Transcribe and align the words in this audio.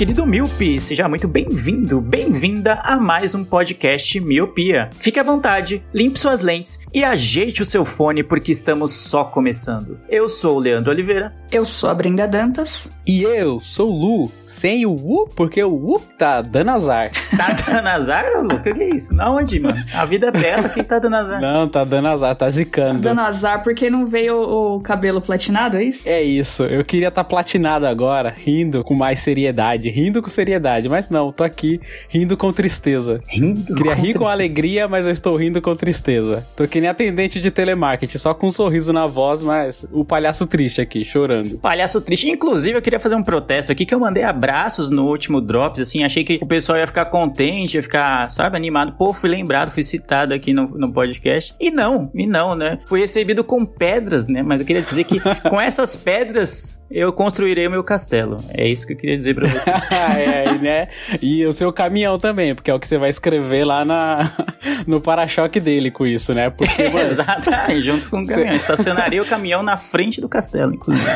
querido 0.00 0.24
Miope, 0.24 0.80
seja 0.80 1.06
muito 1.10 1.28
bem-vindo, 1.28 2.00
bem-vinda 2.00 2.80
a 2.82 2.96
mais 2.96 3.34
um 3.34 3.44
podcast 3.44 4.18
Miopia. 4.18 4.88
Fique 4.94 5.20
à 5.20 5.22
vontade, 5.22 5.84
limpe 5.92 6.18
suas 6.18 6.40
lentes 6.40 6.80
e 6.94 7.04
ajeite 7.04 7.60
o 7.60 7.66
seu 7.66 7.84
fone 7.84 8.24
porque 8.24 8.50
estamos 8.50 8.92
só 8.92 9.24
começando. 9.24 10.00
Eu 10.08 10.26
sou 10.26 10.56
o 10.56 10.58
Leandro 10.58 10.90
Oliveira. 10.90 11.36
Eu 11.52 11.66
sou 11.66 11.90
a 11.90 11.94
Brenda 11.94 12.26
Dantas. 12.26 12.90
E 13.06 13.24
eu 13.24 13.60
sou 13.60 13.90
o 13.90 14.22
Lu, 14.22 14.32
sem 14.50 14.84
o 14.84 14.92
U, 14.92 15.28
porque 15.34 15.62
o 15.62 15.72
U 15.72 16.00
tá 16.18 16.42
dando 16.42 16.70
azar. 16.72 17.10
Tá 17.40 17.52
dando 17.52 17.86
azar, 17.86 18.26
Lu? 18.42 18.56
O 18.56 18.62
que 18.62 18.68
é 18.68 18.94
isso? 18.94 19.14
Na 19.14 19.30
onde, 19.30 19.58
mano? 19.58 19.82
A 19.94 20.04
vida 20.04 20.26
é 20.26 20.30
bela, 20.30 20.68
quem 20.68 20.84
tá 20.84 20.98
dando 20.98 21.16
azar? 21.16 21.40
Não, 21.40 21.66
tá 21.66 21.84
dando 21.84 22.08
azar, 22.08 22.34
tá 22.34 22.50
zicando. 22.50 23.00
Dando 23.00 23.20
azar 23.20 23.62
porque 23.62 23.88
não 23.88 24.04
veio 24.04 24.36
o, 24.36 24.76
o 24.76 24.80
cabelo 24.80 25.22
platinado, 25.22 25.78
é 25.78 25.84
isso? 25.84 26.08
É 26.08 26.20
isso, 26.20 26.64
eu 26.64 26.84
queria 26.84 27.08
estar 27.08 27.24
tá 27.24 27.28
platinado 27.28 27.86
agora, 27.86 28.34
rindo 28.36 28.84
com 28.84 28.94
mais 28.94 29.20
seriedade, 29.20 29.88
rindo 29.88 30.20
com 30.20 30.28
seriedade, 30.28 30.88
mas 30.88 31.08
não, 31.08 31.32
tô 31.32 31.44
aqui 31.44 31.80
rindo 32.08 32.36
com 32.36 32.52
tristeza. 32.52 33.22
Rindo? 33.28 33.74
Queria 33.74 33.94
rir 33.94 34.14
com 34.14 34.26
alegria, 34.26 34.86
mas 34.86 35.06
eu 35.06 35.12
estou 35.12 35.36
rindo 35.36 35.62
com 35.62 35.74
tristeza. 35.74 36.46
Tô 36.56 36.66
que 36.66 36.80
nem 36.80 36.90
atendente 36.90 37.40
de 37.40 37.50
telemarketing, 37.50 38.18
só 38.18 38.34
com 38.34 38.48
um 38.48 38.50
sorriso 38.50 38.92
na 38.92 39.06
voz, 39.06 39.42
mas 39.42 39.86
o 39.92 40.04
palhaço 40.04 40.46
triste 40.46 40.80
aqui, 40.80 41.04
chorando. 41.04 41.58
Palhaço 41.58 42.00
triste. 42.00 42.28
Inclusive, 42.28 42.76
eu 42.76 42.82
queria 42.82 43.00
fazer 43.00 43.14
um 43.14 43.22
protesto 43.22 43.72
aqui 43.72 43.86
que 43.86 43.94
eu 43.94 44.00
mandei 44.00 44.24
abraços 44.40 44.88
no 44.88 45.06
último 45.06 45.38
Drops, 45.38 45.80
assim, 45.82 46.02
achei 46.02 46.24
que 46.24 46.38
o 46.40 46.46
pessoal 46.46 46.78
ia 46.78 46.86
ficar 46.86 47.04
contente, 47.04 47.76
ia 47.76 47.82
ficar, 47.82 48.30
sabe, 48.30 48.56
animado. 48.56 48.92
Pô, 48.96 49.12
fui 49.12 49.28
lembrado, 49.28 49.70
fui 49.70 49.82
citado 49.82 50.32
aqui 50.32 50.54
no, 50.54 50.66
no 50.68 50.90
podcast. 50.90 51.54
E 51.60 51.70
não, 51.70 52.10
e 52.14 52.26
não, 52.26 52.54
né? 52.54 52.78
Fui 52.86 53.00
recebido 53.00 53.44
com 53.44 53.66
pedras, 53.66 54.26
né? 54.26 54.42
Mas 54.42 54.60
eu 54.60 54.66
queria 54.66 54.80
dizer 54.80 55.04
que 55.04 55.20
com 55.46 55.60
essas 55.60 55.94
pedras 55.94 56.80
eu 56.90 57.12
construirei 57.12 57.66
o 57.66 57.70
meu 57.70 57.84
castelo. 57.84 58.38
É 58.48 58.66
isso 58.66 58.86
que 58.86 58.94
eu 58.94 58.96
queria 58.96 59.16
dizer 59.16 59.34
pra 59.34 59.46
você. 59.52 59.70
é, 59.70 60.58
né? 60.58 60.88
E 61.20 61.44
o 61.44 61.52
seu 61.52 61.70
caminhão 61.70 62.18
também, 62.18 62.54
porque 62.54 62.70
é 62.70 62.74
o 62.74 62.80
que 62.80 62.88
você 62.88 62.96
vai 62.96 63.10
escrever 63.10 63.64
lá 63.64 63.84
na, 63.84 64.30
no 64.88 65.00
para-choque 65.02 65.60
dele 65.60 65.90
com 65.90 66.06
isso, 66.06 66.32
né? 66.32 66.48
Porque, 66.48 66.88
mano, 66.88 67.10
Exato, 67.10 67.50
Ah, 67.52 67.78
junto 67.78 68.08
com 68.08 68.20
o 68.20 68.26
caminhão. 68.26 68.54
Estacionaria 68.56 69.22
o 69.22 69.26
caminhão 69.26 69.62
na 69.62 69.76
frente 69.76 70.20
do 70.20 70.28
castelo, 70.28 70.74
inclusive. 70.74 71.06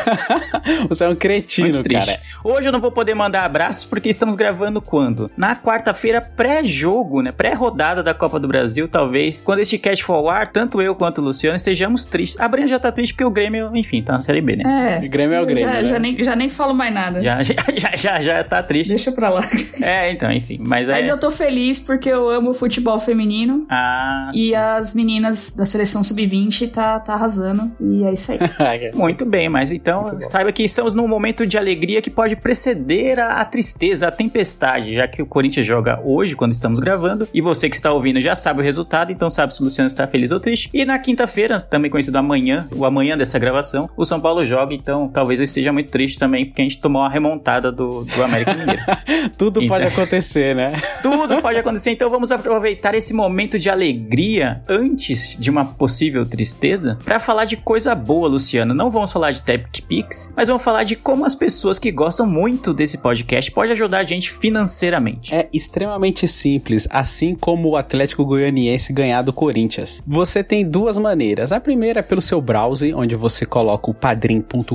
você 0.88 1.04
é 1.04 1.08
um 1.08 1.14
cretino, 1.14 1.82
cara. 1.82 2.20
Hoje 2.44 2.68
eu 2.68 2.72
não 2.72 2.80
vou 2.80 2.92
poder 2.92 3.13
mandar 3.14 3.44
abraços 3.44 3.84
porque 3.84 4.08
estamos 4.08 4.36
gravando 4.36 4.80
quando? 4.80 5.30
Na 5.36 5.56
quarta-feira, 5.56 6.20
pré-jogo, 6.20 7.22
né? 7.22 7.32
Pré-rodada 7.32 8.02
da 8.02 8.14
Copa 8.14 8.38
do 8.38 8.48
Brasil, 8.48 8.88
talvez. 8.88 9.40
Quando 9.40 9.60
este 9.60 9.78
cast 9.78 10.04
for 10.04 10.14
ao 10.14 10.28
ar, 10.28 10.46
tanto 10.48 10.80
eu 10.80 10.94
quanto 10.94 11.20
o 11.20 11.24
Luciano 11.24 11.56
estejamos 11.56 12.04
tristes. 12.04 12.40
A 12.40 12.48
Brenda 12.48 12.68
já 12.68 12.78
tá 12.78 12.92
triste 12.92 13.12
porque 13.12 13.24
o 13.24 13.30
Grêmio, 13.30 13.70
enfim, 13.74 14.02
tá 14.02 14.12
na 14.12 14.20
Série 14.20 14.40
B, 14.40 14.56
né? 14.56 15.00
É. 15.02 15.06
O 15.06 15.10
Grêmio 15.10 15.34
é 15.34 15.40
o 15.40 15.46
Grêmio, 15.46 15.72
Já, 15.72 15.80
né? 15.80 15.84
já 15.84 15.98
nem, 15.98 16.22
já 16.22 16.36
nem 16.36 16.48
falo 16.48 16.74
mais 16.74 16.92
nada. 16.92 17.22
Já, 17.22 17.42
já, 17.42 17.54
já, 17.76 17.96
já, 17.96 18.20
já 18.20 18.44
tá 18.44 18.62
triste. 18.62 18.90
Deixa 18.90 19.12
pra 19.12 19.30
lá. 19.30 19.40
É, 19.80 20.10
então, 20.10 20.30
enfim. 20.30 20.58
Mas, 20.60 20.88
Mas 20.88 21.08
é... 21.08 21.10
eu 21.10 21.18
tô 21.18 21.30
feliz 21.30 21.78
porque 21.78 22.08
eu 22.08 22.28
amo 22.28 22.50
o 22.50 22.54
futebol 22.54 22.98
feminino. 22.98 23.66
Ah, 23.70 24.30
E 24.34 24.54
as 24.54 24.94
meninas 24.94 25.54
da 25.54 25.66
seleção 25.66 26.02
sub-20 26.04 26.70
tá, 26.70 26.98
tá 27.00 27.14
arrasando. 27.14 27.70
E 27.80 28.04
é 28.04 28.12
isso 28.12 28.32
aí. 28.32 28.38
Muito 28.94 29.28
bem, 29.28 29.48
mas 29.48 29.72
então 29.72 30.18
saiba 30.20 30.52
que 30.52 30.62
estamos 30.62 30.94
num 30.94 31.08
momento 31.08 31.46
de 31.46 31.58
alegria 31.58 32.00
que 32.00 32.10
pode 32.10 32.36
preceder 32.36 33.03
a, 33.12 33.40
a 33.40 33.44
tristeza, 33.44 34.08
a 34.08 34.10
tempestade, 34.10 34.94
já 34.94 35.06
que 35.06 35.22
o 35.22 35.26
Corinthians 35.26 35.66
joga 35.66 36.00
hoje, 36.04 36.34
quando 36.36 36.52
estamos 36.52 36.78
gravando, 36.78 37.28
e 37.32 37.40
você 37.40 37.68
que 37.68 37.76
está 37.76 37.92
ouvindo 37.92 38.20
já 38.20 38.34
sabe 38.34 38.60
o 38.60 38.62
resultado, 38.62 39.12
então 39.12 39.28
sabe 39.30 39.54
se 39.54 39.60
o 39.60 39.64
Luciano 39.64 39.86
está 39.86 40.06
feliz 40.06 40.30
ou 40.30 40.40
triste. 40.40 40.70
E 40.72 40.84
na 40.84 40.98
quinta-feira, 40.98 41.60
também 41.60 41.90
conhecido 41.90 42.16
amanhã, 42.16 42.68
o 42.74 42.84
amanhã 42.84 43.16
dessa 43.16 43.38
gravação, 43.38 43.88
o 43.96 44.04
São 44.04 44.20
Paulo 44.20 44.44
joga, 44.46 44.74
então 44.74 45.08
talvez 45.08 45.40
eu 45.40 45.44
esteja 45.44 45.72
muito 45.72 45.90
triste 45.90 46.18
também, 46.18 46.46
porque 46.46 46.62
a 46.62 46.64
gente 46.64 46.80
tomou 46.80 47.02
uma 47.02 47.10
remontada 47.10 47.70
do, 47.70 48.04
do 48.04 48.22
América 48.22 48.54
Mineiro. 48.54 48.82
Tudo 49.36 49.62
Então. 49.62 49.76
pode 49.76 49.84
acontecer, 49.86 50.54
né? 50.54 50.72
Tudo 51.02 51.40
pode 51.40 51.58
acontecer, 51.58 51.90
então 51.90 52.08
vamos 52.10 52.30
aproveitar 52.32 52.94
esse 52.94 53.12
momento 53.12 53.58
de 53.58 53.68
alegria 53.68 54.62
antes 54.68 55.36
de 55.38 55.50
uma 55.50 55.64
possível 55.64 56.24
tristeza 56.26 56.98
para 57.04 57.18
falar 57.18 57.44
de 57.44 57.56
coisa 57.56 57.94
boa, 57.94 58.28
Luciano. 58.28 58.74
Não 58.74 58.90
vamos 58.90 59.12
falar 59.12 59.32
de 59.32 59.42
TechPix, 59.42 60.32
mas 60.36 60.48
vamos 60.48 60.62
falar 60.62 60.84
de 60.84 60.96
como 60.96 61.24
as 61.24 61.34
pessoas 61.34 61.78
que 61.78 61.90
gostam 61.90 62.26
muito 62.26 62.72
desse 62.72 62.93
podcast 62.98 63.50
podem 63.50 63.72
ajudar 63.72 63.98
a 63.98 64.04
gente 64.04 64.30
financeiramente. 64.30 65.34
É 65.34 65.48
extremamente 65.52 66.26
simples, 66.26 66.86
assim 66.90 67.34
como 67.34 67.70
o 67.70 67.76
Atlético 67.76 68.24
Goianiense 68.24 68.92
ganhar 68.92 69.22
do 69.22 69.32
Corinthians. 69.32 70.02
Você 70.06 70.42
tem 70.42 70.68
duas 70.68 70.96
maneiras. 70.96 71.52
A 71.52 71.60
primeira 71.60 72.00
é 72.00 72.02
pelo 72.02 72.20
seu 72.20 72.40
browser, 72.40 72.96
onde 72.96 73.16
você 73.16 73.44
coloca 73.44 73.90
o 73.90 73.94
padrim.com.br 73.94 74.74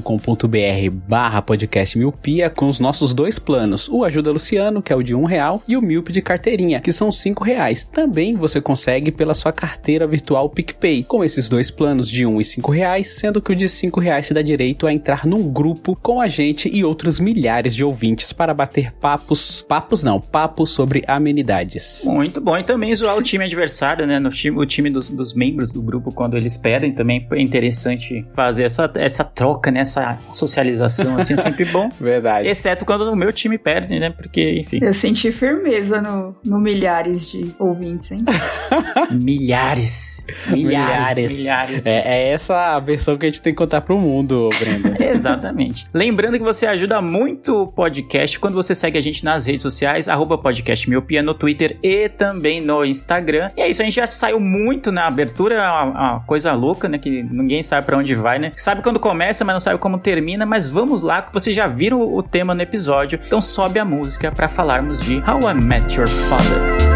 barra 1.08 1.42
podcast 1.42 1.98
miopia 1.98 2.50
com 2.50 2.68
os 2.68 2.80
nossos 2.80 3.14
dois 3.14 3.40
planos. 3.40 3.88
O 3.90 4.04
Ajuda 4.04 4.32
Luciano, 4.32 4.82
que 4.82 4.94
é 4.94 4.96
o 4.96 5.04
de 5.04 5.16
um 5.16 5.24
real, 5.24 5.62
e 5.68 5.76
o 5.76 5.82
Milp 5.82 6.10
de 6.10 6.22
carteirinha, 6.22 6.80
que 6.80 6.92
são 6.92 7.12
cinco 7.12 7.44
reais. 7.44 7.84
Também 7.84 8.36
você 8.36 8.62
consegue 8.62 9.12
pela 9.12 9.34
sua 9.34 9.52
carteira 9.52 10.08
virtual 10.08 10.50
PicPay, 10.50 11.04
com 11.04 11.24
esses 11.24 11.50
dois 11.50 11.72
planos 11.72 12.10
de 12.10 12.26
um 12.26 12.40
e 12.40 12.44
cinco 12.44 12.72
reais, 12.72 13.10
sendo 13.12 13.42
que 13.42 13.52
o 13.52 13.56
de 13.56 13.68
cinco 13.68 14.00
reais 14.00 14.28
te 14.28 14.34
dá 14.34 14.42
direito 14.42 14.88
a 14.88 14.94
entrar 14.94 15.26
num 15.26 15.48
grupo 15.48 15.96
com 15.96 16.22
a 16.22 16.28
gente 16.28 16.70
e 16.72 16.84
outros 16.84 17.20
milhares 17.20 17.76
de 17.76 17.84
ouvintes 17.84 18.09
para 18.34 18.54
bater 18.54 18.92
papos, 18.94 19.62
papos 19.68 20.04
não, 20.04 20.20
papos 20.20 20.72
sobre 20.72 21.04
amenidades. 21.08 22.04
Muito 22.06 22.42
bom. 22.42 22.58
E 22.58 22.64
também 22.64 22.94
zoar 22.94 23.18
o 23.18 23.24
time 23.24 23.46
adversário, 23.46 24.06
né? 24.06 24.20
No 24.20 24.30
time, 24.30 24.58
o 24.58 24.66
time 24.66 24.90
dos, 24.90 25.10
dos 25.10 25.34
membros 25.34 25.72
do 25.72 25.82
grupo, 25.82 26.14
quando 26.14 26.38
eles 26.38 26.58
pedem, 26.58 26.92
também 26.92 27.28
é 27.32 27.42
interessante 27.42 28.26
fazer 28.36 28.64
essa, 28.64 28.92
essa 28.96 29.24
troca, 29.24 29.72
né? 29.72 29.82
Essa 29.82 30.18
socialização, 30.32 31.18
assim, 31.18 31.34
é 31.34 31.38
sempre 31.38 31.66
bom. 31.66 31.90
Verdade. 32.00 32.48
Exceto 32.48 32.86
quando 32.86 33.02
o 33.12 33.16
meu 33.16 33.32
time 33.32 33.58
perde, 33.58 34.00
né? 34.00 34.10
Porque, 34.10 34.62
enfim. 34.62 34.80
Eu 34.82 34.94
senti 34.94 35.32
firmeza 35.32 36.02
no, 36.02 36.36
no 36.46 36.60
milhares 36.60 37.30
de 37.30 37.56
ouvintes, 37.60 38.12
hein? 38.12 38.24
Milhares. 39.12 40.24
Milhares. 40.48 41.32
Milhares. 41.32 41.86
É, 41.86 42.28
é 42.28 42.32
essa 42.32 42.76
a 42.76 42.80
versão 42.80 43.18
que 43.18 43.26
a 43.26 43.30
gente 43.30 43.42
tem 43.42 43.54
que 43.54 43.58
contar 43.58 43.82
pro 43.82 44.00
mundo, 44.00 44.50
Brenda. 44.60 44.96
Exatamente. 45.04 45.88
Lembrando 45.94 46.38
que 46.38 46.44
você 46.44 46.66
ajuda 46.66 47.02
muito 47.02 47.64
o 47.64 47.68
podcast 47.68 47.99
quando 48.40 48.54
você 48.54 48.74
segue 48.76 48.98
a 48.98 49.02
gente 49.02 49.24
nas 49.24 49.46
redes 49.46 49.62
sociais, 49.62 50.08
arroba 50.08 50.38
podcast 50.38 50.90
miopia 50.90 51.22
no 51.22 51.34
Twitter 51.34 51.78
e 51.82 52.10
também 52.10 52.62
no 52.62 52.84
Instagram. 52.86 53.52
E 53.58 53.62
é 53.62 53.70
isso, 53.70 53.82
a 53.82 53.86
gente 53.86 53.96
já 53.96 54.08
saiu 54.08 54.40
muito 54.40 54.92
na 54.92 55.08
abertura, 55.08 55.56
é 55.56 55.60
uma, 55.60 55.84
uma 55.84 56.20
coisa 56.22 56.54
louca, 56.54 56.88
né? 56.88 56.98
Que 56.98 57.24
ninguém 57.24 57.64
sabe 57.64 57.86
pra 57.86 57.98
onde 57.98 58.16
vai, 58.16 58.40
né? 58.40 58.52
Sabe 58.56 58.82
quando 58.82 59.00
começa, 59.00 59.44
mas 59.46 59.54
não 59.54 59.60
sabe 59.60 59.80
como 59.80 59.98
termina. 59.98 60.46
Mas 60.46 60.70
vamos 60.70 61.02
lá, 61.02 61.22
que 61.22 61.34
vocês 61.34 61.56
já 61.56 61.68
viram 61.68 62.02
o 62.02 62.24
tema 62.24 62.54
no 62.54 62.62
episódio. 62.62 63.20
Então 63.26 63.42
sobe 63.42 63.80
a 63.80 63.86
música 63.86 64.32
pra 64.32 64.48
falarmos 64.48 65.00
de 65.00 65.18
How 65.20 65.50
I 65.50 65.54
Met 65.54 65.96
Your 65.96 66.08
Father. 66.08 66.89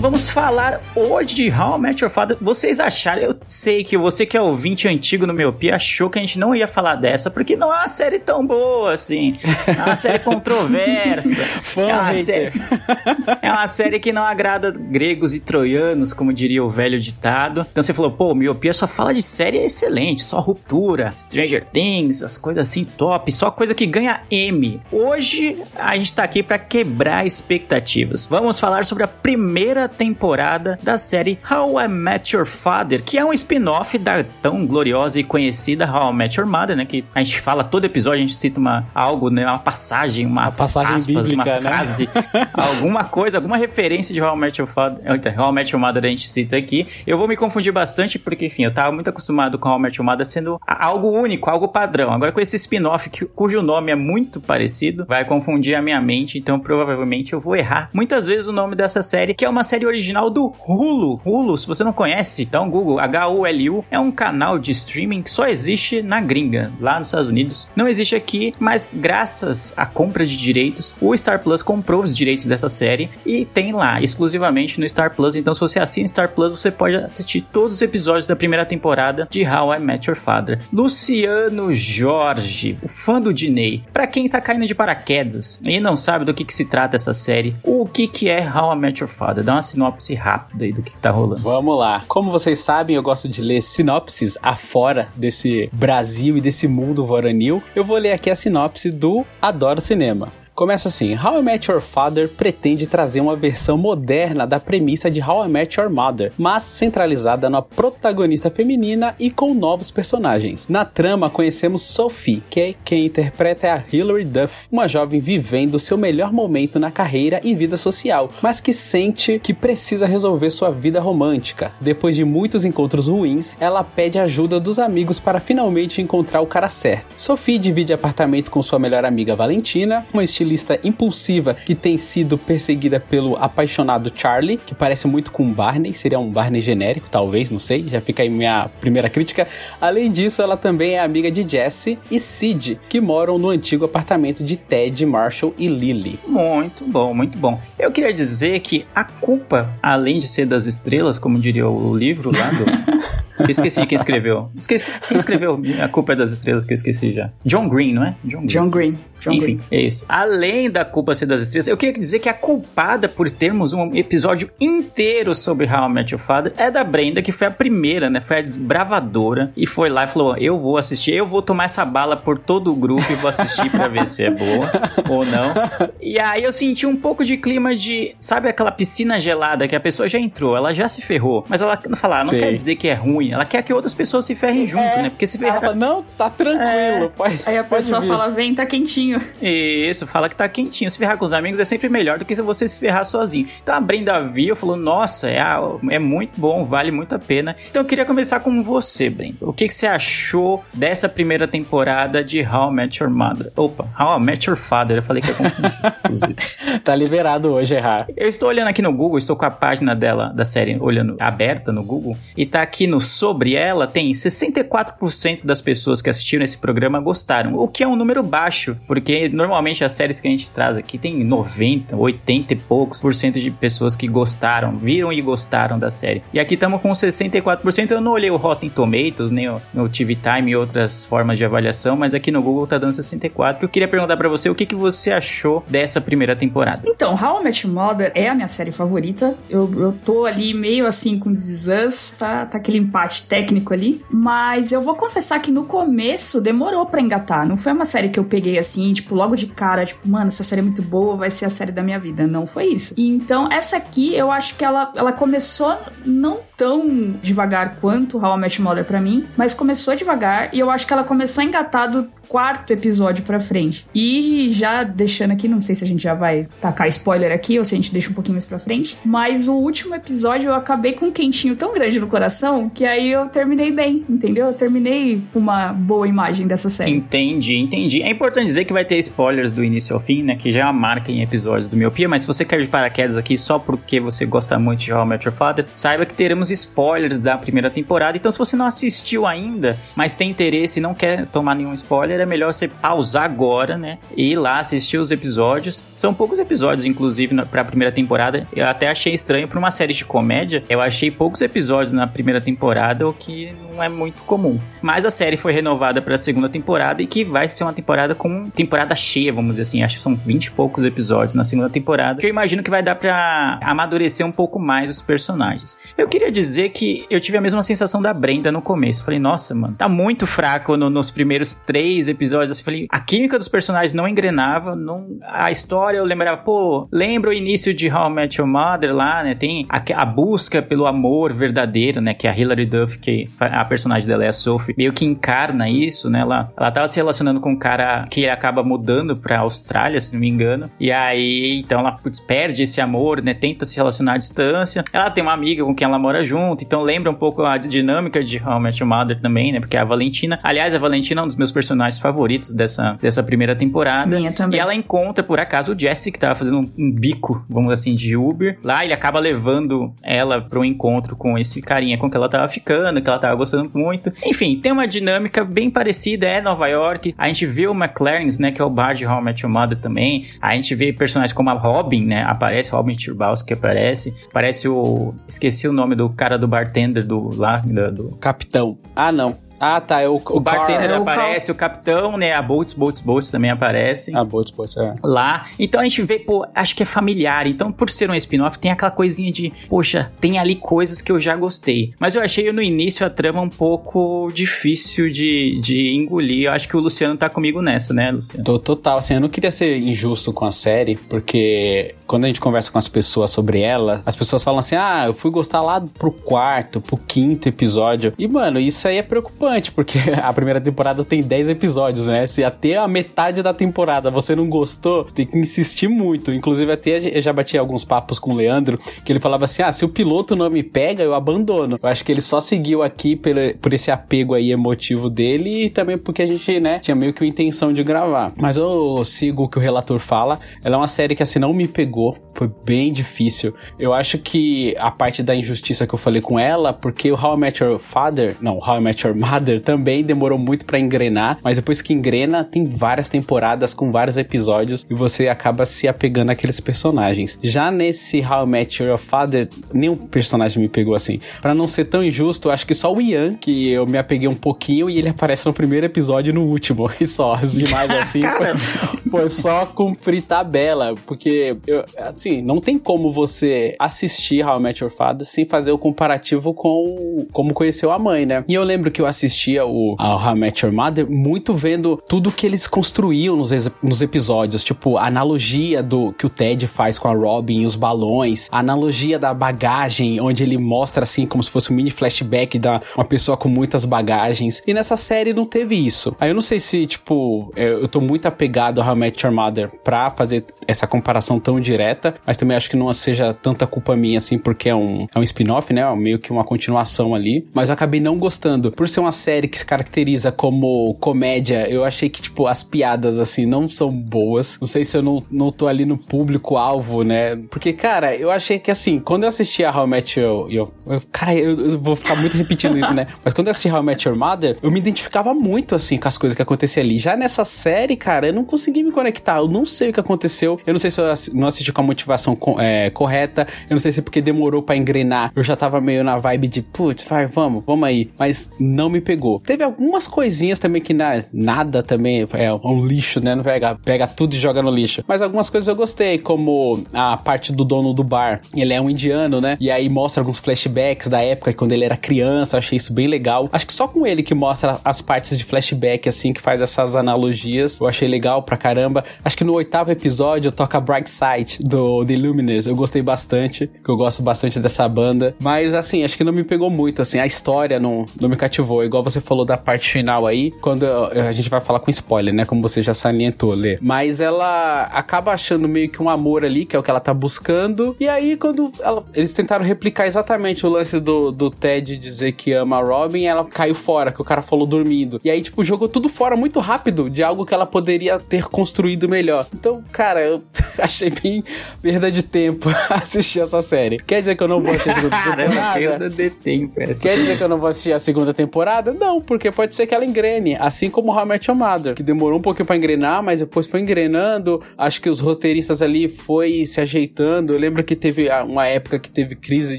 Isso, 0.00 0.02
vamos 0.02 0.30
falar 0.30 0.80
hoje 0.96 1.34
de 1.34 1.50
How 1.50 1.76
I 1.76 1.80
Met 1.80 2.02
Your 2.02 2.10
Father. 2.10 2.36
Vocês 2.40 2.80
acharam, 2.80 3.22
eu 3.22 3.36
sei 3.40 3.84
que 3.84 3.96
você 3.98 4.24
que 4.24 4.36
é 4.36 4.40
ouvinte 4.40 4.88
antigo 4.88 5.26
no 5.26 5.34
meu 5.34 5.52
Pia 5.52 5.76
achou 5.76 6.08
que 6.08 6.18
a 6.18 6.22
gente 6.22 6.38
não 6.38 6.54
ia 6.54 6.66
falar 6.66 6.96
dessa, 6.96 7.30
porque 7.30 7.56
não 7.56 7.72
é 7.72 7.78
uma 7.80 7.88
série 7.88 8.18
tão 8.18 8.46
boa 8.46 8.92
assim. 8.92 9.34
É 9.66 9.82
uma 9.82 9.96
série 9.96 10.18
controversa. 10.20 11.42
Fã 11.62 11.82
é, 11.82 11.94
uma 11.94 12.14
série, 12.14 12.52
é 13.42 13.52
uma 13.52 13.66
série 13.66 14.00
que 14.00 14.12
não 14.12 14.22
agrada 14.22 14.70
gregos 14.70 15.34
e 15.34 15.40
troianos, 15.40 16.12
como 16.12 16.32
diria 16.32 16.64
o 16.64 16.70
velho 16.70 16.98
ditado. 16.98 17.66
Então 17.70 17.82
você 17.82 17.92
falou, 17.92 18.10
pô, 18.10 18.34
Miopia 18.34 18.72
só 18.72 18.86
fala 18.86 19.12
de 19.12 19.22
série 19.22 19.58
excelente, 19.58 20.22
só 20.22 20.40
ruptura, 20.40 21.12
Stranger 21.16 21.64
Things, 21.64 22.22
as 22.22 22.38
coisas 22.38 22.66
assim 22.66 22.84
top, 22.84 23.30
só 23.32 23.50
coisa 23.50 23.74
que 23.74 23.86
ganha 23.86 24.22
M. 24.30 24.80
Hoje 24.90 25.58
a 25.76 25.94
gente 25.96 26.12
tá 26.12 26.24
aqui 26.24 26.42
pra 26.42 26.58
quebrar 26.58 27.26
expectativas. 27.26 28.26
Vamos 28.26 28.58
falar 28.58 28.84
sobre 28.84 29.04
a 29.04 29.08
primeira 29.08 29.89
temporada 29.90 30.78
da 30.82 30.96
série 30.96 31.38
How 31.50 31.80
I 31.80 31.88
Met 31.88 32.34
Your 32.34 32.46
Father, 32.46 33.02
que 33.02 33.18
é 33.18 33.24
um 33.24 33.32
spin-off 33.32 33.98
da 33.98 34.24
tão 34.42 34.66
gloriosa 34.66 35.20
e 35.20 35.24
conhecida 35.24 35.90
How 35.90 36.12
I 36.12 36.14
Met 36.14 36.40
Your 36.40 36.48
Mother, 36.48 36.76
né? 36.76 36.84
Que 36.84 37.04
a 37.14 37.22
gente 37.22 37.40
fala 37.40 37.62
todo 37.62 37.84
episódio, 37.84 38.18
a 38.18 38.20
gente 38.22 38.36
cita 38.36 38.58
uma, 38.58 38.86
algo, 38.94 39.30
né? 39.30 39.44
Uma 39.44 39.58
passagem, 39.58 40.26
uma, 40.26 40.42
Uma 40.42 40.52
passagem 40.52 40.96
aspas, 40.96 41.28
bíblica, 41.28 41.50
uma 41.50 41.54
né? 41.54 41.60
frase, 41.60 42.08
alguma 42.54 43.04
coisa, 43.04 43.38
alguma 43.38 43.56
referência 43.56 44.14
de 44.14 44.22
How 44.22 44.36
I 44.36 44.38
Met 44.38 44.60
Your 44.60 44.68
Father, 44.68 45.12
eita, 45.12 45.34
How 45.36 45.50
I 45.50 45.54
Met 45.54 45.72
Your 45.72 45.80
Mother 45.80 46.04
a 46.04 46.08
gente 46.08 46.26
cita 46.26 46.56
aqui. 46.56 46.86
Eu 47.06 47.18
vou 47.18 47.28
me 47.28 47.36
confundir 47.36 47.72
bastante 47.72 48.18
porque, 48.18 48.46
enfim, 48.46 48.64
eu 48.64 48.72
tava 48.72 48.92
muito 48.92 49.10
acostumado 49.10 49.58
com 49.58 49.68
How 49.68 49.78
I 49.78 49.82
Met 49.82 50.00
Your 50.00 50.06
Mother 50.06 50.26
sendo 50.26 50.60
algo 50.66 51.10
único, 51.10 51.50
algo 51.50 51.68
padrão. 51.68 52.12
Agora 52.12 52.32
com 52.32 52.40
esse 52.40 52.56
spin-off 52.56 53.10
cujo 53.34 53.62
nome 53.62 53.92
é 53.92 53.96
muito 53.96 54.40
parecido, 54.40 55.04
vai 55.06 55.24
confundir 55.24 55.74
a 55.74 55.82
minha 55.82 56.00
mente, 56.00 56.38
então 56.38 56.58
provavelmente 56.58 57.32
eu 57.32 57.40
vou 57.40 57.56
errar 57.56 57.90
muitas 57.92 58.26
vezes 58.26 58.46
o 58.48 58.52
nome 58.52 58.74
dessa 58.74 59.02
série, 59.02 59.34
que 59.34 59.44
é 59.44 59.48
uma 59.48 59.64
série 59.64 59.79
original 59.86 60.30
do 60.30 60.52
Hulu. 60.66 61.20
Hulu, 61.24 61.56
se 61.56 61.66
você 61.66 61.84
não 61.84 61.92
conhece, 61.92 62.42
então 62.42 62.70
Google, 62.70 62.98
H-U-L-U, 62.98 63.84
é 63.90 63.98
um 63.98 64.10
canal 64.10 64.58
de 64.58 64.70
streaming 64.72 65.22
que 65.22 65.30
só 65.30 65.46
existe 65.46 66.02
na 66.02 66.20
gringa, 66.20 66.72
lá 66.80 66.98
nos 66.98 67.08
Estados 67.08 67.28
Unidos. 67.28 67.68
Não 67.74 67.88
existe 67.88 68.14
aqui, 68.14 68.52
mas 68.58 68.92
graças 68.94 69.72
à 69.76 69.86
compra 69.86 70.24
de 70.24 70.36
direitos, 70.36 70.94
o 71.00 71.16
Star 71.16 71.40
Plus 71.42 71.62
comprou 71.62 72.02
os 72.02 72.16
direitos 72.16 72.46
dessa 72.46 72.68
série 72.68 73.10
e 73.24 73.44
tem 73.44 73.72
lá 73.72 74.00
exclusivamente 74.00 74.78
no 74.80 74.88
Star 74.88 75.14
Plus. 75.14 75.36
Então, 75.36 75.52
se 75.54 75.60
você 75.60 75.78
assina 75.78 76.08
Star 76.08 76.28
Plus, 76.30 76.50
você 76.50 76.70
pode 76.70 76.96
assistir 76.96 77.42
todos 77.52 77.76
os 77.76 77.82
episódios 77.82 78.26
da 78.26 78.36
primeira 78.36 78.64
temporada 78.64 79.26
de 79.30 79.46
How 79.46 79.74
I 79.74 79.80
Met 79.80 80.08
Your 80.08 80.18
Father. 80.18 80.60
Luciano 80.72 81.72
Jorge, 81.72 82.78
o 82.82 82.88
fã 82.88 83.20
do 83.20 83.32
Diney. 83.32 83.84
Pra 83.92 84.06
quem 84.06 84.28
tá 84.28 84.40
caindo 84.40 84.66
de 84.66 84.74
paraquedas 84.74 85.60
e 85.64 85.80
não 85.80 85.96
sabe 85.96 86.24
do 86.24 86.34
que, 86.34 86.44
que 86.44 86.54
se 86.54 86.64
trata 86.64 86.96
essa 86.96 87.12
série, 87.12 87.56
o 87.62 87.86
que, 87.86 88.06
que 88.06 88.28
é 88.28 88.40
How 88.48 88.74
I 88.74 88.78
Met 88.78 89.00
Your 89.02 89.08
Father? 89.08 89.44
Dá 89.44 89.54
uma 89.54 89.62
sinopse 89.70 90.14
rápida 90.14 90.64
aí 90.64 90.72
do 90.72 90.82
que, 90.82 90.90
que 90.90 90.98
tá 90.98 91.10
rolando. 91.10 91.40
Vamos 91.40 91.78
lá. 91.78 92.04
Como 92.08 92.30
vocês 92.30 92.60
sabem, 92.60 92.96
eu 92.96 93.02
gosto 93.02 93.28
de 93.28 93.42
ler 93.42 93.62
sinopses 93.62 94.36
afora 94.42 95.08
desse 95.16 95.68
Brasil 95.72 96.36
e 96.36 96.40
desse 96.40 96.66
mundo 96.66 97.04
voranil. 97.04 97.62
Eu 97.74 97.84
vou 97.84 97.96
ler 97.96 98.12
aqui 98.12 98.30
a 98.30 98.34
sinopse 98.34 98.90
do 98.90 99.24
Adoro 99.40 99.80
Cinema. 99.80 100.39
Começa 100.54 100.88
assim: 100.88 101.16
How 101.16 101.40
I 101.40 101.42
Met 101.42 101.70
Your 101.70 101.80
Father 101.80 102.28
pretende 102.28 102.86
trazer 102.86 103.20
uma 103.20 103.36
versão 103.36 103.78
moderna 103.78 104.46
da 104.46 104.60
premissa 104.60 105.10
de 105.10 105.22
How 105.22 105.46
I 105.46 105.48
Met 105.48 105.80
Your 105.80 105.90
Mother, 105.90 106.32
mas 106.36 106.64
centralizada 106.64 107.48
na 107.48 107.62
protagonista 107.62 108.50
feminina 108.50 109.14
e 109.18 109.30
com 109.30 109.54
novos 109.54 109.90
personagens. 109.90 110.68
Na 110.68 110.84
trama, 110.84 111.30
conhecemos 111.30 111.82
Sophie, 111.82 112.42
que 112.50 112.76
quem 112.84 113.06
interpreta 113.06 113.66
é 113.66 113.70
a 113.70 113.84
Hilary 113.90 114.24
Duff, 114.24 114.66
uma 114.70 114.86
jovem 114.86 115.20
vivendo 115.20 115.78
seu 115.78 115.96
melhor 115.96 116.32
momento 116.32 116.78
na 116.78 116.90
carreira 116.90 117.40
e 117.42 117.54
vida 117.54 117.76
social, 117.76 118.30
mas 118.42 118.60
que 118.60 118.72
sente 118.72 119.38
que 119.38 119.54
precisa 119.54 120.06
resolver 120.06 120.50
sua 120.50 120.70
vida 120.70 121.00
romântica. 121.00 121.72
Depois 121.80 122.16
de 122.16 122.24
muitos 122.24 122.64
encontros 122.64 123.08
ruins, 123.08 123.56
ela 123.58 123.82
pede 123.82 124.18
ajuda 124.18 124.60
dos 124.60 124.78
amigos 124.78 125.18
para 125.18 125.40
finalmente 125.40 126.02
encontrar 126.02 126.40
o 126.40 126.46
cara 126.46 126.68
certo. 126.68 127.06
Sophie 127.16 127.58
divide 127.58 127.92
apartamento 127.92 128.50
com 128.50 128.60
sua 128.60 128.78
melhor 128.78 129.04
amiga 129.04 129.34
Valentina, 129.34 130.04
uma 130.12 130.22
estilista 130.40 130.80
impulsiva 130.82 131.52
que 131.52 131.74
tem 131.74 131.98
sido 131.98 132.38
perseguida 132.38 132.98
pelo 132.98 133.36
apaixonado 133.36 134.10
Charlie, 134.14 134.56
que 134.56 134.74
parece 134.74 135.06
muito 135.06 135.30
com 135.30 135.52
Barney, 135.52 135.92
seria 135.92 136.18
um 136.18 136.30
Barney 136.30 136.60
genérico, 136.62 137.10
talvez, 137.10 137.50
não 137.50 137.58
sei, 137.58 137.86
já 137.88 138.00
fica 138.00 138.22
aí 138.22 138.30
minha 138.30 138.70
primeira 138.80 139.10
crítica. 139.10 139.46
Além 139.80 140.10
disso, 140.10 140.40
ela 140.40 140.56
também 140.56 140.94
é 140.94 141.00
amiga 141.00 141.30
de 141.30 141.46
Jesse 141.48 141.98
e 142.10 142.18
Sid, 142.18 142.80
que 142.88 143.00
moram 143.00 143.38
no 143.38 143.50
antigo 143.50 143.84
apartamento 143.84 144.42
de 144.42 144.56
Ted, 144.56 145.04
Marshall 145.04 145.54
e 145.58 145.66
Lily. 145.68 146.18
Muito 146.26 146.84
bom, 146.86 147.12
muito 147.12 147.36
bom. 147.36 147.60
Eu 147.78 147.90
queria 147.90 148.12
dizer 148.12 148.60
que 148.60 148.86
a 148.94 149.04
culpa, 149.04 149.70
além 149.82 150.18
de 150.18 150.26
ser 150.26 150.46
das 150.46 150.66
estrelas, 150.66 151.18
como 151.18 151.38
diria 151.38 151.68
o 151.68 151.94
livro 151.94 152.30
lá 152.34 152.50
do. 152.50 152.64
Eu 153.40 153.48
esqueci 153.48 153.84
quem 153.86 153.96
escreveu. 153.96 154.50
Esqueci 154.54 154.90
quem 155.08 155.16
escreveu 155.16 155.60
A 155.82 155.88
Culpa 155.88 156.12
é 156.12 156.16
das 156.16 156.30
Estrelas, 156.30 156.64
que 156.64 156.72
eu 156.72 156.74
esqueci 156.74 157.14
já. 157.14 157.30
John 157.44 157.68
Green, 157.68 157.94
não 157.94 158.04
é? 158.04 158.14
John 158.22 158.68
Green. 158.68 158.98
John 159.20 159.32
Enfim, 159.32 159.56
Green. 159.56 159.60
é 159.70 159.82
isso. 159.82 160.04
Além 160.30 160.70
da 160.70 160.84
culpa 160.84 161.12
ser 161.12 161.26
das 161.26 161.42
estrelas, 161.42 161.66
eu 161.66 161.76
queria 161.76 161.92
dizer 161.92 162.20
que 162.20 162.28
a 162.28 162.32
culpada 162.32 163.08
por 163.08 163.28
termos 163.28 163.72
um 163.72 163.92
episódio 163.96 164.48
inteiro 164.60 165.34
sobre 165.34 165.66
How 165.66 165.88
I 165.88 165.92
Met 165.92 166.14
Your 166.14 166.20
Father 166.22 166.52
é 166.56 166.70
da 166.70 166.84
Brenda, 166.84 167.20
que 167.20 167.32
foi 167.32 167.48
a 167.48 167.50
primeira, 167.50 168.08
né? 168.08 168.20
Foi 168.20 168.38
a 168.38 168.40
desbravadora 168.40 169.50
e 169.56 169.66
foi 169.66 169.90
lá 169.90 170.04
e 170.04 170.06
falou: 170.06 170.36
Eu 170.36 170.56
vou 170.56 170.78
assistir, 170.78 171.14
eu 171.14 171.26
vou 171.26 171.42
tomar 171.42 171.64
essa 171.64 171.84
bala 171.84 172.16
por 172.16 172.38
todo 172.38 172.70
o 172.70 172.76
grupo 172.76 173.02
e 173.10 173.16
vou 173.16 173.28
assistir 173.28 173.68
pra 173.70 173.88
ver 173.88 174.06
se 174.06 174.22
é 174.22 174.30
boa 174.30 174.70
ou 175.10 175.24
não. 175.26 175.52
E 176.00 176.16
aí 176.20 176.44
eu 176.44 176.52
senti 176.52 176.86
um 176.86 176.94
pouco 176.94 177.24
de 177.24 177.36
clima 177.36 177.74
de, 177.74 178.14
sabe 178.20 178.48
aquela 178.48 178.70
piscina 178.70 179.18
gelada 179.18 179.66
que 179.66 179.74
a 179.74 179.80
pessoa 179.80 180.08
já 180.08 180.18
entrou, 180.20 180.56
ela 180.56 180.72
já 180.72 180.88
se 180.88 181.02
ferrou, 181.02 181.44
mas 181.48 181.60
ela 181.60 181.76
não 181.88 181.96
fala, 181.96 182.20
ah, 182.20 182.24
não 182.24 182.30
Sei. 182.30 182.38
quer 182.38 182.52
dizer 182.52 182.76
que 182.76 182.86
é 182.86 182.94
ruim, 182.94 183.32
ela 183.32 183.44
quer 183.44 183.62
que 183.64 183.72
outras 183.74 183.94
pessoas 183.94 184.24
se 184.24 184.36
ferrem 184.36 184.64
junto, 184.64 184.84
né? 185.02 185.10
Porque 185.10 185.26
se 185.26 185.36
Ela 185.38 185.46
ferrar. 185.46 185.60
fala, 185.60 185.74
não, 185.74 186.04
tá 186.16 186.30
tranquilo, 186.30 187.12
pode 187.16 187.40
Aí 187.44 187.58
a 187.58 187.64
pessoa 187.64 188.00
vir." 188.00 188.06
fala, 188.08 188.28
vem, 188.28 188.54
tá 188.54 188.64
quentinho. 188.64 189.20
Isso, 189.42 190.06
fala 190.06 190.19
que 190.28 190.36
tá 190.36 190.48
quentinho. 190.48 190.90
Se 190.90 190.98
ferrar 190.98 191.16
com 191.16 191.24
os 191.24 191.32
amigos 191.32 191.58
é 191.58 191.64
sempre 191.64 191.88
melhor 191.88 192.18
do 192.18 192.24
que 192.24 192.34
se 192.36 192.42
você 192.42 192.66
se 192.68 192.78
ferrar 192.78 193.04
sozinho. 193.04 193.46
Então 193.62 193.74
a 193.74 193.80
Brenda 193.80 194.20
viu, 194.20 194.54
falou: 194.56 194.76
Nossa, 194.76 195.28
é, 195.28 195.38
a- 195.40 195.60
é 195.90 195.98
muito 195.98 196.32
bom, 196.40 196.64
vale 196.66 196.90
muito 196.90 197.14
a 197.14 197.18
pena. 197.18 197.56
Então 197.70 197.82
eu 197.82 197.86
queria 197.86 198.04
começar 198.04 198.40
com 198.40 198.62
você, 198.62 199.08
Brenda. 199.10 199.36
O 199.40 199.52
que, 199.52 199.66
que 199.68 199.74
você 199.74 199.86
achou 199.86 200.64
dessa 200.74 201.08
primeira 201.08 201.46
temporada 201.48 202.22
de 202.22 202.40
How 202.42 202.70
I 202.70 202.74
Met 202.74 203.02
Your 203.02 203.12
Mother? 203.12 203.52
Opa, 203.56 203.88
How 203.98 204.18
I 204.18 204.20
Met 204.22 204.48
Your 204.48 204.56
Father. 204.56 204.98
Eu 204.98 205.02
falei 205.02 205.22
que 205.22 205.30
é 205.30 205.34
confuso. 205.34 206.26
Tá 206.84 206.94
liberado 206.94 207.52
hoje 207.52 207.74
errar. 207.74 208.06
Eu 208.16 208.28
estou 208.28 208.48
olhando 208.48 208.68
aqui 208.68 208.80
no 208.80 208.92
Google, 208.92 209.18
estou 209.18 209.36
com 209.36 209.44
a 209.44 209.50
página 209.50 209.94
dela, 209.94 210.32
da 210.32 210.44
série, 210.44 210.78
olhando 210.80 211.16
aberta 211.18 211.72
no 211.72 211.82
Google, 211.82 212.16
e 212.36 212.46
tá 212.46 212.62
aqui 212.62 212.86
no 212.86 213.00
Sobre 213.00 213.54
Ela, 213.54 213.86
tem 213.86 214.12
64% 214.12 215.44
das 215.44 215.60
pessoas 215.60 216.00
que 216.00 216.08
assistiram 216.10 216.44
esse 216.44 216.56
programa 216.58 217.00
gostaram, 217.00 217.54
o 217.56 217.68
que 217.68 217.82
é 217.82 217.88
um 217.88 217.96
número 217.96 218.22
baixo, 218.22 218.76
porque 218.86 219.28
normalmente 219.28 219.84
as 219.84 219.92
séries 220.10 220.20
que 220.20 220.28
a 220.28 220.30
gente 220.30 220.50
traz 220.50 220.76
aqui 220.76 220.98
tem 220.98 221.22
90, 221.24 221.96
80 221.96 222.52
e 222.52 222.56
poucos 222.56 223.00
por 223.00 223.14
cento 223.14 223.38
de 223.38 223.50
pessoas 223.50 223.94
que 223.94 224.08
gostaram, 224.08 224.76
viram 224.76 225.12
e 225.12 225.20
gostaram 225.20 225.78
da 225.78 225.90
série. 225.90 226.22
E 226.32 226.40
aqui 226.40 226.54
estamos 226.54 226.80
com 226.80 226.90
64%, 226.90 227.90
eu 227.90 228.00
não 228.00 228.12
olhei 228.12 228.30
o 228.30 228.36
Rotten 228.36 228.68
Tomatoes, 228.68 229.30
nem 229.30 229.48
o, 229.48 229.60
o 229.74 229.88
TV 229.88 230.16
Time 230.16 230.50
e 230.50 230.56
outras 230.56 231.04
formas 231.04 231.38
de 231.38 231.44
avaliação, 231.44 231.96
mas 231.96 232.14
aqui 232.14 232.30
no 232.30 232.42
Google 232.42 232.66
tá 232.66 232.78
dando 232.78 232.92
64%. 232.92 233.58
Eu 233.62 233.68
queria 233.68 233.88
perguntar 233.88 234.16
pra 234.16 234.28
você 234.28 234.50
o 234.50 234.54
que, 234.54 234.66
que 234.66 234.74
você 234.74 235.10
achou 235.12 235.64
dessa 235.68 236.00
primeira 236.00 236.34
temporada. 236.34 236.82
Então, 236.84 237.14
How 237.14 237.40
I 237.40 237.44
Met 237.44 237.66
Mother 237.66 238.12
é 238.14 238.28
a 238.28 238.34
minha 238.34 238.48
série 238.48 238.72
favorita. 238.72 239.34
Eu, 239.48 239.70
eu 239.76 239.92
tô 240.04 240.26
ali 240.26 240.52
meio 240.52 240.86
assim 240.86 241.18
com 241.18 241.32
This 241.32 242.14
tá, 242.18 242.46
tá 242.46 242.58
aquele 242.58 242.78
empate 242.78 243.24
técnico 243.24 243.72
ali. 243.72 244.04
Mas 244.10 244.72
eu 244.72 244.80
vou 244.80 244.94
confessar 244.94 245.40
que 245.40 245.50
no 245.50 245.64
começo 245.64 246.40
demorou 246.40 246.86
pra 246.86 247.00
engatar. 247.00 247.46
Não 247.46 247.56
foi 247.56 247.72
uma 247.72 247.84
série 247.84 248.08
que 248.08 248.18
eu 248.18 248.24
peguei 248.24 248.58
assim, 248.58 248.92
tipo, 248.92 249.14
logo 249.14 249.36
de 249.36 249.46
cara, 249.46 249.84
tipo, 249.84 249.99
mano, 250.04 250.28
essa 250.28 250.44
série 250.44 250.60
é 250.60 250.62
muito 250.62 250.82
boa, 250.82 251.16
vai 251.16 251.30
ser 251.30 251.44
a 251.44 251.50
série 251.50 251.72
da 251.72 251.82
minha 251.82 251.98
vida. 251.98 252.26
Não 252.26 252.46
foi 252.46 252.66
isso. 252.66 252.94
Então, 252.96 253.50
essa 253.50 253.76
aqui, 253.76 254.14
eu 254.14 254.30
acho 254.30 254.56
que 254.56 254.64
ela, 254.64 254.92
ela 254.94 255.12
começou 255.12 255.76
não 256.04 256.40
tão 256.60 257.14
devagar 257.22 257.78
quanto 257.80 258.18
How 258.18 258.36
I 258.36 258.40
Met 258.40 258.60
Mother 258.60 258.84
pra 258.84 259.00
mim, 259.00 259.24
mas 259.34 259.54
começou 259.54 259.96
devagar 259.96 260.50
e 260.52 260.58
eu 260.58 260.70
acho 260.70 260.86
que 260.86 260.92
ela 260.92 261.02
começou 261.02 261.40
a 261.40 261.44
engatar 261.46 261.90
do 261.90 262.06
quarto 262.28 262.70
episódio 262.70 263.24
pra 263.24 263.40
frente. 263.40 263.86
E 263.94 264.50
já 264.50 264.82
deixando 264.82 265.30
aqui, 265.30 265.48
não 265.48 265.58
sei 265.58 265.74
se 265.74 265.84
a 265.84 265.86
gente 265.86 266.02
já 266.02 266.12
vai 266.12 266.46
tacar 266.60 266.86
spoiler 266.88 267.32
aqui 267.32 267.58
ou 267.58 267.64
se 267.64 267.74
a 267.74 267.78
gente 267.78 267.90
deixa 267.90 268.10
um 268.10 268.12
pouquinho 268.12 268.34
mais 268.34 268.44
pra 268.44 268.58
frente, 268.58 268.94
mas 269.02 269.48
o 269.48 269.54
último 269.54 269.94
episódio 269.94 270.50
eu 270.50 270.54
acabei 270.54 270.92
com 270.92 271.06
um 271.06 271.10
quentinho 271.10 271.56
tão 271.56 271.72
grande 271.72 271.98
no 271.98 272.06
coração 272.06 272.68
que 272.68 272.84
aí 272.84 273.10
eu 273.10 273.26
terminei 273.28 273.70
bem, 273.70 274.04
entendeu? 274.06 274.48
Eu 274.48 274.52
terminei 274.52 275.22
com 275.32 275.38
uma 275.38 275.72
boa 275.72 276.06
imagem 276.06 276.46
dessa 276.46 276.68
série. 276.68 276.90
Entendi, 276.90 277.56
entendi. 277.56 278.02
É 278.02 278.10
importante 278.10 278.44
dizer 278.44 278.66
que 278.66 278.72
vai 278.74 278.84
ter 278.84 278.98
spoilers 278.98 279.50
do 279.50 279.64
início 279.64 279.94
ao 279.94 280.00
fim, 280.00 280.22
né? 280.22 280.36
Que 280.36 280.52
já 280.52 280.60
é 280.60 280.64
uma 280.64 280.74
marca 280.74 281.10
em 281.10 281.22
episódios 281.22 281.68
do 281.68 281.74
Miopia, 281.74 282.06
mas 282.06 282.20
se 282.20 282.28
você 282.28 282.44
quer 282.44 282.60
de 282.60 282.68
paraquedas 282.68 283.16
aqui 283.16 283.38
só 283.38 283.58
porque 283.58 283.98
você 283.98 284.26
gosta 284.26 284.58
muito 284.58 284.80
de 284.80 284.92
How 284.92 285.06
I 285.06 285.08
Met 285.08 285.26
Your 285.26 285.34
Father, 285.34 285.64
saiba 285.72 286.04
que 286.04 286.12
teremos 286.12 286.49
spoilers 286.50 287.18
da 287.18 287.36
primeira 287.36 287.70
temporada. 287.70 288.16
Então, 288.16 288.30
se 288.30 288.38
você 288.38 288.56
não 288.56 288.66
assistiu 288.66 289.26
ainda, 289.26 289.78
mas 289.96 290.14
tem 290.14 290.30
interesse 290.30 290.78
e 290.78 290.82
não 290.82 290.94
quer 290.94 291.26
tomar 291.26 291.54
nenhum 291.54 291.72
spoiler, 291.74 292.20
é 292.20 292.26
melhor 292.26 292.52
você 292.52 292.68
pausar 292.68 293.24
agora, 293.24 293.76
né? 293.76 293.98
E 294.16 294.32
ir 294.32 294.36
lá 294.36 294.60
assistir 294.60 294.98
os 294.98 295.10
episódios. 295.10 295.84
São 295.96 296.14
poucos 296.14 296.38
episódios, 296.38 296.84
inclusive, 296.84 297.34
na- 297.34 297.44
pra 297.46 297.64
primeira 297.64 297.92
temporada. 297.92 298.46
Eu 298.54 298.66
até 298.66 298.88
achei 298.88 299.12
estranho 299.12 299.48
pra 299.48 299.58
uma 299.58 299.70
série 299.70 299.92
de 299.92 300.04
comédia. 300.04 300.62
Eu 300.68 300.80
achei 300.80 301.10
poucos 301.10 301.40
episódios 301.40 301.92
na 301.92 302.06
primeira 302.06 302.40
temporada 302.40 302.50
temporada, 302.60 303.08
o 303.08 303.12
que 303.14 303.54
não 303.72 303.82
é 303.82 303.88
muito 303.88 304.22
comum. 304.24 304.58
Mas 304.82 305.04
a 305.04 305.10
série 305.10 305.36
foi 305.36 305.52
renovada 305.52 306.02
para 306.02 306.14
a 306.16 306.18
segunda 306.18 306.48
temporada 306.48 307.00
e 307.00 307.06
que 307.06 307.24
vai 307.24 307.48
ser 307.48 307.64
uma 307.64 307.72
temporada 307.72 308.14
com 308.14 308.50
temporada 308.50 308.94
cheia, 308.94 309.32
vamos 309.32 309.52
dizer 309.52 309.62
assim. 309.62 309.82
Acho 309.82 309.96
que 309.96 310.02
são 310.02 310.14
20 310.14 310.46
e 310.46 310.50
poucos 310.50 310.84
episódios 310.84 311.32
na 311.34 311.42
segunda 311.44 311.70
temporada, 311.70 312.20
que 312.20 312.26
eu 312.26 312.30
imagino 312.30 312.62
que 312.62 312.68
vai 312.70 312.82
dar 312.82 312.96
para 312.96 313.58
amadurecer 313.62 314.26
um 314.26 314.32
pouco 314.32 314.58
mais 314.58 314.90
os 314.90 315.00
personagens. 315.00 315.78
Eu 315.96 316.08
queria 316.08 316.30
dizer 316.30 316.39
que 316.72 317.06
eu 317.10 317.20
tive 317.20 317.38
a 317.38 317.40
mesma 317.40 317.62
sensação 317.62 318.00
da 318.00 318.12
Brenda 318.12 318.50
no 318.50 318.62
começo. 318.62 319.04
Falei, 319.04 319.20
nossa, 319.20 319.54
mano, 319.54 319.74
tá 319.76 319.88
muito 319.88 320.26
fraco 320.26 320.76
no, 320.76 320.90
nos 320.90 321.10
primeiros 321.10 321.54
três 321.54 322.08
episódios. 322.08 322.50
Assim, 322.50 322.62
falei, 322.62 322.86
a 322.90 323.00
química 323.00 323.38
dos 323.38 323.48
personagens 323.48 323.92
não 323.92 324.08
engrenava, 324.08 324.74
não, 324.74 325.06
a 325.22 325.50
história 325.50 325.98
eu 325.98 326.04
lembrava, 326.04 326.38
pô, 326.38 326.88
lembra 326.92 327.30
o 327.30 327.32
início 327.32 327.74
de 327.74 327.92
How 327.92 328.10
I 328.10 328.12
Met 328.12 328.40
Your 328.40 328.48
Mother 328.48 328.94
lá, 328.94 329.22
né? 329.22 329.34
Tem 329.34 329.66
a, 329.68 329.82
a 330.02 330.04
busca 330.04 330.62
pelo 330.62 330.86
amor 330.86 331.32
verdadeiro, 331.32 332.00
né? 332.00 332.14
Que 332.14 332.26
a 332.26 332.36
Hilary 332.36 332.66
Duff, 332.66 332.98
que 332.98 333.28
a 333.38 333.64
personagem 333.64 334.08
dela 334.08 334.24
é 334.24 334.28
a 334.28 334.32
Sophie, 334.32 334.74
meio 334.76 334.92
que 334.92 335.04
encarna 335.04 335.68
isso, 335.68 336.08
né? 336.08 336.20
Ela, 336.20 336.52
ela 336.56 336.70
tava 336.70 336.88
se 336.88 336.96
relacionando 336.96 337.40
com 337.40 337.52
um 337.52 337.58
cara 337.58 338.06
que 338.10 338.28
acaba 338.28 338.62
mudando 338.62 339.16
pra 339.16 339.40
Austrália, 339.40 340.00
se 340.00 340.12
não 340.12 340.20
me 340.20 340.28
engano. 340.28 340.70
E 340.78 340.90
aí, 340.90 341.60
então 341.60 341.80
ela 341.80 341.92
putz, 341.92 342.20
perde 342.20 342.62
esse 342.62 342.80
amor, 342.80 343.22
né? 343.22 343.34
Tenta 343.34 343.64
se 343.64 343.76
relacionar 343.76 344.14
à 344.14 344.18
distância. 344.18 344.84
Ela 344.92 345.10
tem 345.10 345.22
uma 345.22 345.32
amiga 345.32 345.64
com 345.64 345.74
quem 345.74 345.86
ela 345.86 345.98
mora 345.98 346.24
junto, 346.30 346.62
então 346.62 346.80
lembra 346.80 347.10
um 347.10 347.14
pouco 347.14 347.42
a 347.42 347.58
dinâmica 347.58 348.22
de 348.22 348.40
How 348.40 348.58
I 348.58 348.62
Met 348.62 348.82
Your 348.82 348.88
Mother 348.88 349.20
também, 349.20 349.52
né? 349.52 349.58
Porque 349.58 349.76
é 349.76 349.80
a 349.80 349.84
Valentina. 349.84 350.38
Aliás, 350.42 350.74
a 350.74 350.78
Valentina 350.78 351.20
é 351.20 351.24
um 351.24 351.26
dos 351.26 351.36
meus 351.36 351.50
personagens 351.50 351.98
favoritos 351.98 352.52
dessa, 352.52 352.96
dessa 353.02 353.22
primeira 353.22 353.56
temporada. 353.56 354.16
Minha 354.16 354.30
também. 354.30 354.58
E 354.58 354.60
ela 354.60 354.74
encontra, 354.74 355.24
por 355.24 355.40
acaso, 355.40 355.74
o 355.74 355.78
Jesse, 355.78 356.12
que 356.12 356.18
tava 356.18 356.36
fazendo 356.36 356.58
um, 356.60 356.70
um 356.78 356.92
bico, 356.92 357.44
vamos 357.48 357.72
assim, 357.72 357.94
de 357.94 358.16
Uber. 358.16 358.58
Lá 358.62 358.84
ele 358.84 358.92
acaba 358.92 359.18
levando 359.18 359.92
ela 360.02 360.40
para 360.40 360.58
um 360.58 360.64
encontro 360.64 361.16
com 361.16 361.36
esse 361.36 361.60
carinha 361.60 361.98
com 361.98 362.10
que 362.10 362.16
ela 362.16 362.28
tava 362.28 362.48
ficando, 362.48 363.02
que 363.02 363.08
ela 363.08 363.18
tava 363.18 363.34
gostando 363.34 363.70
muito. 363.74 364.12
Enfim, 364.24 364.58
tem 364.60 364.70
uma 364.70 364.86
dinâmica 364.86 365.44
bem 365.44 365.68
parecida, 365.68 366.26
é 366.26 366.40
Nova 366.40 366.68
York. 366.68 367.14
A 367.18 367.26
gente 367.26 367.44
vê 367.46 367.66
o 367.66 367.72
McLaren, 367.72 368.28
né, 368.38 368.52
que 368.52 368.60
é 368.60 368.64
o 368.64 368.70
bar 368.70 368.94
de 368.94 369.06
How 369.06 369.20
I 369.20 369.24
Met 369.24 369.44
Your 369.44 369.52
Mother 369.52 369.78
também. 369.78 370.26
A 370.40 370.54
gente 370.54 370.74
vê 370.74 370.92
personagens 370.92 371.32
como 371.32 371.50
a 371.50 371.54
Robin, 371.54 372.04
né, 372.04 372.22
aparece, 372.24 372.70
Robin 372.70 372.94
Turbowski 372.94 373.54
aparece. 373.54 374.14
Aparece 374.28 374.68
o... 374.68 375.14
esqueci 375.26 375.66
o 375.66 375.72
nome 375.72 375.94
do 375.94 376.09
cara 376.12 376.38
do 376.38 376.48
bartender 376.48 377.04
do 377.04 377.34
lá, 377.36 377.58
do... 377.58 377.90
do... 377.92 378.16
Capitão. 378.16 378.78
Ah, 378.94 379.12
não. 379.12 379.36
Ah, 379.60 379.80
tá. 379.80 380.00
É 380.00 380.08
o, 380.08 380.20
O 380.30 380.40
bartender 380.40 380.90
É 380.90 380.98
o 380.98 381.02
aparece, 381.02 381.52
o 381.52 381.54
capitão, 381.54 382.16
né? 382.16 382.32
A 382.32 382.40
Boltz, 382.40 382.72
Boltz, 382.72 383.00
Boltz 383.00 383.30
também 383.30 383.50
aparecem. 383.50 384.16
Ah, 384.16 384.24
boa, 384.24 384.42
boa, 384.56 384.66
é. 384.78 384.94
Lá. 385.04 385.46
Então 385.58 385.80
a 385.80 385.84
gente 385.84 386.02
vê, 386.02 386.18
pô, 386.18 386.46
acho 386.54 386.74
que 386.74 386.82
é 386.82 386.86
familiar. 386.86 387.46
Então, 387.46 387.70
por 387.70 387.90
ser 387.90 388.10
um 388.10 388.14
spin-off, 388.14 388.58
tem 388.58 388.70
aquela 388.70 388.90
coisinha 388.90 389.30
de, 389.30 389.52
poxa, 389.68 390.10
tem 390.20 390.38
ali 390.38 390.56
coisas 390.56 391.02
que 391.02 391.12
eu 391.12 391.20
já 391.20 391.36
gostei. 391.36 391.92
Mas 392.00 392.14
eu 392.14 392.22
achei 392.22 392.50
no 392.50 392.62
início 392.62 393.04
a 393.06 393.10
trama 393.10 393.40
um 393.40 393.48
pouco 393.48 394.30
difícil 394.32 395.10
de, 395.10 395.60
de 395.60 395.94
engolir. 395.94 396.46
Eu 396.46 396.52
acho 396.52 396.66
que 396.66 396.76
o 396.76 396.80
Luciano 396.80 397.16
tá 397.16 397.28
comigo 397.28 397.60
nessa, 397.60 397.92
né, 397.92 398.10
Luciano? 398.10 398.44
Tô 398.44 398.58
total, 398.58 398.98
assim, 398.98 399.14
eu 399.14 399.20
não 399.20 399.28
queria 399.28 399.50
ser 399.50 399.76
injusto 399.76 400.32
com 400.32 400.46
a 400.46 400.52
série, 400.52 400.96
porque 400.96 401.94
quando 402.06 402.24
a 402.24 402.28
gente 402.28 402.40
conversa 402.40 402.70
com 402.70 402.78
as 402.78 402.88
pessoas 402.88 403.30
sobre 403.30 403.60
ela, 403.60 404.02
as 404.06 404.16
pessoas 404.16 404.42
falam 404.42 404.58
assim: 404.60 404.76
ah, 404.76 405.04
eu 405.06 405.14
fui 405.14 405.30
gostar 405.30 405.60
lá 405.62 405.80
pro 405.80 406.10
quarto, 406.10 406.80
pro 406.80 406.96
quinto 406.96 407.48
episódio. 407.48 408.12
E, 408.18 408.26
mano, 408.26 408.58
isso 408.58 408.88
aí 408.88 408.96
é 408.96 409.02
preocupante, 409.02 409.49
porque 409.72 409.98
a 410.22 410.32
primeira 410.32 410.60
temporada 410.60 411.04
tem 411.04 411.22
10 411.22 411.48
episódios, 411.48 412.06
né? 412.06 412.26
Se 412.26 412.44
até 412.44 412.76
a 412.76 412.86
metade 412.86 413.42
da 413.42 413.52
temporada 413.52 414.10
você 414.10 414.36
não 414.36 414.48
gostou, 414.48 415.04
você 415.04 415.14
tem 415.14 415.26
que 415.26 415.36
insistir 415.36 415.88
muito. 415.88 416.32
Inclusive, 416.32 416.70
até 416.70 417.16
eu 417.16 417.22
já 417.22 417.32
bati 417.32 417.58
alguns 417.58 417.84
papos 417.84 418.18
com 418.18 418.32
o 418.32 418.36
Leandro, 418.36 418.78
que 419.04 419.12
ele 419.12 419.20
falava 419.20 419.44
assim: 419.44 419.62
ah, 419.62 419.72
se 419.72 419.84
o 419.84 419.88
piloto 419.88 420.36
não 420.36 420.48
me 420.48 420.62
pega, 420.62 421.02
eu 421.02 421.14
abandono. 421.14 421.76
Eu 421.82 421.88
acho 421.88 422.04
que 422.04 422.12
ele 422.12 422.20
só 422.20 422.40
seguiu 422.40 422.82
aqui 422.82 423.16
pelo, 423.16 423.56
por 423.58 423.72
esse 423.72 423.90
apego 423.90 424.34
aí 424.34 424.52
emotivo 424.52 425.10
dele 425.10 425.64
e 425.64 425.70
também 425.70 425.98
porque 425.98 426.22
a 426.22 426.26
gente, 426.26 426.60
né, 426.60 426.78
tinha 426.78 426.94
meio 426.94 427.12
que 427.12 427.22
uma 427.22 427.28
intenção 427.28 427.72
de 427.72 427.82
gravar. 427.82 428.32
Mas 428.36 428.56
eu 428.56 429.04
sigo 429.04 429.44
o 429.44 429.48
que 429.48 429.58
o 429.58 429.60
relator 429.60 429.98
fala. 429.98 430.38
Ela 430.62 430.76
é 430.76 430.78
uma 430.78 430.86
série 430.86 431.14
que, 431.14 431.22
assim, 431.22 431.38
não 431.38 431.52
me 431.52 431.66
pegou. 431.66 432.16
Foi 432.34 432.50
bem 432.64 432.92
difícil. 432.92 433.54
Eu 433.78 433.92
acho 433.92 434.18
que 434.18 434.74
a 434.78 434.90
parte 434.90 435.22
da 435.22 435.34
injustiça 435.34 435.86
que 435.86 435.94
eu 435.94 435.98
falei 435.98 436.20
com 436.20 436.38
ela, 436.38 436.72
porque 436.72 437.10
o 437.10 437.14
How 437.14 437.36
I 437.36 437.40
Met 437.40 437.62
Your 437.62 437.78
Father, 437.78 438.36
não, 438.40 438.58
How 438.58 438.78
I 438.78 438.80
Met 438.80 439.06
Your 439.06 439.16
Mother 439.16 439.39
também 439.60 440.02
demorou 440.02 440.38
muito 440.38 440.64
pra 440.64 440.78
engrenar, 440.78 441.38
mas 441.42 441.56
depois 441.56 441.80
que 441.80 441.92
engrena, 441.92 442.44
tem 442.44 442.64
várias 442.64 443.08
temporadas 443.08 443.74
com 443.74 443.90
vários 443.90 444.16
episódios 444.16 444.86
e 444.88 444.94
você 444.94 445.28
acaba 445.28 445.64
se 445.64 445.88
apegando 445.88 446.30
àqueles 446.30 446.60
personagens. 446.60 447.38
Já 447.42 447.70
nesse 447.70 448.20
How 448.20 448.44
I 448.44 448.46
Met 448.46 448.82
Your 448.82 448.98
Father, 448.98 449.48
nenhum 449.72 449.96
personagem 449.96 450.62
me 450.62 450.68
pegou 450.68 450.94
assim. 450.94 451.20
Pra 451.40 451.54
não 451.54 451.66
ser 451.66 451.86
tão 451.86 452.04
injusto, 452.04 452.50
acho 452.50 452.66
que 452.66 452.74
só 452.74 452.92
o 452.92 453.00
Ian, 453.00 453.34
que 453.34 453.70
eu 453.70 453.86
me 453.86 453.98
apeguei 453.98 454.28
um 454.28 454.34
pouquinho 454.34 454.88
e 454.90 454.98
ele 454.98 455.08
aparece 455.08 455.46
no 455.46 455.52
primeiro 455.52 455.86
episódio 455.86 456.30
e 456.30 456.32
no 456.32 456.44
último. 456.44 456.90
E 457.00 457.06
só, 457.06 457.34
os 457.34 457.52
demais 457.52 457.90
assim 457.96 458.20
foi, 458.20 459.10
foi 459.10 459.28
só 459.30 459.64
cumprir 459.64 460.22
tabela, 460.22 460.94
porque 461.06 461.56
eu, 461.66 461.82
assim, 461.96 462.42
não 462.42 462.60
tem 462.60 462.78
como 462.78 463.10
você 463.10 463.74
assistir 463.78 464.44
How 464.44 464.58
I 464.58 464.62
Met 464.62 464.82
Your 464.82 464.92
Father 464.92 465.26
sem 465.26 465.46
fazer 465.46 465.72
o 465.72 465.78
comparativo 465.78 466.52
com 466.52 467.26
como 467.32 467.54
conheceu 467.54 467.90
a 467.90 467.98
mãe, 467.98 468.26
né? 468.26 468.42
E 468.46 468.54
eu 468.54 468.62
lembro 468.62 468.90
que 468.90 469.00
eu 469.00 469.06
assistia 469.30 469.64
o 469.64 469.96
How 469.98 470.32
I 470.32 470.38
Met 470.38 470.64
Your 470.64 470.74
Mother 470.74 471.10
muito 471.10 471.54
vendo 471.54 472.00
tudo 472.08 472.30
que 472.30 472.46
eles 472.46 472.66
construíam 472.66 473.36
nos, 473.36 473.50
nos 473.82 474.02
episódios, 474.02 474.62
tipo 474.62 474.96
a 474.96 475.06
analogia 475.06 475.82
do 475.82 476.12
que 476.12 476.26
o 476.26 476.28
Ted 476.28 476.66
faz 476.66 476.98
com 476.98 477.08
a 477.08 477.14
Robin 477.14 477.62
e 477.62 477.66
os 477.66 477.76
balões, 477.76 478.48
a 478.52 478.58
analogia 478.58 479.18
da 479.18 479.32
bagagem, 479.32 480.20
onde 480.20 480.42
ele 480.42 480.58
mostra 480.58 481.02
assim 481.04 481.26
como 481.26 481.42
se 481.42 481.50
fosse 481.50 481.72
um 481.72 481.76
mini 481.76 481.90
flashback 481.90 482.58
da 482.58 482.80
uma 482.96 483.04
pessoa 483.04 483.36
com 483.36 483.48
muitas 483.48 483.84
bagagens. 483.84 484.62
E 484.66 484.74
nessa 484.74 484.96
série 484.96 485.32
não 485.32 485.44
teve 485.44 485.74
isso. 485.74 486.14
Aí 486.20 486.30
eu 486.30 486.34
não 486.34 486.42
sei 486.42 486.60
se, 486.60 486.86
tipo, 486.86 487.52
eu 487.56 487.80
eu 487.80 487.88
tô 487.88 488.00
muito 488.00 488.26
apegado 488.26 488.80
a 488.80 488.86
How 488.86 488.94
I 488.94 488.98
Met 488.98 489.26
Your 489.26 489.34
Mother 489.34 489.70
pra 489.82 490.10
fazer 490.10 490.44
essa 490.66 490.86
comparação 490.86 491.40
tão 491.40 491.58
direta, 491.58 492.14
mas 492.26 492.36
também 492.36 492.56
acho 492.56 492.68
que 492.68 492.76
não 492.76 492.92
seja 492.92 493.32
tanta 493.32 493.66
culpa 493.66 493.96
minha 493.96 494.18
assim, 494.18 494.38
porque 494.38 494.68
é 494.68 494.74
um, 494.74 495.06
é 495.14 495.18
um 495.18 495.22
spin-off, 495.22 495.72
né? 495.72 495.94
Meio 495.94 496.18
que 496.18 496.30
uma 496.30 496.44
continuação 496.44 497.14
ali. 497.14 497.48
Mas 497.54 497.68
eu 497.68 497.72
acabei 497.72 498.00
não 498.00 498.18
gostando. 498.18 498.70
Por 498.72 498.88
ser 498.88 499.00
uma 499.00 499.12
série 499.20 499.48
que 499.48 499.58
se 499.58 499.64
caracteriza 499.64 500.32
como 500.32 500.94
comédia, 500.94 501.68
eu 501.70 501.84
achei 501.84 502.08
que, 502.08 502.22
tipo, 502.22 502.46
as 502.46 502.62
piadas, 502.62 503.18
assim, 503.18 503.44
não 503.46 503.68
são 503.68 503.90
boas. 503.90 504.58
Não 504.60 504.66
sei 504.66 504.84
se 504.84 504.96
eu 504.96 505.02
não, 505.02 505.22
não 505.30 505.50
tô 505.50 505.68
ali 505.68 505.84
no 505.84 505.98
público-alvo, 505.98 507.02
né? 507.02 507.36
Porque, 507.50 507.72
cara, 507.72 508.16
eu 508.16 508.30
achei 508.30 508.58
que, 508.58 508.70
assim, 508.70 508.98
quando 508.98 509.24
eu 509.24 509.28
assisti 509.28 509.64
a 509.64 509.76
How 509.76 509.86
I 509.86 509.88
Met 509.88 510.20
Your... 510.20 510.50
Your 510.50 510.68
eu, 510.86 511.02
cara, 511.12 511.34
eu, 511.34 511.72
eu 511.72 511.78
vou 511.78 511.94
ficar 511.94 512.16
muito 512.16 512.36
repetindo 512.36 512.78
isso, 512.78 512.94
né? 512.94 513.06
Mas 513.24 513.34
quando 513.34 513.48
eu 513.48 513.50
assisti 513.50 513.70
How 513.70 513.82
I 513.82 513.84
Met 513.84 514.08
Your 514.08 514.16
Mother, 514.16 514.56
eu 514.62 514.70
me 514.70 514.78
identificava 514.78 515.34
muito, 515.34 515.74
assim, 515.74 515.96
com 515.96 516.08
as 516.08 516.16
coisas 516.16 516.34
que 516.34 516.42
aconteciam 516.42 516.84
ali. 516.84 516.98
Já 516.98 517.16
nessa 517.16 517.44
série, 517.44 517.96
cara, 517.96 518.28
eu 518.28 518.32
não 518.32 518.44
consegui 518.44 518.82
me 518.82 518.90
conectar. 518.90 519.38
Eu 519.38 519.48
não 519.48 519.64
sei 519.64 519.90
o 519.90 519.92
que 519.92 520.00
aconteceu. 520.00 520.58
Eu 520.66 520.72
não 520.72 520.78
sei 520.78 520.90
se 520.90 521.00
eu 521.00 521.06
não 521.32 521.48
assisti 521.48 521.72
com 521.72 521.82
a 521.82 521.84
motivação 521.84 522.36
é, 522.58 522.90
correta. 522.90 523.46
Eu 523.68 523.74
não 523.74 523.80
sei 523.80 523.92
se 523.92 524.00
porque 524.02 524.20
demorou 524.20 524.62
pra 524.62 524.76
engrenar. 524.76 525.32
Eu 525.34 525.44
já 525.44 525.56
tava 525.56 525.80
meio 525.80 526.02
na 526.02 526.18
vibe 526.18 526.48
de, 526.48 526.62
putz, 526.62 527.04
vai, 527.04 527.26
vamos, 527.26 527.64
vamos 527.66 527.86
aí. 527.86 528.10
Mas 528.18 528.50
não 528.58 528.88
me 528.88 528.99
pegou. 529.00 529.38
Teve 529.40 529.64
algumas 529.64 530.06
coisinhas 530.06 530.58
também 530.58 530.82
que 530.82 530.94
na, 530.94 531.24
nada 531.32 531.82
também 531.82 532.26
é 532.32 532.52
um 532.52 532.86
lixo, 532.86 533.22
né? 533.22 533.34
Não 533.34 533.42
pega, 533.42 533.74
pega 533.84 534.06
tudo 534.06 534.34
e 534.34 534.38
joga 534.38 534.62
no 534.62 534.70
lixo. 534.70 535.04
Mas 535.06 535.22
algumas 535.22 535.48
coisas 535.50 535.68
eu 535.68 535.74
gostei, 535.74 536.18
como 536.18 536.84
a 536.92 537.16
parte 537.16 537.52
do 537.52 537.64
dono 537.64 537.92
do 537.92 538.04
bar. 538.04 538.40
Ele 538.54 538.72
é 538.72 538.80
um 538.80 538.90
indiano, 538.90 539.40
né? 539.40 539.56
E 539.60 539.70
aí 539.70 539.88
mostra 539.88 540.22
alguns 540.22 540.38
flashbacks 540.38 541.08
da 541.08 541.22
época 541.22 541.52
quando 541.52 541.72
ele 541.72 541.84
era 541.84 541.96
criança. 541.96 542.58
Achei 542.58 542.76
isso 542.76 542.92
bem 542.92 543.06
legal. 543.06 543.48
Acho 543.52 543.66
que 543.66 543.72
só 543.72 543.86
com 543.88 544.06
ele 544.06 544.22
que 544.22 544.34
mostra 544.34 544.80
as 544.84 545.00
partes 545.00 545.36
de 545.38 545.44
flashback, 545.44 546.08
assim, 546.08 546.32
que 546.32 546.40
faz 546.40 546.60
essas 546.60 546.96
analogias. 546.96 547.80
Eu 547.80 547.86
achei 547.86 548.08
legal 548.08 548.42
pra 548.42 548.56
caramba. 548.56 549.04
Acho 549.24 549.36
que 549.36 549.44
no 549.44 549.54
oitavo 549.54 549.90
episódio 549.90 550.52
toca 550.52 550.80
Bright 550.80 551.10
Side 551.10 551.58
do 551.60 552.04
The 552.04 552.16
Luminers. 552.16 552.66
Eu 552.66 552.74
gostei 552.74 553.02
bastante, 553.02 553.70
que 553.82 553.90
eu 553.90 553.96
gosto 553.96 554.22
bastante 554.22 554.58
dessa 554.58 554.88
banda. 554.88 555.34
Mas, 555.40 555.74
assim, 555.74 556.04
acho 556.04 556.16
que 556.16 556.24
não 556.24 556.32
me 556.32 556.44
pegou 556.44 556.70
muito, 556.70 557.02
assim. 557.02 557.18
A 557.18 557.26
história 557.26 557.78
não, 557.78 558.06
não 558.20 558.28
me 558.28 558.36
cativou. 558.36 558.82
Igual 558.90 559.04
você 559.04 559.20
falou 559.20 559.44
da 559.44 559.56
parte 559.56 559.88
final 559.92 560.26
aí, 560.26 560.50
quando 560.60 560.84
a 560.84 561.30
gente 561.30 561.48
vai 561.48 561.60
falar 561.60 561.78
com 561.78 561.88
spoiler, 561.92 562.34
né? 562.34 562.44
Como 562.44 562.60
você 562.60 562.82
já 562.82 562.92
salientou, 562.92 563.54
Lê. 563.54 563.78
Mas 563.80 564.18
ela 564.20 564.82
acaba 564.92 565.30
achando 565.32 565.68
meio 565.68 565.88
que 565.88 566.02
um 566.02 566.08
amor 566.08 566.44
ali, 566.44 566.64
que 566.66 566.74
é 566.74 566.78
o 566.78 566.82
que 566.82 566.90
ela 566.90 566.98
tá 566.98 567.14
buscando. 567.14 567.94
E 568.00 568.08
aí, 568.08 568.36
quando 568.36 568.72
ela- 568.80 569.04
eles 569.14 569.32
tentaram 569.32 569.64
replicar 569.64 570.06
exatamente 570.06 570.66
o 570.66 570.68
lance 570.68 570.98
do, 570.98 571.30
do 571.30 571.50
Ted 571.50 571.96
dizer 571.96 572.32
que 572.32 572.52
ama 572.52 572.78
a 572.78 572.82
Robin, 572.82 573.26
ela 573.26 573.44
caiu 573.44 573.76
fora, 573.76 574.10
que 574.10 574.20
o 574.20 574.24
cara 574.24 574.42
falou 574.42 574.66
dormindo. 574.66 575.20
E 575.22 575.30
aí, 575.30 575.40
tipo, 575.40 575.62
jogou 575.62 575.88
tudo 575.88 576.08
fora 576.08 576.34
muito 576.34 576.58
rápido 576.58 577.08
de 577.08 577.22
algo 577.22 577.46
que 577.46 577.54
ela 577.54 577.66
poderia 577.66 578.18
ter 578.18 578.44
construído 578.48 579.08
melhor. 579.08 579.46
Então, 579.54 579.84
cara, 579.92 580.20
eu 580.20 580.42
achei 580.78 581.10
bem 581.10 581.44
perda 581.80 582.10
de 582.10 582.24
tempo 582.24 582.68
assistir 582.90 583.40
essa 583.40 583.62
série. 583.62 583.98
Quer 583.98 584.18
dizer 584.18 584.34
que 584.34 584.42
eu 584.42 584.48
não 584.48 584.60
vou 584.60 584.70
assistir 584.72 584.90
a 584.90 584.94
segunda 584.94 585.16
temporada? 585.16 585.72
perda 585.74 586.10
de 586.10 586.30
tempo 586.30 586.80
essa. 586.80 587.02
Quer 587.02 587.14
dizer 587.16 587.36
que 587.38 587.44
eu 587.44 587.48
não 587.48 587.58
vou 587.58 587.68
assistir 587.68 587.92
a 587.92 587.98
segunda 587.98 588.34
temporada? 588.34 588.79
Piada. 588.80 588.92
Não, 588.92 589.20
porque 589.20 589.50
pode 589.50 589.74
ser 589.74 589.86
que 589.86 589.94
ela 589.94 590.04
engrene, 590.04 590.56
assim 590.56 590.90
como 590.90 591.12
How 591.12 591.22
I 591.22 591.26
Met 591.26 591.50
Your 591.50 591.58
Mother, 591.58 591.94
que 591.94 592.02
demorou 592.02 592.38
um 592.38 592.42
pouquinho 592.42 592.66
pra 592.66 592.76
engrenar, 592.76 593.22
mas 593.22 593.40
depois 593.40 593.66
foi 593.66 593.80
engrenando. 593.80 594.60
Acho 594.76 595.00
que 595.00 595.08
os 595.08 595.20
roteiristas 595.20 595.82
ali 595.82 596.08
foi 596.08 596.66
se 596.66 596.80
ajeitando. 596.80 597.52
Eu 597.52 597.58
lembro 597.58 597.84
que 597.84 597.94
teve 597.94 598.30
ah, 598.30 598.44
uma 598.44 598.66
época 598.66 598.98
que 598.98 599.10
teve 599.10 599.36
crise 599.36 599.78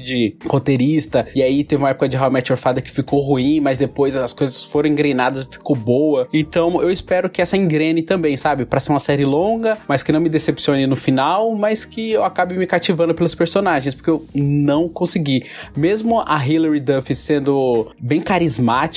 de 0.00 0.36
roteirista, 0.46 1.26
e 1.34 1.42
aí 1.42 1.64
teve 1.64 1.82
uma 1.82 1.90
época 1.90 2.08
de 2.08 2.16
How 2.16 2.28
I 2.28 2.32
Met 2.32 2.50
Your 2.50 2.58
Father 2.58 2.82
que 2.82 2.90
ficou 2.90 3.20
ruim, 3.20 3.60
mas 3.60 3.76
depois 3.76 4.16
as 4.16 4.32
coisas 4.32 4.62
foram 4.62 4.88
engrenadas 4.88 5.42
e 5.42 5.52
ficou 5.52 5.76
boa. 5.76 6.28
Então 6.32 6.80
eu 6.80 6.90
espero 6.90 7.28
que 7.28 7.42
essa 7.42 7.56
engrene 7.56 8.02
também, 8.02 8.36
sabe? 8.36 8.64
Pra 8.64 8.80
ser 8.80 8.92
uma 8.92 8.98
série 8.98 9.24
longa, 9.24 9.76
mas 9.88 10.02
que 10.02 10.12
não 10.12 10.20
me 10.20 10.28
decepcione 10.28 10.86
no 10.86 10.96
final, 10.96 11.54
mas 11.54 11.84
que 11.84 12.12
eu 12.12 12.24
acabe 12.24 12.56
me 12.56 12.66
cativando 12.66 13.14
pelos 13.14 13.34
personagens, 13.34 13.94
porque 13.94 14.10
eu 14.10 14.22
não 14.34 14.88
consegui. 14.88 15.44
Mesmo 15.76 16.22
a 16.26 16.44
Hilary 16.44 16.80
Duff 16.80 17.14
sendo 17.14 17.90
bem 17.98 18.20
carismática 18.20 18.91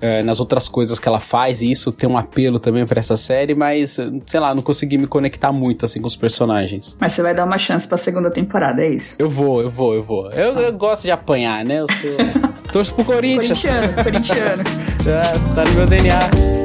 é, 0.00 0.22
nas 0.22 0.40
outras 0.40 0.68
coisas 0.68 0.98
que 0.98 1.08
ela 1.08 1.20
faz, 1.20 1.62
e 1.62 1.70
isso 1.70 1.90
tem 1.90 2.08
um 2.08 2.16
apelo 2.16 2.58
também 2.58 2.86
para 2.86 3.00
essa 3.00 3.16
série, 3.16 3.54
mas 3.54 3.98
sei 4.26 4.40
lá, 4.40 4.54
não 4.54 4.62
consegui 4.62 4.98
me 4.98 5.06
conectar 5.06 5.52
muito 5.52 5.84
assim 5.84 6.00
com 6.00 6.06
os 6.06 6.16
personagens. 6.16 6.96
Mas 7.00 7.12
você 7.12 7.22
vai 7.22 7.34
dar 7.34 7.44
uma 7.44 7.58
chance 7.58 7.88
pra 7.88 7.98
segunda 7.98 8.30
temporada, 8.30 8.82
é 8.82 8.88
isso? 8.88 9.16
Eu 9.18 9.28
vou, 9.28 9.62
eu 9.62 9.70
vou, 9.70 9.94
eu 9.94 10.02
vou. 10.02 10.30
Eu, 10.30 10.54
eu 10.54 10.72
gosto 10.72 11.04
de 11.04 11.10
apanhar, 11.10 11.64
né? 11.64 11.80
Eu 11.80 11.86
sou. 11.86 12.10
Torço 12.72 12.94
pro 12.94 13.04
Corinthians. 13.04 13.62
Corintiano, 13.62 14.04
corintiano. 14.04 14.62
É, 15.00 15.54
tá 15.54 15.64
no 15.64 15.74
meu 15.74 15.86
DNA. 15.86 16.59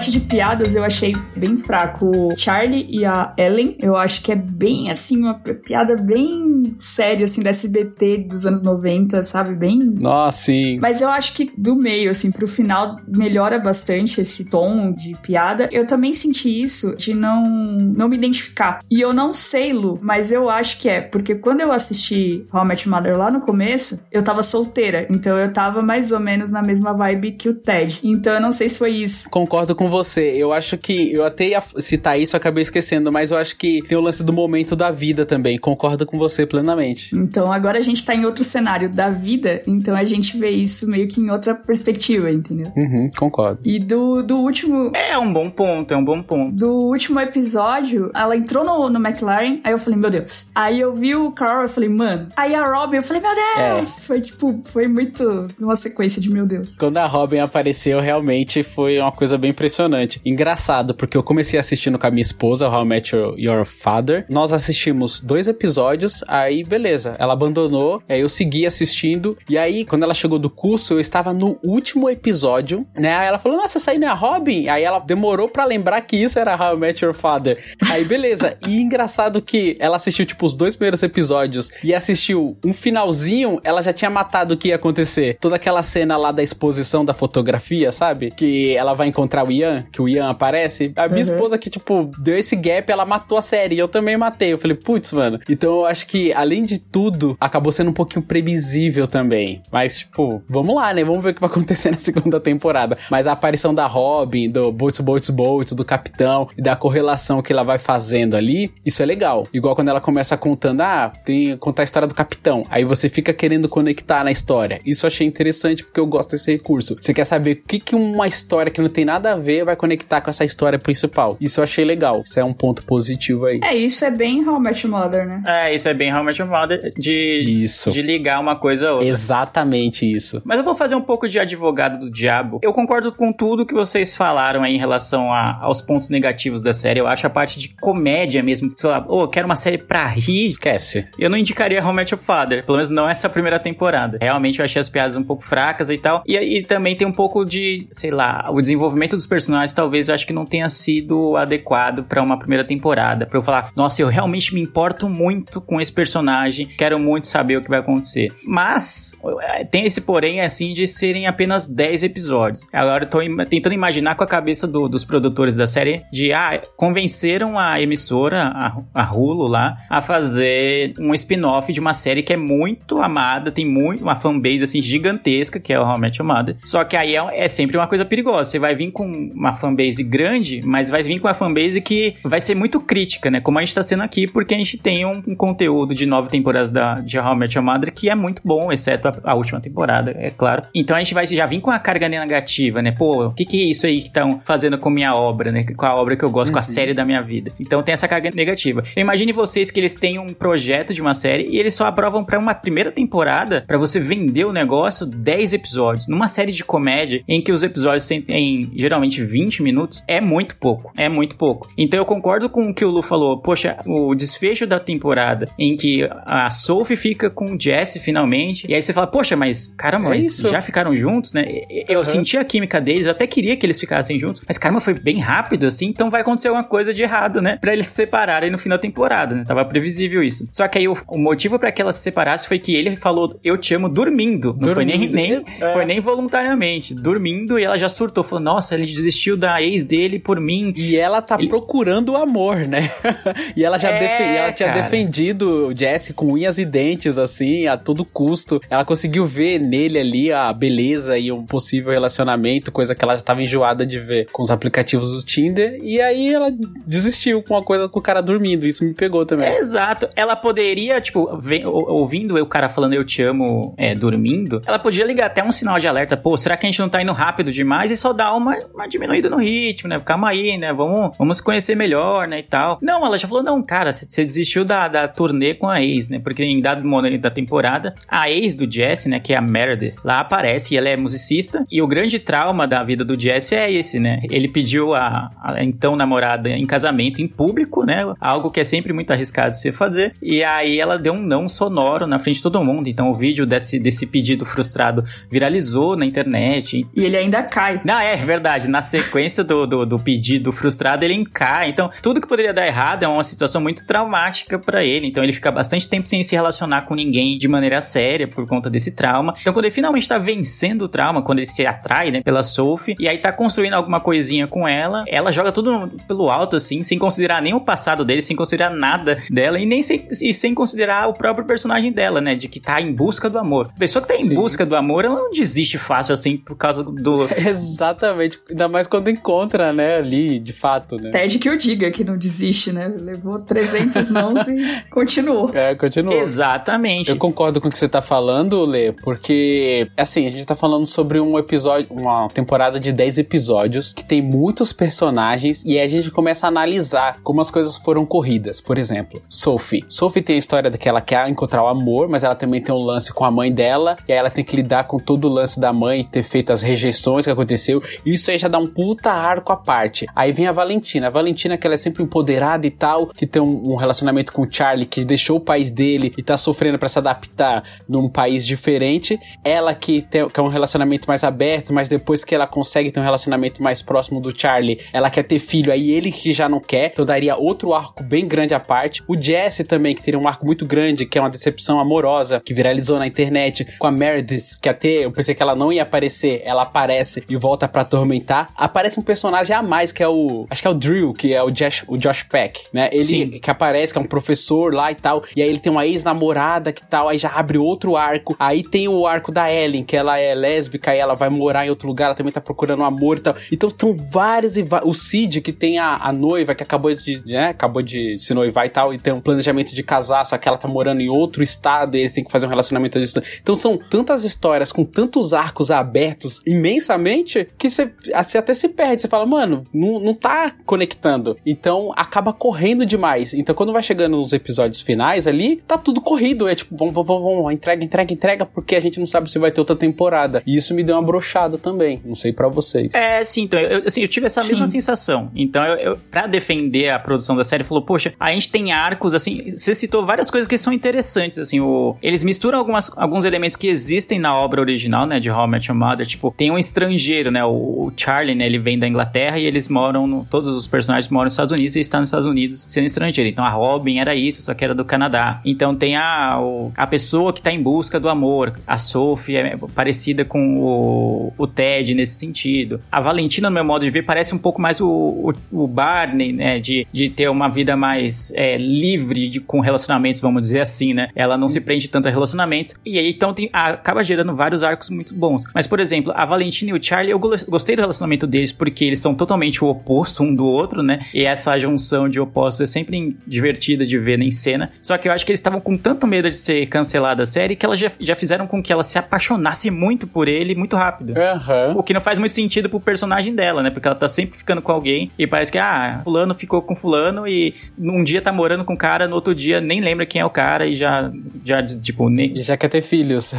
Parte 0.00 0.10
de 0.10 0.20
piadas 0.20 0.74
eu 0.74 0.82
achei 0.82 1.14
bem 1.36 1.58
fraco. 1.58 2.06
O 2.06 2.34
Charlie 2.34 2.86
e 2.88 3.04
a 3.04 3.34
Ellen, 3.36 3.76
eu 3.82 3.96
acho 3.96 4.22
que 4.22 4.32
é 4.32 4.34
bem 4.34 4.90
assim, 4.90 5.18
uma 5.18 5.34
piada 5.34 5.94
bem 5.94 6.74
séria, 6.78 7.26
assim, 7.26 7.42
da 7.42 7.50
SBT 7.50 8.24
dos 8.28 8.46
anos 8.46 8.62
90, 8.62 9.22
sabe? 9.24 9.54
Bem. 9.54 9.78
Nossa, 9.78 10.44
sim. 10.44 10.78
Mas 10.80 11.02
eu 11.02 11.10
acho 11.10 11.34
que 11.34 11.52
do 11.54 11.76
meio, 11.76 12.10
assim, 12.10 12.30
pro 12.30 12.48
final, 12.48 12.96
melhora 13.06 13.58
bastante 13.58 14.22
esse 14.22 14.48
tom 14.48 14.90
de 14.92 15.12
piada. 15.20 15.68
Eu 15.70 15.86
também 15.86 16.14
senti 16.14 16.62
isso 16.62 16.96
de 16.96 17.12
não, 17.12 17.44
não 17.44 18.08
me 18.08 18.16
identificar. 18.16 18.78
E 18.90 19.02
eu 19.02 19.12
não 19.12 19.34
sei, 19.34 19.74
Lu, 19.74 19.98
mas 20.00 20.32
eu 20.32 20.48
acho 20.48 20.78
que 20.78 20.88
é, 20.88 21.02
porque 21.02 21.34
quando 21.34 21.60
eu 21.60 21.72
assisti 21.72 22.46
How 22.50 22.64
I 22.64 22.68
Met 22.68 22.88
Mother 22.88 23.18
lá 23.18 23.30
no 23.30 23.42
começo, 23.42 24.02
eu 24.10 24.22
tava 24.22 24.42
solteira. 24.42 25.06
Então 25.10 25.38
eu 25.38 25.52
tava 25.52 25.82
mais 25.82 26.10
ou 26.10 26.20
menos 26.20 26.50
na 26.50 26.62
mesma 26.62 26.94
vibe 26.94 27.32
que 27.32 27.50
o 27.50 27.54
Ted. 27.54 28.00
Então 28.02 28.32
eu 28.32 28.40
não 28.40 28.52
sei 28.52 28.66
se 28.70 28.78
foi 28.78 28.92
isso. 28.92 29.28
Concordo 29.28 29.74
com 29.74 29.89
você. 29.90 30.32
Eu 30.36 30.52
acho 30.52 30.78
que 30.78 31.12
eu 31.12 31.24
até 31.24 31.48
ia 31.48 31.62
citar 31.78 32.18
isso, 32.18 32.36
acabei 32.36 32.62
esquecendo, 32.62 33.12
mas 33.12 33.30
eu 33.30 33.36
acho 33.36 33.56
que 33.56 33.82
tem 33.82 33.96
o 33.96 34.00
lance 34.00 34.24
do 34.24 34.32
momento 34.32 34.74
da 34.74 34.90
vida 34.90 35.26
também. 35.26 35.58
Concordo 35.58 36.06
com 36.06 36.18
você 36.18 36.46
plenamente. 36.46 37.14
Então 37.14 37.52
agora 37.52 37.78
a 37.78 37.82
gente 37.82 38.04
tá 38.04 38.14
em 38.14 38.24
outro 38.24 38.44
cenário 38.44 38.88
da 38.88 39.10
vida, 39.10 39.62
então 39.66 39.94
a 39.94 40.04
gente 40.04 40.38
vê 40.38 40.50
isso 40.50 40.88
meio 40.88 41.08
que 41.08 41.20
em 41.20 41.30
outra 41.30 41.54
perspectiva, 41.54 42.30
entendeu? 42.30 42.72
Uhum, 42.76 43.10
concordo. 43.16 43.60
E 43.64 43.78
do, 43.78 44.22
do 44.22 44.38
último. 44.38 44.92
É 44.94 45.18
um 45.18 45.32
bom 45.32 45.50
ponto, 45.50 45.92
é 45.92 45.96
um 45.96 46.04
bom 46.04 46.22
ponto. 46.22 46.54
Do 46.54 46.70
último 46.70 47.20
episódio, 47.20 48.10
ela 48.14 48.36
entrou 48.36 48.64
no, 48.64 48.88
no 48.88 48.98
McLaren, 48.98 49.60
aí 49.64 49.72
eu 49.72 49.78
falei, 49.78 49.98
meu 49.98 50.10
Deus. 50.10 50.48
Aí 50.54 50.80
eu 50.80 50.94
vi 50.94 51.14
o 51.14 51.30
Carl, 51.32 51.62
eu 51.62 51.68
falei, 51.68 51.88
mano. 51.88 52.28
Aí 52.36 52.54
a 52.54 52.64
Robin, 52.64 52.96
eu 52.96 53.02
falei, 53.02 53.22
meu 53.22 53.32
Deus! 53.34 54.04
Foi 54.04 54.20
tipo, 54.20 54.60
foi 54.66 54.86
muito 54.86 55.48
uma 55.58 55.76
sequência 55.76 56.20
de 56.20 56.30
meu 56.30 56.46
Deus. 56.46 56.76
Quando 56.76 56.98
a 56.98 57.06
Robin 57.06 57.38
apareceu, 57.38 58.00
realmente 58.00 58.62
foi 58.62 58.98
uma 58.98 59.12
coisa 59.12 59.36
bem 59.36 59.50
impressionante. 59.50 59.79
Engraçado, 60.24 60.94
porque 60.94 61.16
eu 61.16 61.22
comecei 61.22 61.58
assistindo 61.58 61.98
com 61.98 62.06
a 62.06 62.10
minha 62.10 62.22
esposa, 62.22 62.68
How 62.68 62.82
I 62.82 62.86
Met 62.86 63.14
Your, 63.14 63.38
Your 63.38 63.64
Father. 63.64 64.26
Nós 64.28 64.52
assistimos 64.52 65.20
dois 65.20 65.46
episódios, 65.48 66.22
aí 66.28 66.62
beleza, 66.64 67.14
ela 67.18 67.32
abandonou, 67.32 68.02
aí 68.08 68.20
eu 68.20 68.28
segui 68.28 68.66
assistindo. 68.66 69.36
E 69.48 69.56
aí, 69.56 69.84
quando 69.84 70.02
ela 70.02 70.14
chegou 70.14 70.38
do 70.38 70.50
curso, 70.50 70.94
eu 70.94 71.00
estava 71.00 71.32
no 71.32 71.58
último 71.64 72.08
episódio, 72.08 72.86
né? 72.98 73.14
Aí 73.14 73.28
ela 73.28 73.38
falou: 73.38 73.58
Nossa, 73.58 73.78
essa 73.78 73.90
aí 73.90 73.98
não 73.98 74.08
é 74.08 74.10
a 74.10 74.14
Robin? 74.14 74.68
Aí 74.68 74.82
ela 74.82 74.98
demorou 74.98 75.48
pra 75.48 75.64
lembrar 75.64 76.00
que 76.02 76.16
isso 76.16 76.38
era 76.38 76.54
How 76.54 76.76
I 76.76 76.78
Met 76.78 77.04
Your 77.04 77.14
Father. 77.14 77.58
Aí 77.90 78.04
beleza. 78.04 78.56
E 78.70 78.80
engraçado 78.80 79.42
que 79.42 79.76
ela 79.80 79.96
assistiu, 79.96 80.24
tipo, 80.24 80.46
os 80.46 80.54
dois 80.54 80.76
primeiros 80.76 81.02
episódios 81.02 81.70
e 81.82 81.94
assistiu 81.94 82.56
um 82.64 82.72
finalzinho, 82.72 83.58
ela 83.64 83.82
já 83.82 83.92
tinha 83.92 84.10
matado 84.10 84.54
o 84.54 84.56
que 84.56 84.68
ia 84.68 84.76
acontecer. 84.76 85.38
Toda 85.40 85.56
aquela 85.56 85.82
cena 85.82 86.16
lá 86.16 86.30
da 86.30 86.42
exposição 86.42 87.04
da 87.04 87.14
fotografia, 87.14 87.90
sabe? 87.90 88.30
Que 88.30 88.76
ela 88.76 88.94
vai 88.94 89.08
encontrar 89.08 89.46
o 89.46 89.50
Ian, 89.50 89.69
que 89.92 90.00
o 90.02 90.08
Ian 90.08 90.28
aparece. 90.28 90.92
A 90.96 91.06
minha 91.08 91.24
Uhum. 91.24 91.34
esposa 91.34 91.58
que, 91.58 91.68
tipo, 91.70 92.10
deu 92.20 92.36
esse 92.36 92.56
gap, 92.56 92.90
ela 92.90 93.04
matou 93.04 93.38
a 93.38 93.42
série. 93.42 93.76
E 93.76 93.78
eu 93.78 93.88
também 93.88 94.16
matei. 94.16 94.52
Eu 94.52 94.58
falei, 94.58 94.76
putz, 94.76 95.12
mano. 95.12 95.38
Então 95.48 95.80
eu 95.80 95.86
acho 95.86 96.06
que, 96.06 96.32
além 96.32 96.64
de 96.64 96.78
tudo, 96.78 97.36
acabou 97.40 97.70
sendo 97.72 97.90
um 97.90 97.92
pouquinho 97.94 98.24
previsível 98.24 99.06
também. 99.06 99.62
Mas, 99.70 99.98
tipo, 100.00 100.42
vamos 100.48 100.74
lá, 100.74 100.92
né? 100.92 101.04
Vamos 101.04 101.22
ver 101.22 101.30
o 101.30 101.34
que 101.34 101.40
vai 101.40 101.50
acontecer 101.50 101.90
na 101.92 101.98
segunda 101.98 102.40
temporada. 102.40 102.96
Mas 103.10 103.26
a 103.26 103.32
aparição 103.32 103.74
da 103.74 103.86
Robin, 103.86 104.50
do 104.50 104.72
Boltz, 104.72 105.00
Boltz, 105.00 105.30
Boltz, 105.30 105.72
do 105.72 105.84
Capitão 105.84 106.48
e 106.56 106.62
da 106.62 106.74
correlação 106.76 107.42
que 107.42 107.52
ela 107.52 107.62
vai 107.62 107.78
fazendo 107.78 108.36
ali, 108.36 108.72
isso 108.84 109.02
é 109.02 109.06
legal. 109.06 109.46
Igual 109.52 109.74
quando 109.74 109.88
ela 109.88 110.00
começa 110.00 110.36
contando, 110.36 110.80
ah, 110.82 111.12
tem 111.24 111.56
contar 111.56 111.82
a 111.82 111.84
história 111.84 112.08
do 112.08 112.14
Capitão. 112.14 112.62
Aí 112.70 112.84
você 112.84 113.08
fica 113.08 113.32
querendo 113.32 113.68
conectar 113.68 114.24
na 114.24 114.30
história. 114.30 114.78
Isso 114.84 115.04
eu 115.04 115.08
achei 115.08 115.26
interessante 115.26 115.84
porque 115.84 116.00
eu 116.00 116.06
gosto 116.06 116.30
desse 116.30 116.50
recurso. 116.52 116.96
Você 117.00 117.12
quer 117.14 117.24
saber 117.24 117.52
o 117.52 117.56
que, 117.68 117.78
que 117.78 117.94
uma 117.94 118.26
história 118.26 118.70
que 118.70 118.80
não 118.80 118.88
tem 118.88 119.04
nada 119.04 119.32
a 119.32 119.36
ver 119.36 119.59
vai 119.64 119.76
conectar 119.76 120.20
com 120.20 120.30
essa 120.30 120.44
história 120.44 120.78
principal. 120.78 121.36
Isso 121.40 121.60
eu 121.60 121.64
achei 121.64 121.84
legal. 121.84 122.22
Isso 122.24 122.38
é 122.38 122.44
um 122.44 122.52
ponto 122.52 122.82
positivo 122.84 123.46
aí. 123.46 123.60
É, 123.62 123.74
isso 123.74 124.04
é 124.04 124.10
bem 124.10 124.46
How 124.46 124.60
Your 124.62 124.88
Mother, 124.88 125.26
né? 125.26 125.42
É, 125.46 125.74
isso 125.74 125.88
é 125.88 125.94
bem 125.94 126.12
How 126.14 126.24
Your 126.30 126.46
Mother 126.46 126.92
de, 126.96 127.62
Isso. 127.64 127.90
de 127.90 128.02
ligar 128.02 128.40
uma 128.40 128.56
coisa 128.56 128.88
a 128.88 128.92
outra. 128.94 129.08
Exatamente 129.08 130.10
isso. 130.10 130.40
Mas 130.44 130.58
eu 130.58 130.64
vou 130.64 130.74
fazer 130.74 130.94
um 130.94 131.00
pouco 131.00 131.28
de 131.28 131.38
advogado 131.38 131.98
do 131.98 132.10
diabo. 132.10 132.58
Eu 132.62 132.72
concordo 132.72 133.12
com 133.12 133.32
tudo 133.32 133.64
que 133.66 133.74
vocês 133.74 134.16
falaram 134.16 134.62
aí 134.62 134.74
em 134.74 134.78
relação 134.78 135.32
a- 135.32 135.58
aos 135.62 135.80
pontos 135.80 136.08
negativos 136.08 136.60
da 136.62 136.72
série. 136.72 137.00
Eu 137.00 137.06
acho 137.06 137.26
a 137.26 137.30
parte 137.30 137.58
de 137.58 137.68
comédia 137.80 138.42
mesmo. 138.42 138.72
Sei 138.76 138.88
lá, 138.90 139.04
oh, 139.08 139.22
eu 139.22 139.28
quero 139.28 139.46
uma 139.46 139.56
série 139.56 139.78
pra 139.78 140.06
rir. 140.06 140.46
Esquece. 140.46 141.08
Eu 141.18 141.30
não 141.30 141.38
indicaria 141.38 141.84
How 141.84 141.94
Your 142.00 142.18
Father, 142.18 142.64
pelo 142.64 142.76
menos 142.78 142.90
não 142.90 143.08
essa 143.08 143.28
primeira 143.28 143.58
temporada. 143.58 144.18
Realmente 144.20 144.58
eu 144.58 144.64
achei 144.64 144.80
as 144.80 144.88
piadas 144.88 145.16
um 145.16 145.22
pouco 145.22 145.42
fracas 145.42 145.90
e 145.90 145.98
tal. 145.98 146.22
E 146.26 146.36
aí 146.36 146.62
também 146.64 146.94
tem 146.96 147.06
um 147.06 147.12
pouco 147.12 147.44
de, 147.44 147.86
sei 147.90 148.10
lá, 148.10 148.48
o 148.50 148.60
desenvolvimento 148.60 149.16
dos 149.16 149.26
personagens 149.26 149.49
talvez 149.74 150.08
eu 150.08 150.14
acho 150.14 150.26
que 150.26 150.32
não 150.32 150.44
tenha 150.44 150.68
sido 150.68 151.36
adequado 151.36 152.04
pra 152.04 152.22
uma 152.22 152.38
primeira 152.38 152.64
temporada. 152.64 153.26
Pra 153.26 153.38
eu 153.38 153.42
falar, 153.42 153.70
nossa, 153.76 154.02
eu 154.02 154.08
realmente 154.08 154.54
me 154.54 154.60
importo 154.60 155.08
muito 155.08 155.60
com 155.60 155.80
esse 155.80 155.92
personagem, 155.92 156.66
quero 156.66 156.98
muito 156.98 157.26
saber 157.26 157.56
o 157.56 157.62
que 157.62 157.68
vai 157.68 157.80
acontecer. 157.80 158.28
Mas 158.44 159.16
eh, 159.42 159.64
tem 159.64 159.84
esse 159.84 160.00
porém 160.00 160.40
assim 160.40 160.72
de 160.72 160.86
serem 160.86 161.26
apenas 161.26 161.66
10 161.66 162.02
episódios. 162.04 162.66
Agora 162.72 163.04
eu 163.04 163.08
tô 163.08 163.22
im- 163.22 163.36
tentando 163.44 163.72
imaginar 163.74 164.14
com 164.14 164.24
a 164.24 164.26
cabeça 164.26 164.66
do- 164.66 164.88
dos 164.88 165.04
produtores 165.04 165.56
da 165.56 165.66
série 165.66 166.02
de 166.12 166.32
ah, 166.32 166.60
convenceram 166.76 167.58
a 167.58 167.80
emissora, 167.80 168.44
a, 168.54 168.76
a 168.94 169.12
Hulu 169.12 169.46
lá, 169.46 169.76
a 169.88 170.00
fazer 170.02 170.94
um 170.98 171.14
spin-off 171.14 171.72
de 171.72 171.80
uma 171.80 171.94
série 171.94 172.22
que 172.22 172.32
é 172.32 172.36
muito 172.36 173.00
amada, 173.00 173.50
tem 173.50 173.64
muito 173.64 174.02
uma 174.02 174.16
fanbase 174.16 174.62
assim 174.64 174.82
gigantesca, 174.82 175.58
que 175.60 175.72
é 175.72 175.78
o 175.80 175.82
Your 175.84 176.24
Mother. 176.24 176.56
Só 176.64 176.84
que 176.84 176.96
aí 176.96 177.16
é, 177.16 177.44
é 177.44 177.48
sempre 177.48 177.76
uma 177.76 177.86
coisa 177.86 178.04
perigosa. 178.04 178.50
Você 178.50 178.58
vai 178.58 178.74
vir 178.74 178.90
com 178.92 179.30
uma 179.40 179.56
fanbase 179.56 180.02
grande, 180.04 180.60
mas 180.64 180.90
vai 180.90 181.02
vir 181.02 181.18
com 181.18 181.26
uma 181.26 181.34
fanbase 181.34 181.80
que 181.80 182.16
vai 182.22 182.40
ser 182.40 182.54
muito 182.54 182.78
crítica, 182.78 183.30
né? 183.30 183.40
Como 183.40 183.58
a 183.58 183.62
gente 183.62 183.74
tá 183.74 183.82
sendo 183.82 184.02
aqui, 184.02 184.26
porque 184.26 184.54
a 184.54 184.58
gente 184.58 184.76
tem 184.76 185.06
um, 185.06 185.22
um 185.26 185.34
conteúdo 185.34 185.94
de 185.94 186.04
nove 186.04 186.28
temporadas 186.28 186.70
da, 186.70 186.94
de 186.94 187.18
How 187.18 187.34
I 187.34 187.38
Met 187.38 187.56
Your 187.56 187.64
Mother 187.64 187.92
que 187.92 188.10
é 188.10 188.14
muito 188.14 188.42
bom, 188.44 188.70
exceto 188.70 189.08
a, 189.08 189.12
a 189.24 189.34
última 189.34 189.60
temporada, 189.60 190.14
é 190.16 190.28
claro. 190.30 190.62
Então 190.74 190.94
a 190.94 190.98
gente 190.98 191.14
vai 191.14 191.26
já 191.26 191.46
vir 191.46 191.60
com 191.60 191.70
a 191.70 191.78
carga 191.78 192.08
negativa, 192.08 192.82
né? 192.82 192.92
Pô, 192.92 193.26
o 193.26 193.32
que, 193.32 193.44
que 193.44 193.62
é 193.62 193.70
isso 193.70 193.86
aí 193.86 194.02
que 194.02 194.08
estão 194.08 194.40
fazendo 194.44 194.78
com 194.78 194.90
minha 194.90 195.14
obra, 195.14 195.50
né? 195.50 195.64
Com 195.64 195.86
a 195.86 195.94
obra 195.94 196.16
que 196.16 196.24
eu 196.24 196.30
gosto, 196.30 196.52
com 196.52 196.58
a 196.58 196.62
série 196.62 196.92
da 196.92 197.04
minha 197.04 197.22
vida. 197.22 197.50
Então 197.58 197.82
tem 197.82 197.94
essa 197.94 198.06
carga 198.06 198.30
negativa. 198.34 198.82
Então, 198.90 199.00
imagine 199.02 199.32
vocês 199.32 199.70
que 199.70 199.80
eles 199.80 199.94
têm 199.94 200.18
um 200.18 200.28
projeto 200.28 200.92
de 200.92 201.00
uma 201.00 201.14
série 201.14 201.46
e 201.50 201.58
eles 201.58 201.74
só 201.74 201.86
aprovam 201.86 202.24
pra 202.24 202.38
uma 202.38 202.54
primeira 202.54 202.92
temporada 202.92 203.64
pra 203.66 203.78
você 203.78 203.98
vender 203.98 204.44
o 204.44 204.52
negócio 204.52 205.06
10 205.06 205.54
episódios. 205.54 206.08
Numa 206.08 206.28
série 206.28 206.52
de 206.52 206.64
comédia 206.64 207.22
em 207.26 207.40
que 207.40 207.52
os 207.52 207.62
episódios 207.62 208.06
têm 208.06 208.70
geralmente 208.74 209.22
20 209.30 209.62
minutos, 209.62 210.02
é 210.06 210.20
muito 210.20 210.56
pouco. 210.56 210.92
É 210.96 211.08
muito 211.08 211.36
pouco. 211.36 211.68
Então 211.76 211.98
eu 211.98 212.04
concordo 212.04 212.48
com 212.50 212.68
o 212.70 212.74
que 212.74 212.84
o 212.84 212.90
Lu 212.90 213.02
falou. 213.02 213.38
Poxa, 213.40 213.76
o 213.86 214.14
desfecho 214.14 214.66
da 214.66 214.78
temporada 214.80 215.46
em 215.58 215.76
que 215.76 216.08
a 216.26 216.50
Sophie 216.50 216.96
fica 216.96 217.30
com 217.30 217.54
o 217.54 217.60
Jesse 217.60 218.00
finalmente, 218.00 218.66
e 218.68 218.74
aí 218.74 218.82
você 218.82 218.92
fala, 218.92 219.06
poxa, 219.06 219.36
mas 219.36 219.74
caramba, 219.76 220.06
É 220.06 220.08
mas 220.20 220.36
já 220.38 220.60
ficaram 220.60 220.94
juntos, 220.94 221.32
né? 221.32 221.44
Eu 221.88 221.98
Uhum. 222.00 222.04
senti 222.04 222.36
a 222.36 222.44
química 222.44 222.80
deles, 222.80 223.06
eu 223.06 223.12
até 223.12 223.26
queria 223.26 223.56
que 223.56 223.64
eles 223.66 223.78
ficassem 223.78 224.18
juntos, 224.18 224.42
mas 224.46 224.58
caramba, 224.58 224.80
foi 224.80 224.94
bem 224.94 225.18
rápido 225.18 225.66
assim, 225.66 225.86
então 225.86 226.10
vai 226.10 226.22
acontecer 226.22 226.48
alguma 226.48 226.64
coisa 226.64 226.92
de 226.94 227.02
errado, 227.02 227.40
né? 227.42 227.58
Pra 227.60 227.72
eles 227.72 227.86
se 227.86 227.94
separarem 227.94 228.50
no 228.50 228.58
fim 228.58 228.68
da 228.68 228.78
temporada, 228.78 229.34
né? 229.34 229.44
Tava 229.46 229.64
previsível 229.64 230.22
isso. 230.22 230.48
Só 230.50 230.66
que 230.66 230.78
aí 230.78 230.88
o, 230.88 230.96
o 231.08 231.18
motivo 231.18 231.58
pra 231.58 231.70
que 231.70 231.80
ela 231.82 231.92
se 231.92 232.02
separasse 232.02 232.48
foi 232.48 232.58
que 232.58 232.74
ele 232.74 232.96
falou, 232.96 233.38
eu 233.44 233.56
te 233.58 233.74
amo 233.74 233.88
dormindo. 233.88 234.56
Não 234.60 234.72
foi 234.74 234.84
nem, 234.84 235.08
nem, 235.08 235.44
É. 235.60 235.72
foi 235.72 235.84
nem 235.84 236.00
voluntariamente. 236.00 236.94
Dormindo 236.94 237.58
e 237.58 237.64
ela 237.64 237.78
já 237.78 237.88
surtou, 237.88 238.24
falou, 238.24 238.42
nossa, 238.42 238.74
ele 238.74 238.86
desistiu 238.86 239.19
da 239.36 239.62
ex 239.62 239.84
dele 239.84 240.18
por 240.18 240.40
mim. 240.40 240.72
E 240.76 240.96
ela 240.96 241.20
tá 241.22 241.36
Ele- 241.38 241.48
procurando 241.48 242.12
o 242.12 242.16
amor, 242.16 242.56
né? 242.66 242.90
e 243.56 243.64
ela 243.64 243.78
já 243.78 243.90
É, 243.90 244.00
defe- 244.00 244.22
e 244.22 244.36
ela 244.36 244.52
tinha 244.52 244.68
cara. 244.70 244.82
defendido 244.82 245.68
o 245.68 245.76
Jesse 245.76 246.12
com 246.12 246.32
unhas 246.32 246.58
e 246.58 246.64
dentes, 246.64 247.18
assim, 247.18 247.66
a 247.66 247.76
todo 247.76 248.04
custo. 248.04 248.60
Ela 248.70 248.84
conseguiu 248.84 249.24
ver 249.26 249.58
nele 249.58 249.98
ali 249.98 250.32
a 250.32 250.52
beleza 250.52 251.18
e 251.18 251.30
um 251.32 251.44
possível 251.44 251.92
relacionamento, 251.92 252.70
coisa 252.72 252.94
que 252.94 253.04
ela 253.04 253.14
já 253.16 253.22
tava 253.22 253.42
enjoada 253.42 253.84
de 253.86 253.98
ver 253.98 254.26
com 254.32 254.42
os 254.42 254.50
aplicativos 254.50 255.10
do 255.12 255.22
Tinder. 255.24 255.78
E 255.82 256.00
aí 256.00 256.32
ela 256.32 256.50
desistiu 256.86 257.42
com 257.42 257.54
uma 257.54 257.62
coisa 257.62 257.88
com 257.88 257.98
o 257.98 258.02
cara 258.02 258.20
dormindo. 258.20 258.66
Isso 258.66 258.84
me 258.84 258.94
pegou 258.94 259.24
também. 259.26 259.54
Exato. 259.56 260.08
Ela 260.16 260.36
poderia, 260.36 261.00
tipo, 261.00 261.28
ouvindo 261.70 262.36
o 262.40 262.46
cara 262.46 262.68
falando 262.68 262.94
eu 262.94 263.04
te 263.04 263.22
amo 263.22 263.74
é, 263.76 263.94
dormindo, 263.94 264.62
ela 264.66 264.78
podia 264.78 265.04
ligar 265.04 265.26
até 265.26 265.42
um 265.44 265.52
sinal 265.52 265.78
de 265.78 265.86
alerta. 265.86 266.16
Pô, 266.16 266.36
será 266.36 266.56
que 266.56 266.66
a 266.66 266.68
gente 266.70 266.78
não 266.80 266.88
tá 266.88 267.02
indo 267.02 267.12
rápido 267.12 267.52
demais? 267.52 267.90
E 267.90 267.96
só 267.96 268.12
dar 268.12 268.34
uma, 268.34 268.56
uma 268.74 268.88
diminuída 269.00 269.30
no 269.30 269.38
ritmo, 269.38 269.88
né? 269.88 269.98
Calma 269.98 270.28
aí, 270.28 270.58
né? 270.58 270.72
Vamos, 270.72 271.16
vamos 271.16 271.38
se 271.38 271.42
conhecer 271.42 271.74
melhor, 271.74 272.28
né? 272.28 272.40
E 272.40 272.42
tal. 272.42 272.78
Não, 272.82 273.04
ela 273.04 273.16
já 273.16 273.26
falou, 273.26 273.42
não, 273.42 273.62
cara, 273.62 273.92
você 273.92 274.24
desistiu 274.24 274.64
da, 274.64 274.86
da 274.88 275.08
turnê 275.08 275.54
com 275.54 275.68
a 275.68 275.82
ex, 275.82 276.08
né? 276.08 276.18
Porque 276.18 276.44
em 276.44 276.60
dado 276.60 276.86
momento 276.86 277.20
da 277.20 277.30
temporada, 277.30 277.94
a 278.06 278.30
ex 278.30 278.54
do 278.54 278.70
Jesse, 278.70 279.08
né? 279.08 279.18
Que 279.18 279.32
é 279.32 279.36
a 279.36 279.40
Meredith, 279.40 280.02
lá 280.04 280.20
aparece 280.20 280.74
e 280.74 280.76
ela 280.76 280.88
é 280.88 280.96
musicista. 280.96 281.64
E 281.70 281.80
o 281.80 281.86
grande 281.86 282.18
trauma 282.18 282.66
da 282.66 282.82
vida 282.82 283.04
do 283.04 283.18
Jesse 283.18 283.54
é 283.54 283.72
esse, 283.72 283.98
né? 283.98 284.20
Ele 284.30 284.48
pediu 284.48 284.94
a, 284.94 285.30
a 285.40 285.64
então 285.64 285.96
namorada 285.96 286.50
em 286.50 286.66
casamento 286.66 287.22
em 287.22 287.28
público, 287.28 287.84
né? 287.84 288.04
Algo 288.20 288.50
que 288.50 288.60
é 288.60 288.64
sempre 288.64 288.92
muito 288.92 289.12
arriscado 289.12 289.50
de 289.50 289.60
se 289.60 289.72
fazer. 289.72 290.12
E 290.20 290.44
aí 290.44 290.78
ela 290.78 290.98
deu 290.98 291.14
um 291.14 291.20
não 291.20 291.48
sonoro 291.48 292.06
na 292.06 292.18
frente 292.18 292.36
de 292.36 292.42
todo 292.42 292.62
mundo. 292.62 292.88
Então 292.88 293.10
o 293.10 293.14
vídeo 293.14 293.46
desse, 293.46 293.78
desse 293.78 294.06
pedido 294.06 294.44
frustrado 294.44 295.04
viralizou 295.30 295.96
na 295.96 296.04
internet. 296.04 296.86
E 296.94 297.04
ele 297.04 297.16
ainda 297.16 297.42
cai. 297.42 297.80
Não, 297.84 297.98
é 297.98 298.16
verdade. 298.16 298.68
Na 298.68 298.82
sequência 298.90 299.44
do, 299.44 299.66
do, 299.66 299.86
do 299.86 299.98
pedido 299.98 300.52
frustrado, 300.52 301.04
ele 301.04 301.14
encai. 301.14 301.70
Então, 301.70 301.90
tudo 302.02 302.20
que 302.20 302.28
poderia 302.28 302.52
dar 302.52 302.66
errado 302.66 303.02
é 303.04 303.08
uma 303.08 303.22
situação 303.22 303.60
muito 303.60 303.86
traumática 303.86 304.58
pra 304.58 304.84
ele. 304.84 305.06
Então, 305.06 305.22
ele 305.22 305.32
fica 305.32 305.50
bastante 305.50 305.88
tempo 305.88 306.08
sem 306.08 306.22
se 306.22 306.34
relacionar 306.34 306.82
com 306.82 306.94
ninguém 306.94 307.38
de 307.38 307.48
maneira 307.48 307.80
séria 307.80 308.26
por 308.26 308.46
conta 308.46 308.68
desse 308.68 308.94
trauma. 308.94 309.34
Então, 309.40 309.52
quando 309.52 309.64
ele 309.64 309.74
finalmente 309.74 310.08
tá 310.08 310.18
vencendo 310.18 310.82
o 310.82 310.88
trauma, 310.88 311.22
quando 311.22 311.38
ele 311.38 311.46
se 311.46 311.64
atrai, 311.64 312.10
né, 312.10 312.20
pela 312.22 312.42
Sophie, 312.42 312.96
e 312.98 313.08
aí 313.08 313.18
tá 313.18 313.32
construindo 313.32 313.74
alguma 313.74 314.00
coisinha 314.00 314.46
com 314.46 314.66
ela, 314.66 315.04
ela 315.06 315.32
joga 315.32 315.52
tudo 315.52 315.88
pelo 316.06 316.30
alto, 316.30 316.56
assim, 316.56 316.82
sem 316.82 316.98
considerar 316.98 317.40
nem 317.40 317.54
o 317.54 317.60
passado 317.60 318.04
dele, 318.04 318.22
sem 318.22 318.36
considerar 318.36 318.70
nada 318.70 319.18
dela 319.30 319.58
e 319.58 319.66
nem 319.66 319.82
sem, 319.82 320.08
e 320.10 320.34
sem 320.34 320.54
considerar 320.54 321.08
o 321.08 321.12
próprio 321.12 321.46
personagem 321.46 321.92
dela, 321.92 322.20
né, 322.20 322.34
de 322.34 322.48
que 322.48 322.60
tá 322.60 322.80
em 322.80 322.92
busca 322.92 323.30
do 323.30 323.38
amor. 323.38 323.70
A 323.74 323.78
pessoa 323.78 324.02
que 324.02 324.08
tá 324.08 324.16
em 324.16 324.24
Sim. 324.24 324.34
busca 324.34 324.66
do 324.66 324.74
amor, 324.74 325.04
ela 325.04 325.16
não 325.16 325.30
desiste 325.30 325.78
fácil, 325.78 326.12
assim, 326.12 326.36
por 326.36 326.56
causa 326.56 326.82
do, 326.82 327.28
Exatamente. 327.36 328.40
Ainda 328.50 328.68
mais 328.68 328.79
quando 328.86 329.10
encontra, 329.10 329.72
né, 329.72 329.96
ali, 329.96 330.38
de 330.38 330.52
fato, 330.52 330.96
né? 330.96 331.10
Ted 331.10 331.38
que 331.38 331.48
eu 331.48 331.56
diga 331.56 331.90
que 331.90 332.04
não 332.04 332.16
desiste, 332.16 332.72
né? 332.72 332.92
Levou 333.00 333.40
300 333.40 334.10
nãos 334.10 334.46
e 334.48 334.82
continuou. 334.90 335.50
É, 335.54 335.74
continua. 335.74 336.14
Exatamente. 336.14 337.10
Eu 337.10 337.16
concordo 337.16 337.60
com 337.60 337.68
o 337.68 337.70
que 337.70 337.78
você 337.78 337.88
tá 337.88 338.02
falando, 338.02 338.64
Lê, 338.64 338.92
porque, 338.92 339.88
assim, 339.96 340.26
a 340.26 340.30
gente 340.30 340.46
tá 340.46 340.54
falando 340.54 340.86
sobre 340.86 341.20
um 341.20 341.38
episódio, 341.38 341.88
uma 341.90 342.28
temporada 342.28 342.78
de 342.78 342.92
10 342.92 343.18
episódios 343.18 343.92
que 343.92 344.04
tem 344.04 344.22
muitos 344.22 344.72
personagens 344.72 345.62
e 345.64 345.78
aí 345.78 345.84
a 345.84 345.88
gente 345.88 346.10
começa 346.10 346.46
a 346.46 346.48
analisar 346.48 347.18
como 347.22 347.40
as 347.40 347.50
coisas 347.50 347.76
foram 347.76 348.04
corridas. 348.04 348.60
Por 348.60 348.78
exemplo, 348.78 349.22
Sophie. 349.28 349.84
Sophie 349.88 350.22
tem 350.22 350.36
a 350.36 350.38
história 350.38 350.70
de 350.70 350.78
que 350.78 350.88
ela 350.88 351.00
quer 351.00 351.28
encontrar 351.28 351.62
o 351.62 351.68
amor, 351.68 352.08
mas 352.08 352.24
ela 352.24 352.34
também 352.34 352.60
tem 352.60 352.74
um 352.74 352.78
lance 352.78 353.12
com 353.12 353.24
a 353.24 353.30
mãe 353.30 353.52
dela 353.52 353.96
e 354.08 354.12
aí 354.12 354.18
ela 354.18 354.30
tem 354.30 354.44
que 354.44 354.56
lidar 354.56 354.84
com 354.84 354.98
todo 354.98 355.26
o 355.26 355.28
lance 355.28 355.58
da 355.58 355.72
mãe 355.72 356.04
ter 356.04 356.22
feito 356.22 356.52
as 356.52 356.62
rejeições 356.62 357.24
que 357.24 357.30
aconteceu. 357.30 357.82
Isso 358.04 358.30
aí 358.30 358.38
já 358.38 358.48
dá 358.48 358.58
um 358.58 358.66
puta 358.72 359.10
arco 359.10 359.52
à 359.52 359.56
parte. 359.56 360.06
Aí 360.14 360.32
vem 360.32 360.46
a 360.46 360.52
Valentina. 360.52 361.08
A 361.08 361.10
Valentina, 361.10 361.58
que 361.58 361.66
ela 361.66 361.74
é 361.74 361.78
sempre 361.78 362.02
empoderada 362.02 362.66
e 362.66 362.70
tal, 362.70 363.06
que 363.08 363.26
tem 363.26 363.42
um, 363.42 363.72
um 363.72 363.76
relacionamento 363.76 364.32
com 364.32 364.42
o 364.42 364.48
Charlie, 364.50 364.86
que 364.86 365.04
deixou 365.04 365.38
o 365.38 365.40
país 365.40 365.70
dele 365.70 366.12
e 366.16 366.22
tá 366.22 366.36
sofrendo 366.36 366.78
pra 366.78 366.88
se 366.88 366.98
adaptar 366.98 367.62
num 367.88 368.08
país 368.08 368.46
diferente. 368.46 369.18
Ela 369.44 369.74
que 369.74 370.02
tem 370.02 370.20
que 370.28 370.40
é 370.40 370.42
um 370.42 370.48
relacionamento 370.48 371.06
mais 371.08 371.24
aberto, 371.24 371.72
mas 371.72 371.88
depois 371.88 372.24
que 372.24 372.34
ela 372.34 372.46
consegue 372.46 372.90
ter 372.90 373.00
um 373.00 373.02
relacionamento 373.02 373.62
mais 373.62 373.80
próximo 373.82 374.20
do 374.20 374.38
Charlie, 374.38 374.80
ela 374.92 375.10
quer 375.10 375.22
ter 375.22 375.38
filho, 375.38 375.72
aí 375.72 375.90
ele 375.90 376.12
que 376.12 376.32
já 376.32 376.48
não 376.48 376.60
quer, 376.60 376.90
então 376.92 377.04
daria 377.04 377.36
outro 377.36 377.72
arco 377.74 378.02
bem 378.02 378.26
grande 378.26 378.54
à 378.54 378.60
parte. 378.60 379.02
O 379.08 379.20
Jesse 379.20 379.64
também, 379.64 379.94
que 379.94 380.02
teria 380.02 380.18
um 380.18 380.28
arco 380.28 380.44
muito 380.44 380.66
grande, 380.66 381.06
que 381.06 381.18
é 381.18 381.20
uma 381.20 381.30
decepção 381.30 381.80
amorosa, 381.80 382.40
que 382.40 382.52
viralizou 382.52 382.98
na 382.98 383.06
internet, 383.06 383.66
com 383.78 383.86
a 383.86 383.90
Meredith, 383.90 384.58
que 384.60 384.68
até 384.68 385.04
eu 385.04 385.12
pensei 385.12 385.34
que 385.34 385.42
ela 385.42 385.54
não 385.54 385.72
ia 385.72 385.82
aparecer, 385.82 386.42
ela 386.44 386.62
aparece 386.62 387.24
e 387.28 387.36
volta 387.36 387.68
pra 387.68 387.82
atormentar. 387.82 388.48
Aparece 388.60 389.00
um 389.00 389.02
personagem 389.02 389.56
a 389.56 389.62
mais, 389.62 389.90
que 389.90 390.02
é 390.02 390.08
o. 390.08 390.46
Acho 390.50 390.60
que 390.60 390.68
é 390.68 390.70
o 390.70 390.74
Drill, 390.74 391.14
que 391.14 391.32
é 391.32 391.42
o 391.42 391.50
Josh, 391.50 391.82
o 391.88 391.96
Josh 391.96 392.22
Peck, 392.24 392.66
né? 392.72 392.90
Ele 392.92 393.04
Sim. 393.04 393.30
que 393.30 393.50
aparece, 393.50 393.92
que 393.92 393.98
é 393.98 394.02
um 394.02 394.04
professor 394.04 394.74
lá 394.74 394.92
e 394.92 394.94
tal. 394.94 395.24
E 395.34 395.42
aí 395.42 395.48
ele 395.48 395.58
tem 395.58 395.72
uma 395.72 395.86
ex-namorada 395.86 396.70
que 396.70 396.86
tal, 396.86 397.08
aí 397.08 397.16
já 397.16 397.30
abre 397.30 397.56
outro 397.56 397.96
arco. 397.96 398.36
Aí 398.38 398.62
tem 398.62 398.86
o 398.86 399.06
arco 399.06 399.32
da 399.32 399.50
Ellen, 399.50 399.82
que 399.82 399.96
ela 399.96 400.18
é 400.18 400.34
lésbica 400.34 400.94
e 400.94 400.98
ela 400.98 401.14
vai 401.14 401.30
morar 401.30 401.66
em 401.66 401.70
outro 401.70 401.88
lugar, 401.88 402.06
ela 402.06 402.14
também 402.14 402.32
tá 402.32 402.40
procurando 402.40 402.84
amor 402.84 403.16
e 403.16 403.20
tal. 403.20 403.34
Então 403.50 403.70
são 403.70 403.96
vários 403.96 404.56
e 404.56 404.64
O 404.84 404.92
Cid, 404.92 405.40
que 405.40 405.52
tem 405.52 405.78
a, 405.78 405.96
a 405.96 406.12
noiva 406.12 406.54
que 406.54 406.62
acabou 406.62 406.92
de, 406.92 407.22
né, 407.26 407.46
acabou 407.46 407.80
de 407.80 408.18
se 408.18 408.34
noivar 408.34 408.66
e 408.66 408.68
tal, 408.68 408.92
e 408.92 408.98
tem 408.98 409.12
um 409.12 409.20
planejamento 409.20 409.74
de 409.74 409.82
casar, 409.82 410.24
só 410.26 410.36
que 410.36 410.46
ela 410.46 410.58
tá 410.58 410.68
morando 410.68 411.00
em 411.00 411.08
outro 411.08 411.42
estado 411.42 411.96
e 411.96 412.00
eles 412.00 412.12
têm 412.12 412.22
que 412.22 412.30
fazer 412.30 412.46
um 412.46 412.50
relacionamento 412.50 412.98
à 412.98 413.00
distância. 413.00 413.40
Então 413.40 413.54
são 413.54 413.78
tantas 413.78 414.24
histórias 414.24 414.70
com 414.70 414.84
tantos 414.84 415.32
arcos 415.32 415.70
abertos 415.70 416.40
imensamente 416.46 417.48
que 417.56 417.70
você 417.70 417.90
você 418.22 418.38
até 418.50 418.54
se 418.54 418.68
perde. 418.68 419.02
Você 419.02 419.08
fala, 419.08 419.24
mano, 419.24 419.64
não, 419.72 420.00
não 420.00 420.14
tá 420.14 420.52
conectando. 420.66 421.36
Então 421.46 421.92
acaba 421.96 422.32
correndo 422.32 422.84
demais. 422.84 423.32
Então 423.32 423.54
quando 423.54 423.72
vai 423.72 423.82
chegando 423.82 424.16
nos 424.16 424.32
episódios 424.32 424.80
finais 424.80 425.26
ali, 425.26 425.56
tá 425.66 425.78
tudo 425.78 426.00
corrido. 426.00 426.48
É 426.48 426.54
tipo, 426.54 426.76
vamos, 426.76 426.94
vamos, 426.94 427.22
vamos, 427.22 427.52
entrega, 427.52 427.84
entrega, 427.84 428.12
entrega, 428.12 428.46
porque 428.46 428.76
a 428.76 428.80
gente 428.80 428.98
não 428.98 429.06
sabe 429.06 429.30
se 429.30 429.38
vai 429.38 429.50
ter 429.50 429.60
outra 429.60 429.76
temporada. 429.76 430.42
E 430.46 430.56
isso 430.56 430.74
me 430.74 430.82
deu 430.82 430.96
uma 430.96 431.02
brochada 431.02 431.56
também. 431.56 432.00
Não 432.04 432.14
sei 432.14 432.32
pra 432.32 432.48
vocês. 432.48 432.94
É, 432.94 433.22
sim, 433.24 433.42
então, 433.42 433.60
eu, 433.60 433.84
assim, 433.86 434.02
eu 434.02 434.08
tive 434.08 434.26
essa 434.26 434.42
mesma 434.44 434.66
sensação. 434.66 435.30
Então, 435.34 435.64
eu, 435.64 435.76
eu, 435.76 435.98
pra 436.10 436.26
defender 436.26 436.90
a 436.90 436.98
produção 436.98 437.36
da 437.36 437.44
série, 437.44 437.64
falou, 437.64 437.84
poxa, 437.84 438.12
a 438.18 438.32
gente 438.32 438.50
tem 438.50 438.72
arcos, 438.72 439.14
assim, 439.14 439.52
você 439.56 439.74
citou 439.74 440.04
várias 440.04 440.30
coisas 440.30 440.46
que 440.46 440.58
são 440.58 440.72
interessantes, 440.72 441.38
assim, 441.38 441.60
o, 441.60 441.96
eles 442.02 442.22
misturam 442.22 442.58
algumas, 442.58 442.90
alguns 442.96 443.24
elementos 443.24 443.56
que 443.56 443.68
existem 443.68 444.18
na 444.18 444.34
obra 444.34 444.60
original, 444.60 445.06
né, 445.06 445.20
de 445.20 445.30
How 445.30 445.46
I 445.46 445.48
Met 445.48 445.70
Your 445.70 445.78
Mother, 445.78 446.06
tipo, 446.06 446.34
tem 446.36 446.50
um 446.50 446.58
estrangeiro, 446.58 447.30
né, 447.30 447.44
o, 447.44 447.50
o 447.50 447.92
Charlie, 447.96 448.34
né, 448.40 448.46
ele 448.46 448.58
vem 448.58 448.78
da 448.78 448.88
Inglaterra 448.88 449.38
e 449.38 449.44
eles 449.46 449.68
moram, 449.68 450.06
no, 450.06 450.24
todos 450.28 450.48
os 450.54 450.66
personagens 450.66 451.08
moram 451.10 451.24
nos 451.24 451.34
Estados 451.34 451.52
Unidos 451.52 451.76
e 451.76 451.80
está 451.80 452.00
nos 452.00 452.08
Estados 452.08 452.26
Unidos 452.26 452.64
sendo 452.68 452.86
estrangeiro. 452.86 453.30
Então, 453.30 453.44
a 453.44 453.50
Robin 453.50 453.98
era 453.98 454.14
isso, 454.14 454.42
só 454.42 454.54
que 454.54 454.64
era 454.64 454.74
do 454.74 454.84
Canadá. 454.84 455.40
Então, 455.44 455.74
tem 455.76 455.96
a, 455.96 456.40
o- 456.40 456.72
a 456.76 456.86
pessoa 456.86 457.32
que 457.32 457.42
tá 457.42 457.52
em 457.52 457.62
busca 457.62 458.00
do 458.00 458.08
amor, 458.08 458.54
a 458.66 458.78
Sophie 458.78 459.36
é 459.36 459.56
parecida 459.74 460.24
com 460.24 460.58
o, 460.58 461.32
o 461.36 461.46
Ted 461.46 461.94
nesse 461.94 462.18
sentido. 462.18 462.80
A 462.90 463.00
Valentina, 463.00 463.48
no 463.48 463.54
meu 463.54 463.64
modo 463.64 463.82
de 463.84 463.90
ver, 463.90 464.02
parece 464.02 464.34
um 464.34 464.38
pouco 464.38 464.60
mais 464.60 464.80
o, 464.80 464.88
o, 464.88 465.32
o 465.64 465.66
Barney, 465.66 466.32
né? 466.32 466.58
De, 466.58 466.86
de 466.92 467.10
ter 467.10 467.28
uma 467.28 467.48
vida 467.48 467.76
mais 467.76 468.32
é, 468.34 468.56
livre 468.56 469.28
de, 469.28 469.40
com 469.40 469.60
relacionamentos, 469.60 470.20
vamos 470.20 470.42
dizer 470.42 470.60
assim, 470.60 470.94
né? 470.94 471.08
Ela 471.14 471.36
não 471.36 471.48
se 471.48 471.60
prende 471.60 471.88
tanto 471.88 472.08
a 472.08 472.10
relacionamentos. 472.10 472.74
E 472.84 472.98
aí, 472.98 473.10
então, 473.10 473.34
tem, 473.34 473.48
acaba 473.52 474.02
gerando 474.02 474.34
vários 474.34 474.62
arcos 474.62 474.90
muito 474.90 475.14
bons. 475.14 475.44
Mas, 475.54 475.66
por 475.66 475.80
exemplo, 475.80 476.12
a 476.16 476.24
Valentina 476.24 476.70
e 476.70 476.74
o 476.78 476.82
Charlie, 476.82 477.10
eu 477.12 477.18
go- 477.18 477.34
gostei 477.48 477.76
do 477.76 477.80
relacionamento 477.80 478.26
deles 478.30 478.52
porque 478.52 478.84
eles 478.84 478.98
são 479.00 479.14
totalmente 479.14 479.62
o 479.64 479.68
oposto 479.68 480.22
um 480.22 480.34
do 480.34 480.46
outro, 480.46 480.82
né? 480.82 481.00
E 481.12 481.24
essa 481.24 481.58
junção 481.58 482.08
de 482.08 482.18
opostos 482.20 482.62
é 482.62 482.66
sempre 482.66 483.16
divertida 483.26 483.84
de 483.84 483.98
ver 483.98 484.20
em 484.20 484.30
cena. 484.30 484.70
Só 484.80 484.96
que 484.96 485.08
eu 485.08 485.12
acho 485.12 485.26
que 485.26 485.32
eles 485.32 485.40
estavam 485.40 485.60
com 485.60 485.76
tanto 485.76 486.06
medo 486.06 486.30
de 486.30 486.36
ser 486.36 486.66
cancelada 486.66 487.24
a 487.24 487.26
série 487.26 487.56
que 487.56 487.66
elas 487.66 487.78
já, 487.78 487.90
já 488.00 488.14
fizeram 488.14 488.46
com 488.46 488.62
que 488.62 488.72
ela 488.72 488.84
se 488.84 488.98
apaixonasse 488.98 489.70
muito 489.70 490.06
por 490.06 490.28
ele 490.28 490.54
muito 490.54 490.76
rápido. 490.76 491.14
Aham. 491.18 491.74
O 491.76 491.82
que 491.82 491.92
não 491.92 492.00
faz 492.00 492.18
muito 492.18 492.32
sentido 492.32 492.68
pro 492.70 492.80
personagem 492.80 493.34
dela, 493.34 493.62
né? 493.62 493.70
Porque 493.70 493.86
ela 493.88 493.96
tá 493.96 494.08
sempre 494.08 494.38
ficando 494.38 494.62
com 494.62 494.70
alguém 494.72 495.10
e 495.18 495.26
parece 495.26 495.50
que, 495.50 495.58
ah, 495.58 496.00
fulano 496.04 496.34
ficou 496.34 496.62
com 496.62 496.76
fulano 496.76 497.26
e 497.26 497.54
um 497.78 498.04
dia 498.04 498.22
tá 498.22 498.32
morando 498.32 498.64
com 498.64 498.74
o 498.74 498.78
cara, 498.78 499.08
no 499.08 499.14
outro 499.16 499.34
dia 499.34 499.60
nem 499.60 499.80
lembra 499.80 500.06
quem 500.06 500.20
é 500.20 500.24
o 500.24 500.30
cara 500.30 500.66
e 500.66 500.74
já, 500.76 501.10
já 501.44 501.62
tipo, 501.64 502.08
nem... 502.08 502.38
E 502.38 502.42
já 502.42 502.56
quer 502.56 502.68
ter 502.68 502.82
filhos. 502.82 503.34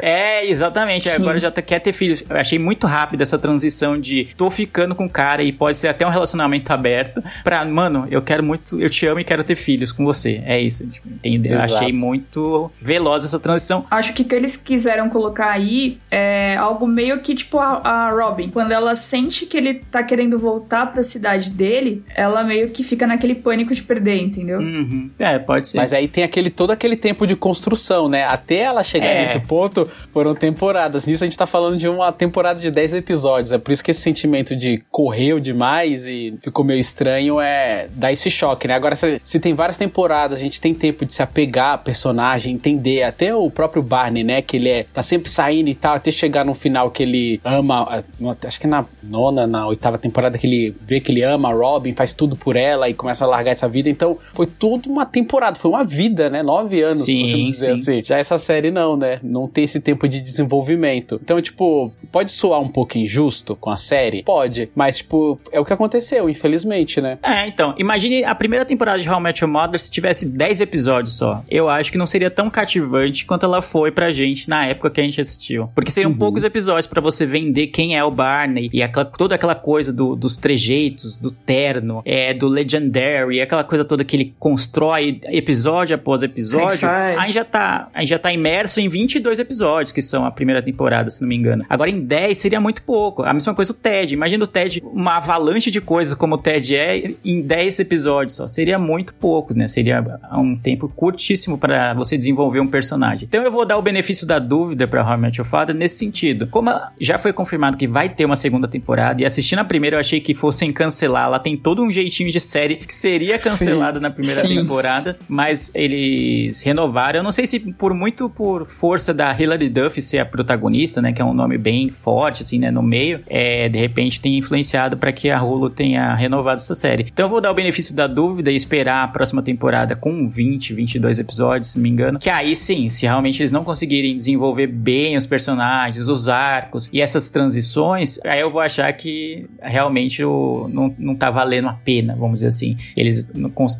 É, 0.00 0.46
exatamente. 0.46 1.08
Sim. 1.08 1.16
Agora 1.16 1.38
já 1.38 1.50
tá- 1.50 1.62
quer 1.62 1.80
ter 1.80 1.92
filhos. 1.92 2.22
Eu 2.28 2.36
achei 2.36 2.58
muito 2.58 2.86
rápido 2.86 3.20
essa 3.22 3.38
transição 3.38 3.98
de 3.98 4.23
de 4.24 4.34
tô 4.34 4.50
ficando 4.50 4.94
com 4.94 5.06
o 5.06 5.10
cara 5.10 5.42
e 5.42 5.52
pode 5.52 5.76
ser 5.78 5.88
até 5.88 6.06
um 6.06 6.10
relacionamento 6.10 6.72
aberto, 6.72 7.22
pra, 7.42 7.64
mano, 7.64 8.06
eu 8.10 8.22
quero 8.22 8.42
muito, 8.42 8.80
eu 8.80 8.88
te 8.90 9.06
amo 9.06 9.20
e 9.20 9.24
quero 9.24 9.42
ter 9.44 9.56
filhos 9.56 9.92
com 9.92 10.04
você. 10.04 10.42
É 10.44 10.60
isso, 10.60 10.86
tipo, 10.86 11.06
entendeu? 11.22 11.54
Exato. 11.54 11.74
Achei 11.76 11.92
muito 11.92 12.70
veloz 12.80 13.24
essa 13.24 13.38
transição. 13.38 13.84
Acho 13.90 14.12
que 14.12 14.22
o 14.22 14.24
que 14.24 14.34
eles 14.34 14.56
quiseram 14.56 15.08
colocar 15.08 15.50
aí 15.50 15.98
é 16.10 16.56
algo 16.56 16.86
meio 16.86 17.20
que 17.20 17.34
tipo 17.34 17.58
a, 17.58 17.80
a 17.84 18.10
Robin. 18.10 18.48
Quando 18.50 18.72
ela 18.72 18.94
sente 18.96 19.46
que 19.46 19.56
ele 19.56 19.74
tá 19.74 20.02
querendo 20.02 20.38
voltar 20.38 20.92
pra 20.92 21.02
cidade 21.02 21.50
dele, 21.50 22.02
ela 22.14 22.42
meio 22.44 22.70
que 22.70 22.82
fica 22.82 23.06
naquele 23.06 23.34
pânico 23.34 23.74
de 23.74 23.82
perder, 23.82 24.20
entendeu? 24.20 24.58
Uhum. 24.60 25.10
É, 25.18 25.38
pode 25.38 25.68
ser. 25.68 25.78
Mas 25.78 25.92
aí 25.92 26.08
tem 26.08 26.24
aquele 26.24 26.50
todo 26.50 26.70
aquele 26.70 26.96
tempo 26.96 27.26
de 27.26 27.36
construção, 27.36 28.08
né? 28.08 28.24
Até 28.24 28.58
ela 28.60 28.82
chegar 28.82 29.06
É. 29.06 29.20
nesse 29.20 29.38
ponto, 29.40 29.88
foram 30.12 30.34
temporadas. 30.34 31.06
Nisso 31.06 31.24
a 31.24 31.26
gente 31.26 31.36
tá 31.36 31.46
falando 31.46 31.76
de 31.76 31.88
uma 31.88 32.12
temporada 32.12 32.60
de 32.60 32.70
10 32.70 32.94
episódios. 32.94 33.52
É 33.52 33.58
por 33.58 33.72
isso 33.72 33.82
que 33.82 33.90
esse 33.90 34.00
sentimento 34.14 34.54
de 34.54 34.82
correu 34.90 35.40
demais 35.40 36.06
e 36.06 36.38
ficou 36.40 36.64
meio 36.64 36.78
estranho 36.78 37.40
é 37.40 37.88
dá 37.94 38.12
esse 38.12 38.30
choque, 38.30 38.68
né? 38.68 38.74
Agora, 38.74 38.94
se, 38.94 39.20
se 39.24 39.40
tem 39.40 39.54
várias 39.54 39.76
temporadas, 39.76 40.38
a 40.38 40.40
gente 40.40 40.60
tem 40.60 40.72
tempo 40.72 41.04
de 41.04 41.12
se 41.12 41.22
apegar 41.22 41.74
a 41.74 41.78
personagem, 41.78 42.54
entender. 42.54 43.02
Até 43.02 43.34
o 43.34 43.50
próprio 43.50 43.82
Barney, 43.82 44.22
né? 44.22 44.40
Que 44.40 44.56
ele 44.56 44.68
é, 44.68 44.84
tá 44.84 45.02
sempre 45.02 45.30
saindo 45.30 45.68
e 45.68 45.74
tal, 45.74 45.96
até 45.96 46.10
chegar 46.10 46.44
no 46.44 46.54
final 46.54 46.90
que 46.90 47.02
ele 47.02 47.40
ama. 47.44 48.04
Acho 48.46 48.60
que 48.60 48.66
na 48.66 48.86
nona, 49.02 49.46
na 49.46 49.66
oitava 49.66 49.98
temporada, 49.98 50.38
que 50.38 50.46
ele 50.46 50.76
vê 50.80 51.00
que 51.00 51.10
ele 51.10 51.22
ama 51.22 51.50
a 51.50 51.52
Robin, 51.52 51.92
faz 51.92 52.12
tudo 52.12 52.36
por 52.36 52.56
ela 52.56 52.88
e 52.88 52.94
começa 52.94 53.24
a 53.24 53.28
largar 53.28 53.50
essa 53.50 53.68
vida. 53.68 53.90
Então, 53.90 54.16
foi 54.32 54.46
tudo 54.46 54.88
uma 54.88 55.04
temporada, 55.04 55.58
foi 55.58 55.70
uma 55.70 55.84
vida, 55.84 56.30
né? 56.30 56.42
Nove 56.42 56.82
anos, 56.82 57.04
Sim, 57.04 57.22
podemos 57.22 57.46
dizer 57.46 57.76
sim. 57.76 57.82
assim. 57.82 58.04
Já 58.04 58.18
essa 58.18 58.38
série 58.38 58.70
não, 58.70 58.96
né? 58.96 59.18
Não 59.22 59.48
tem 59.48 59.64
esse 59.64 59.80
tempo 59.80 60.08
de 60.08 60.20
desenvolvimento. 60.20 61.18
Então, 61.22 61.40
tipo, 61.40 61.92
pode 62.12 62.30
soar 62.30 62.60
um 62.60 62.68
pouco 62.68 62.96
injusto 62.96 63.56
com 63.56 63.70
a 63.70 63.76
série? 63.76 64.03
Pode. 64.24 64.68
Mas, 64.74 64.98
tipo, 64.98 65.38
é 65.52 65.58
o 65.60 65.64
que 65.64 65.72
aconteceu, 65.72 66.28
infelizmente, 66.28 67.00
né? 67.00 67.18
É, 67.22 67.46
então, 67.46 67.74
imagine 67.78 68.24
a 68.24 68.34
primeira 68.34 68.64
temporada 68.64 68.98
de 69.00 69.08
How 69.08 69.18
I 69.18 69.22
Met 69.22 69.42
Your 69.44 69.50
Mother 69.52 69.78
se 69.80 69.90
tivesse 69.90 70.26
10 70.26 70.60
episódios 70.60 71.16
só. 71.16 71.42
Eu 71.50 71.68
acho 71.68 71.90
que 71.90 71.98
não 71.98 72.06
seria 72.06 72.30
tão 72.30 72.48
cativante 72.50 73.24
quanto 73.24 73.44
ela 73.46 73.62
foi 73.62 73.90
pra 73.90 74.12
gente 74.12 74.48
na 74.48 74.66
época 74.66 74.90
que 74.90 75.00
a 75.00 75.04
gente 75.04 75.20
assistiu. 75.20 75.68
Porque 75.74 75.90
seriam 75.90 76.10
Uhum. 76.12 76.18
poucos 76.18 76.44
episódios 76.44 76.86
pra 76.86 77.00
você 77.00 77.24
vender 77.26 77.68
quem 77.68 77.96
é 77.96 78.04
o 78.04 78.10
Barney 78.10 78.68
e 78.72 78.82
aquela- 78.82 79.04
toda 79.04 79.34
aquela 79.34 79.54
coisa 79.54 79.92
do- 79.92 80.14
dos 80.16 80.36
trejeitos, 80.36 81.16
do 81.16 81.30
terno, 81.30 82.02
é, 82.04 82.32
do 82.34 82.48
Legendary, 82.48 83.40
aquela 83.40 83.64
coisa 83.64 83.84
toda 83.84 84.04
que 84.04 84.16
ele 84.16 84.34
constrói 84.38 85.20
episódio 85.24 85.94
após 85.94 86.22
episódio. 86.22 86.88
Aí 87.18 87.32
já 87.32 87.44
tá, 87.44 87.88
aí 87.94 88.06
já 88.06 88.18
tá 88.18 88.32
imerso 88.32 88.80
em 88.80 88.88
22 88.88 89.38
episódios, 89.38 89.92
que 89.92 90.02
são 90.02 90.24
a 90.24 90.30
primeira 90.30 90.62
temporada, 90.62 91.10
se 91.10 91.20
não 91.22 91.28
me 91.28 91.36
engano. 91.36 91.64
Agora 91.68 91.90
em 91.90 92.00
10 92.00 92.38
seria 92.38 92.60
muito 92.60 92.82
pouco. 92.82 93.22
A 93.22 93.32
mesma 93.32 93.54
coisa 93.54 93.72
o 93.72 93.74
Ted. 93.94 94.12
Imagina 94.14 94.44
o 94.44 94.46
Ted, 94.46 94.82
uma 94.84 95.16
avalanche 95.16 95.70
de 95.70 95.80
coisas 95.80 96.14
como 96.14 96.34
o 96.34 96.38
Ted 96.38 96.74
é, 96.74 97.14
em 97.24 97.40
10 97.40 97.78
episódios 97.80 98.36
só. 98.36 98.48
Seria 98.48 98.78
muito 98.78 99.14
pouco, 99.14 99.54
né? 99.54 99.68
Seria 99.68 100.04
um 100.32 100.56
tempo 100.56 100.88
curtíssimo 100.88 101.56
para 101.56 101.94
você 101.94 102.18
desenvolver 102.18 102.60
um 102.60 102.66
personagem. 102.66 103.26
Então 103.28 103.42
eu 103.42 103.50
vou 103.50 103.64
dar 103.64 103.78
o 103.78 103.82
benefício 103.82 104.26
da 104.26 104.38
dúvida 104.38 104.88
pra 104.88 105.06
How 105.08 105.16
I 105.16 105.20
Met 105.20 105.38
Your 105.38 105.46
Father 105.46 105.74
nesse 105.74 105.96
sentido. 105.96 106.48
Como 106.48 106.70
já 107.00 107.18
foi 107.18 107.32
confirmado 107.32 107.76
que 107.76 107.86
vai 107.86 108.08
ter 108.08 108.24
uma 108.24 108.36
segunda 108.36 108.66
temporada, 108.66 109.22
e 109.22 109.24
assistindo 109.24 109.60
a 109.60 109.64
primeira 109.64 109.96
eu 109.96 110.00
achei 110.00 110.20
que 110.20 110.34
fossem 110.34 110.72
cancelar. 110.72 111.26
Ela 111.26 111.38
tem 111.38 111.56
todo 111.56 111.82
um 111.82 111.90
jeitinho 111.90 112.30
de 112.30 112.40
série 112.40 112.76
que 112.76 112.94
seria 112.94 113.38
cancelada 113.38 114.00
na 114.00 114.10
primeira 114.10 114.42
Sim. 114.42 114.56
temporada, 114.56 115.16
mas 115.28 115.70
eles 115.74 116.62
renovaram. 116.62 117.20
Eu 117.20 117.22
não 117.22 117.32
sei 117.32 117.46
se 117.46 117.60
por 117.60 117.94
muito 117.94 118.28
por 118.28 118.66
força 118.68 119.14
da 119.14 119.34
Hilary 119.38 119.68
Duff 119.68 120.00
ser 120.02 120.18
a 120.18 120.26
protagonista, 120.26 121.00
né, 121.00 121.12
que 121.12 121.22
é 121.22 121.24
um 121.24 121.34
nome 121.34 121.56
bem 121.58 121.88
forte 121.90 122.42
assim, 122.42 122.58
né, 122.58 122.70
no 122.70 122.82
meio, 122.82 123.20
é, 123.28 123.68
de 123.68 123.83
repente 123.86 124.20
tem 124.20 124.36
influenciado 124.38 124.96
para 124.96 125.12
que 125.12 125.30
a 125.30 125.42
Hulu 125.42 125.70
tenha 125.70 126.14
renovado 126.14 126.60
essa 126.60 126.74
série. 126.74 127.06
Então 127.12 127.26
eu 127.26 127.30
vou 127.30 127.40
dar 127.40 127.50
o 127.50 127.54
benefício 127.54 127.94
da 127.94 128.06
dúvida 128.06 128.50
e 128.50 128.56
esperar 128.56 129.04
a 129.04 129.08
próxima 129.08 129.42
temporada 129.42 129.94
com 129.96 130.28
20, 130.28 130.74
22 130.74 131.18
episódios, 131.18 131.68
se 131.72 131.78
não 131.78 131.82
me 131.82 131.88
engano, 131.90 132.18
que 132.18 132.30
aí 132.30 132.54
sim, 132.56 132.88
se 132.88 133.06
realmente 133.06 133.40
eles 133.40 133.52
não 133.52 133.64
conseguirem 133.64 134.16
desenvolver 134.16 134.66
bem 134.66 135.16
os 135.16 135.26
personagens, 135.26 136.08
os 136.08 136.28
arcos 136.28 136.88
e 136.92 137.00
essas 137.00 137.28
transições, 137.30 138.18
aí 138.24 138.40
eu 138.40 138.50
vou 138.50 138.60
achar 138.60 138.92
que 138.92 139.46
realmente 139.62 140.24
o, 140.24 140.68
não, 140.72 140.94
não 140.98 141.14
tá 141.14 141.30
valendo 141.30 141.68
a 141.68 141.72
pena, 141.72 142.14
vamos 142.16 142.36
dizer 142.36 142.48
assim. 142.48 142.76
Eles 142.96 143.30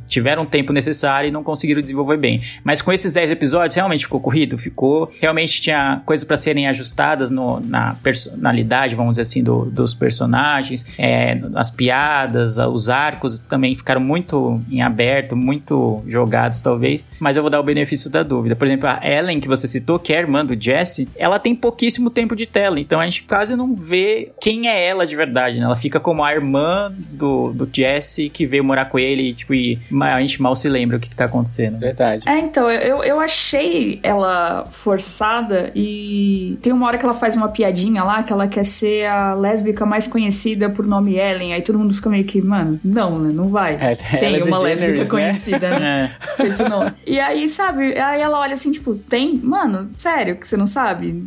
tiveram 0.06 0.42
o 0.42 0.46
tempo 0.46 0.72
necessário 0.72 1.28
e 1.28 1.30
não 1.30 1.42
conseguiram 1.42 1.80
desenvolver 1.80 2.16
bem. 2.16 2.40
Mas 2.62 2.80
com 2.82 2.92
esses 2.92 3.12
10 3.12 3.30
episódios, 3.30 3.74
realmente 3.74 4.04
ficou 4.04 4.20
corrido? 4.20 4.56
Ficou. 4.58 5.10
Realmente 5.20 5.60
tinha 5.60 6.02
coisas 6.04 6.24
para 6.24 6.36
serem 6.36 6.66
ajustadas 6.68 7.30
no- 7.30 7.60
na 7.60 7.94
personalidade, 8.02 8.94
vamos 8.94 9.12
dizer 9.12 9.22
assim, 9.22 9.42
do- 9.42 9.66
dos 9.66 9.93
personagens, 9.94 10.84
é, 10.98 11.40
as 11.54 11.70
piadas, 11.70 12.58
os 12.58 12.88
arcos 12.88 13.40
também 13.40 13.74
ficaram 13.74 14.00
muito 14.00 14.60
em 14.70 14.82
aberto, 14.82 15.36
muito 15.36 16.02
jogados, 16.06 16.60
talvez. 16.60 17.08
Mas 17.18 17.36
eu 17.36 17.42
vou 17.42 17.50
dar 17.50 17.60
o 17.60 17.64
benefício 17.64 18.10
da 18.10 18.22
dúvida. 18.22 18.56
Por 18.56 18.66
exemplo, 18.66 18.88
a 18.88 19.00
Ellen, 19.02 19.40
que 19.40 19.48
você 19.48 19.66
citou, 19.66 19.98
que 19.98 20.12
é 20.12 20.18
a 20.18 20.20
irmã 20.20 20.44
do 20.44 20.60
Jesse, 20.60 21.08
ela 21.16 21.38
tem 21.38 21.54
pouquíssimo 21.54 22.10
tempo 22.10 22.36
de 22.36 22.46
tela, 22.46 22.78
então 22.80 23.00
a 23.00 23.04
gente 23.04 23.24
quase 23.24 23.56
não 23.56 23.74
vê 23.74 24.32
quem 24.40 24.68
é 24.68 24.86
ela 24.86 25.06
de 25.06 25.16
verdade, 25.16 25.58
né? 25.58 25.64
Ela 25.64 25.76
fica 25.76 26.00
como 26.00 26.22
a 26.22 26.32
irmã 26.32 26.92
do, 26.96 27.52
do 27.52 27.68
Jesse 27.70 28.28
que 28.28 28.46
veio 28.46 28.64
morar 28.64 28.86
com 28.86 28.98
ele 28.98 29.30
e, 29.30 29.34
tipo, 29.34 29.54
e 29.54 29.78
a 30.00 30.20
gente 30.20 30.40
mal 30.42 30.54
se 30.54 30.68
lembra 30.68 30.96
o 30.96 31.00
que, 31.00 31.08
que 31.08 31.16
tá 31.16 31.24
acontecendo. 31.24 31.78
Verdade. 31.78 32.28
É, 32.28 32.38
então, 32.38 32.70
eu, 32.70 33.02
eu 33.02 33.20
achei 33.20 34.00
ela 34.02 34.66
forçada 34.70 35.70
e 35.74 36.58
tem 36.62 36.72
uma 36.72 36.86
hora 36.86 36.98
que 36.98 37.04
ela 37.04 37.14
faz 37.14 37.36
uma 37.36 37.48
piadinha 37.48 38.02
lá 38.02 38.22
que 38.22 38.32
ela 38.32 38.48
quer 38.48 38.64
ser 38.64 39.06
a 39.06 39.34
lésbica 39.34 39.83
mais 39.86 40.06
conhecida 40.06 40.68
por 40.70 40.86
nome 40.86 41.16
Ellen. 41.16 41.52
Aí 41.52 41.62
todo 41.62 41.78
mundo 41.78 41.94
fica 41.94 42.08
meio 42.10 42.24
que, 42.24 42.40
mano, 42.40 42.80
não, 42.84 43.18
né? 43.18 43.32
Não 43.32 43.48
vai. 43.48 43.74
É, 43.74 43.94
tem 43.94 44.36
ela 44.36 44.38
é 44.38 44.44
uma 44.44 44.58
DeGeneres, 44.58 44.80
lésbica 44.80 45.04
né? 45.04 45.10
conhecida, 45.10 45.78
né? 45.78 46.10
É. 46.38 46.46
Esse 46.46 46.68
nome. 46.68 46.92
E 47.06 47.18
aí, 47.20 47.48
sabe? 47.48 47.98
Aí 47.98 48.20
ela 48.20 48.38
olha 48.40 48.54
assim, 48.54 48.72
tipo, 48.72 48.94
tem? 48.94 49.38
Mano, 49.42 49.88
sério 49.94 50.36
que 50.36 50.46
você 50.46 50.56
não 50.56 50.66
sabe? 50.66 51.22